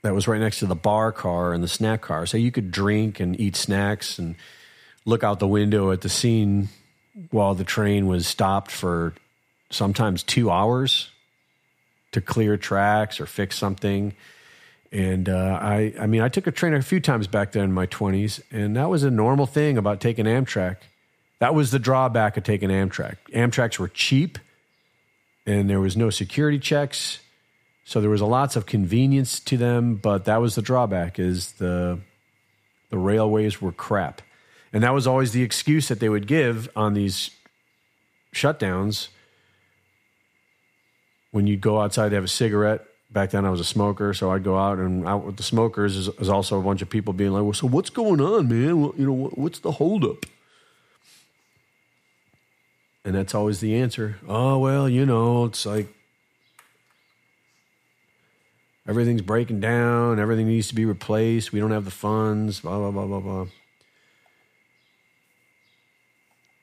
that 0.02 0.14
was 0.14 0.28
right 0.28 0.42
next 0.42 0.60
to 0.60 0.66
the 0.66 0.76
bar 0.76 1.12
car 1.12 1.54
and 1.54 1.64
the 1.64 1.68
snack 1.68 2.02
car. 2.02 2.26
So 2.26 2.38
you 2.38 2.52
could 2.52 2.72
drink 2.72 3.20
and 3.20 3.40
eat 3.40 3.56
snacks 3.56 4.18
and 4.18 4.36
look 5.06 5.24
out 5.24 5.40
the 5.40 5.48
window 5.48 5.92
at 5.92 6.02
the 6.02 6.10
scene 6.10 6.70
while 7.30 7.54
the 7.54 7.64
train 7.64 8.08
was 8.08 8.26
stopped 8.26 8.72
for 8.72 9.14
sometimes 9.70 10.24
two 10.24 10.50
hours 10.50 11.10
to 12.12 12.22
clear 12.22 12.58
tracks 12.58 13.20
or 13.20 13.26
fix 13.26 13.58
something. 13.58 14.14
And 14.92 15.30
uh, 15.30 15.58
I, 15.62 15.94
I 16.00 16.06
mean, 16.06 16.22
I 16.22 16.28
took 16.28 16.48
a 16.48 16.52
train 16.52 16.74
a 16.74 16.82
few 16.82 17.00
times 17.00 17.28
back 17.28 17.54
then 17.54 17.64
in 17.64 17.72
my 17.72 17.88
20s, 17.88 18.42
and 18.52 18.76
that 18.76 18.90
was 18.90 19.04
a 19.04 19.12
normal 19.12 19.46
thing 19.46 19.78
about 19.78 20.02
taking 20.02 20.26
Amtrak. 20.26 20.78
That 21.40 21.56
was 21.56 21.72
the 21.72 21.80
drawback 21.80 22.36
of 22.36 22.44
taking 22.44 22.70
Amtrak. 22.70 23.16
Amtraks 23.34 23.80
were 23.80 23.88
cheap, 23.88 24.38
and 25.46 25.70
there 25.70 25.80
was 25.80 25.96
no 25.96 26.10
security 26.10 26.60
checks, 26.60 27.20
so 27.86 28.02
there 28.02 28.10
was 28.10 28.22
a 28.22 28.26
lots 28.26 28.56
of 28.56 28.66
convenience 28.66 29.40
to 29.40 29.58
them. 29.58 29.96
But 29.96 30.26
that 30.26 30.42
was 30.42 30.56
the 30.56 30.62
drawback: 30.62 31.18
is 31.18 31.54
the 31.54 32.00
the 32.90 32.98
railways 32.98 33.62
were 33.62 33.72
crap. 33.72 34.22
And 34.74 34.84
that 34.84 34.94
was 34.94 35.08
always 35.08 35.32
the 35.32 35.42
excuse 35.42 35.88
that 35.88 36.00
they 36.00 36.10
would 36.10 36.28
give 36.28 36.70
on 36.76 36.94
these 36.94 37.32
shutdowns 38.34 39.08
when 41.32 41.48
you'd 41.48 41.62
go 41.62 41.82
outside 41.82 42.10
to 42.10 42.16
have 42.16 42.24
a 42.24 42.30
cigarette. 42.30 42.86
Back 43.12 43.32
then, 43.32 43.46
I 43.46 43.50
was 43.50 43.60
a 43.60 43.66
smoker, 43.66 44.14
so 44.14 44.32
I'd 44.32 44.44
go 44.44 44.58
out 44.58 44.78
and 44.78 45.06
out 45.06 45.26
with 45.26 45.36
the 45.36 45.44
smokers. 45.44 45.98
Is, 45.98 46.08
is 46.20 46.30
also 46.30 46.60
a 46.60 46.64
bunch 46.64 46.82
of 46.82 46.90
people 46.90 47.14
being 47.14 47.32
like, 47.32 47.44
"Well, 47.44 47.54
so 47.54 47.68
what's 47.68 47.90
going 47.90 48.22
on, 48.22 48.48
man? 48.48 48.80
Well, 48.80 48.94
you 48.98 49.06
know, 49.06 49.14
what, 49.14 49.38
what's 49.38 49.60
the 49.60 49.74
holdup?" 49.74 50.26
And 53.04 53.16
that's 53.16 53.36
always 53.36 53.60
the 53.60 53.76
answer. 53.76 54.18
Oh 54.28 54.60
well, 54.60 54.88
you 54.88 55.06
know, 55.06 55.46
it's 55.46 55.66
like 55.66 55.88
everything's 58.88 59.22
breaking 59.22 59.60
down. 59.60 60.20
Everything 60.20 60.48
needs 60.48 60.70
to 60.70 60.76
be 60.76 60.86
replaced. 60.86 61.52
We 61.52 61.60
don't 61.60 61.72
have 61.72 61.86
the 61.86 61.92
funds. 61.92 62.62
Blah 62.62 62.78
blah 62.78 62.92
blah 62.92 63.08
blah 63.08 63.20
blah. 63.20 63.46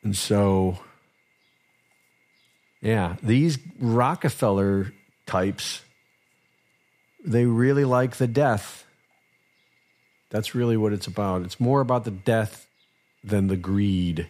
And 0.02 0.16
so, 0.16 0.78
yeah, 2.80 3.16
these 3.22 3.58
Rockefeller 3.80 4.92
types, 5.26 5.82
they 7.24 7.44
really 7.44 7.84
like 7.84 8.16
the 8.16 8.26
death. 8.26 8.84
That's 10.30 10.54
really 10.54 10.76
what 10.76 10.92
it's 10.92 11.06
about. 11.06 11.42
It's 11.42 11.58
more 11.58 11.80
about 11.80 12.04
the 12.04 12.10
death 12.10 12.66
than 13.24 13.48
the 13.48 13.56
greed, 13.56 14.28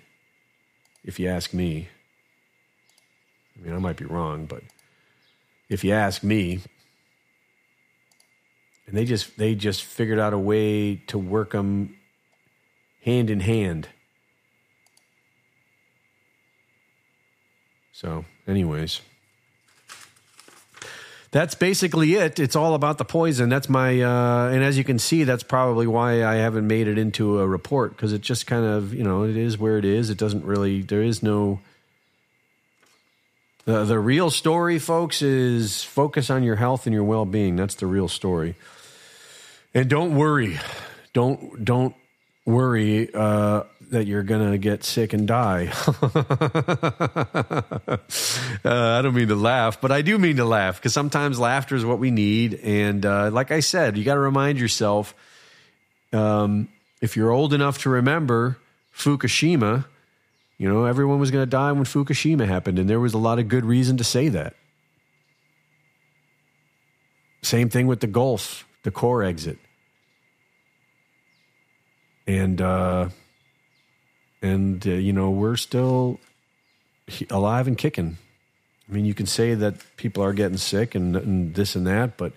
if 1.04 1.18
you 1.18 1.28
ask 1.28 1.52
me. 1.52 1.88
I 3.56 3.64
mean, 3.64 3.74
I 3.74 3.78
might 3.78 3.96
be 3.96 4.04
wrong, 4.04 4.46
but 4.46 4.62
if 5.68 5.84
you 5.84 5.92
ask 5.92 6.22
me, 6.22 6.60
and 8.86 8.96
they 8.96 9.04
just 9.04 9.36
they 9.36 9.54
just 9.54 9.84
figured 9.84 10.18
out 10.18 10.32
a 10.32 10.38
way 10.38 10.96
to 11.08 11.18
work 11.18 11.50
them 11.50 11.96
hand 13.02 13.28
in 13.28 13.40
hand. 13.40 13.88
So, 17.92 18.24
anyways, 18.46 19.00
that's 21.30 21.54
basically 21.54 22.14
it. 22.14 22.38
It's 22.38 22.56
all 22.56 22.74
about 22.74 22.96
the 22.98 23.04
poison. 23.04 23.48
That's 23.48 23.68
my, 23.68 24.00
uh, 24.00 24.48
and 24.48 24.64
as 24.64 24.78
you 24.78 24.84
can 24.84 24.98
see, 24.98 25.24
that's 25.24 25.42
probably 25.42 25.86
why 25.86 26.24
I 26.24 26.36
haven't 26.36 26.66
made 26.66 26.88
it 26.88 26.96
into 26.96 27.40
a 27.40 27.46
report 27.46 27.94
because 27.94 28.12
it 28.12 28.22
just 28.22 28.46
kind 28.46 28.64
of, 28.64 28.94
you 28.94 29.04
know, 29.04 29.24
it 29.24 29.36
is 29.36 29.58
where 29.58 29.76
it 29.76 29.84
is. 29.84 30.08
It 30.08 30.16
doesn't 30.16 30.44
really, 30.44 30.82
there 30.82 31.02
is 31.02 31.22
no. 31.22 31.60
The, 33.66 33.84
the 33.84 33.98
real 33.98 34.30
story, 34.30 34.78
folks, 34.78 35.20
is 35.20 35.82
focus 35.84 36.30
on 36.30 36.42
your 36.42 36.56
health 36.56 36.86
and 36.86 36.94
your 36.94 37.04
well 37.04 37.26
being. 37.26 37.56
That's 37.56 37.74
the 37.74 37.86
real 37.86 38.08
story. 38.08 38.54
And 39.74 39.90
don't 39.90 40.16
worry. 40.16 40.58
Don't, 41.12 41.62
don't 41.62 41.94
worry. 42.46 43.12
Uh, 43.12 43.64
that 43.90 44.06
you're 44.06 44.22
going 44.22 44.50
to 44.50 44.58
get 44.58 44.84
sick 44.84 45.12
and 45.12 45.26
die. 45.26 45.72
uh, 46.02 46.18
I 48.64 49.02
don't 49.02 49.14
mean 49.14 49.28
to 49.28 49.34
laugh, 49.34 49.80
but 49.80 49.90
I 49.90 50.02
do 50.02 50.18
mean 50.18 50.36
to 50.36 50.44
laugh 50.44 50.76
because 50.76 50.92
sometimes 50.92 51.38
laughter 51.38 51.74
is 51.74 51.84
what 51.84 51.98
we 51.98 52.10
need. 52.10 52.54
And 52.54 53.04
uh, 53.04 53.30
like 53.30 53.50
I 53.50 53.60
said, 53.60 53.96
you 53.96 54.04
got 54.04 54.14
to 54.14 54.20
remind 54.20 54.58
yourself 54.58 55.14
um, 56.12 56.68
if 57.00 57.16
you're 57.16 57.30
old 57.30 57.54
enough 57.54 57.78
to 57.78 57.90
remember 57.90 58.58
Fukushima, 58.94 59.86
you 60.58 60.68
know, 60.68 60.84
everyone 60.84 61.20
was 61.20 61.30
going 61.30 61.42
to 61.42 61.50
die 61.50 61.72
when 61.72 61.84
Fukushima 61.84 62.46
happened. 62.46 62.78
And 62.78 62.90
there 62.90 63.00
was 63.00 63.14
a 63.14 63.18
lot 63.18 63.38
of 63.38 63.48
good 63.48 63.64
reason 63.64 63.96
to 63.98 64.04
say 64.04 64.28
that. 64.28 64.54
Same 67.42 67.68
thing 67.68 67.86
with 67.86 68.00
the 68.00 68.06
Gulf, 68.06 68.66
the 68.82 68.90
Corexit. 68.90 69.58
And, 72.26 72.60
uh, 72.60 73.08
and 74.42 74.86
uh, 74.86 74.90
you 74.90 75.12
know 75.12 75.30
we're 75.30 75.56
still 75.56 76.20
alive 77.30 77.66
and 77.66 77.76
kicking. 77.76 78.18
I 78.88 78.92
mean, 78.92 79.04
you 79.04 79.14
can 79.14 79.26
say 79.26 79.54
that 79.54 79.74
people 79.96 80.22
are 80.24 80.32
getting 80.32 80.56
sick 80.56 80.94
and, 80.94 81.14
and 81.16 81.54
this 81.54 81.76
and 81.76 81.86
that, 81.86 82.16
but 82.16 82.32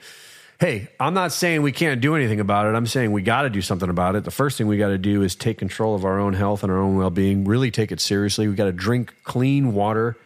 hey, 0.62 0.90
I'm 1.00 1.16
not 1.16 1.32
saying 1.32 1.64
we 1.64 1.72
can't 1.72 2.02
do 2.02 2.16
anything 2.16 2.40
about 2.40 2.68
it. 2.68 2.76
I'm 2.76 2.86
saying 2.86 3.12
we 3.12 3.24
got 3.24 3.42
to 3.44 3.50
do 3.50 3.64
something 3.64 3.90
about 3.90 4.16
it. 4.16 4.24
The 4.26 4.32
first 4.32 4.60
thing 4.60 4.68
we 4.68 4.78
got 4.78 4.90
to 4.90 4.98
do 5.00 5.24
is 5.24 5.36
take 5.36 5.58
control 5.58 5.96
of 5.96 6.06
our 6.06 6.20
own 6.20 6.34
health 6.34 6.62
and 6.62 6.72
our 6.72 6.78
own 6.78 6.98
well 6.98 7.10
being. 7.10 7.46
Really 7.46 7.72
take 7.72 7.92
it 7.92 8.00
seriously. 8.00 8.48
We 8.48 8.54
got 8.54 8.66
to 8.66 8.72
drink 8.72 9.12
clean 9.24 9.74
water. 9.74 10.18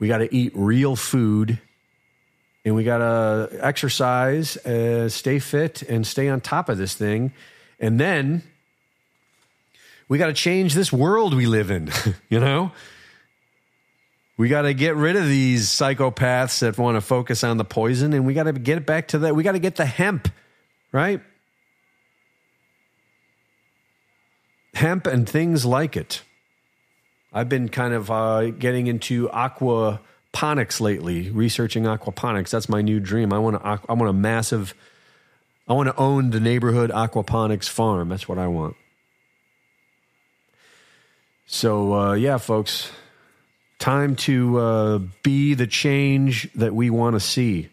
We 0.00 0.08
got 0.08 0.18
to 0.18 0.34
eat 0.34 0.52
real 0.56 0.96
food. 0.96 1.60
And 2.64 2.74
we 2.74 2.82
got 2.82 2.98
to 2.98 3.58
exercise, 3.60 4.56
uh, 4.56 5.08
stay 5.08 5.38
fit, 5.38 5.82
and 5.82 6.04
stay 6.04 6.28
on 6.28 6.40
top 6.40 6.68
of 6.68 6.76
this 6.76 6.94
thing. 6.94 7.32
And 7.78 8.00
then 8.00 8.42
we 10.08 10.18
got 10.18 10.26
to 10.26 10.32
change 10.32 10.74
this 10.74 10.92
world 10.92 11.34
we 11.34 11.46
live 11.46 11.70
in, 11.70 11.90
you 12.28 12.40
know? 12.40 12.72
We 14.36 14.48
got 14.48 14.62
to 14.62 14.74
get 14.74 14.96
rid 14.96 15.16
of 15.16 15.26
these 15.26 15.68
psychopaths 15.68 16.58
that 16.60 16.76
want 16.76 16.96
to 16.96 17.00
focus 17.00 17.44
on 17.44 17.56
the 17.56 17.64
poison 17.64 18.12
and 18.12 18.26
we 18.26 18.34
got 18.34 18.44
to 18.44 18.52
get 18.52 18.78
it 18.78 18.86
back 18.86 19.08
to 19.08 19.18
that. 19.20 19.36
We 19.36 19.44
got 19.44 19.52
to 19.52 19.60
get 19.60 19.76
the 19.76 19.86
hemp, 19.86 20.28
right? 20.90 21.20
Hemp 24.74 25.06
and 25.06 25.28
things 25.28 25.64
like 25.64 25.96
it. 25.96 26.22
I've 27.32 27.48
been 27.48 27.68
kind 27.68 27.94
of 27.94 28.10
uh, 28.10 28.50
getting 28.50 28.88
into 28.88 29.28
aquaponics 29.28 30.80
lately, 30.80 31.30
researching 31.30 31.84
aquaponics. 31.84 32.50
That's 32.50 32.68
my 32.68 32.80
new 32.80 33.00
dream. 33.00 33.32
I 33.32 33.38
want 33.38 33.60
to. 33.60 33.80
I 33.88 33.92
want 33.92 34.08
a 34.08 34.12
massive. 34.12 34.72
I 35.66 35.72
want 35.72 35.88
to 35.88 35.96
own 35.96 36.30
the 36.30 36.38
neighborhood 36.38 36.90
aquaponics 36.90 37.68
farm. 37.68 38.08
That's 38.08 38.28
what 38.28 38.38
I 38.38 38.46
want. 38.46 38.76
So 41.46 41.94
uh, 41.94 42.12
yeah, 42.14 42.38
folks, 42.38 42.90
time 43.78 44.16
to 44.16 44.58
uh, 44.58 44.98
be 45.22 45.54
the 45.54 45.66
change 45.66 46.50
that 46.54 46.74
we 46.74 46.90
want 46.90 47.14
to 47.14 47.20
see, 47.20 47.68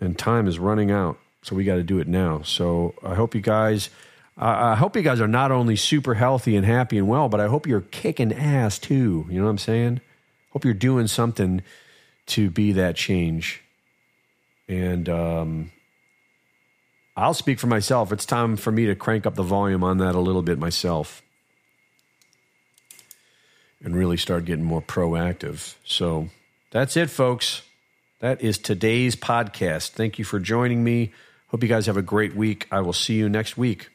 and 0.00 0.18
time 0.18 0.48
is 0.48 0.58
running 0.58 0.90
out. 0.90 1.18
So 1.42 1.54
we 1.54 1.64
got 1.64 1.76
to 1.76 1.84
do 1.84 2.00
it 2.00 2.08
now. 2.08 2.42
So 2.42 2.94
I 3.04 3.14
hope 3.14 3.34
you 3.34 3.40
guys. 3.40 3.90
I 4.38 4.74
hope 4.74 4.94
you 4.96 5.00
guys 5.00 5.22
are 5.22 5.28
not 5.28 5.50
only 5.50 5.76
super 5.76 6.12
healthy 6.12 6.56
and 6.56 6.66
happy 6.66 6.98
and 6.98 7.08
well, 7.08 7.30
but 7.30 7.40
I 7.40 7.46
hope 7.46 7.66
you're 7.66 7.80
kicking 7.80 8.34
ass 8.34 8.78
too. 8.78 9.24
You 9.30 9.38
know 9.38 9.44
what 9.44 9.50
I'm 9.50 9.56
saying? 9.56 10.02
Hope 10.50 10.62
you're 10.62 10.74
doing 10.74 11.06
something 11.06 11.62
to 12.26 12.50
be 12.50 12.72
that 12.72 12.96
change. 12.96 13.62
And 14.68 15.08
um, 15.08 15.72
I'll 17.16 17.32
speak 17.32 17.58
for 17.58 17.66
myself. 17.66 18.12
It's 18.12 18.26
time 18.26 18.58
for 18.58 18.70
me 18.70 18.84
to 18.84 18.94
crank 18.94 19.24
up 19.24 19.36
the 19.36 19.42
volume 19.42 19.82
on 19.82 19.96
that 19.98 20.14
a 20.14 20.20
little 20.20 20.42
bit 20.42 20.58
myself 20.58 21.22
and 23.86 23.96
really 23.96 24.16
start 24.16 24.44
getting 24.44 24.64
more 24.64 24.82
proactive. 24.82 25.76
So 25.84 26.28
that's 26.72 26.96
it, 26.96 27.08
folks. 27.08 27.62
That 28.18 28.42
is 28.42 28.58
today's 28.58 29.14
podcast. 29.14 29.90
Thank 29.90 30.18
you 30.18 30.24
for 30.24 30.40
joining 30.40 30.82
me. 30.82 31.12
Hope 31.48 31.62
you 31.62 31.68
guys 31.68 31.86
have 31.86 31.96
a 31.96 32.02
great 32.02 32.34
week. 32.34 32.66
I 32.72 32.80
will 32.80 32.92
see 32.92 33.14
you 33.14 33.28
next 33.28 33.56
week. 33.56 33.88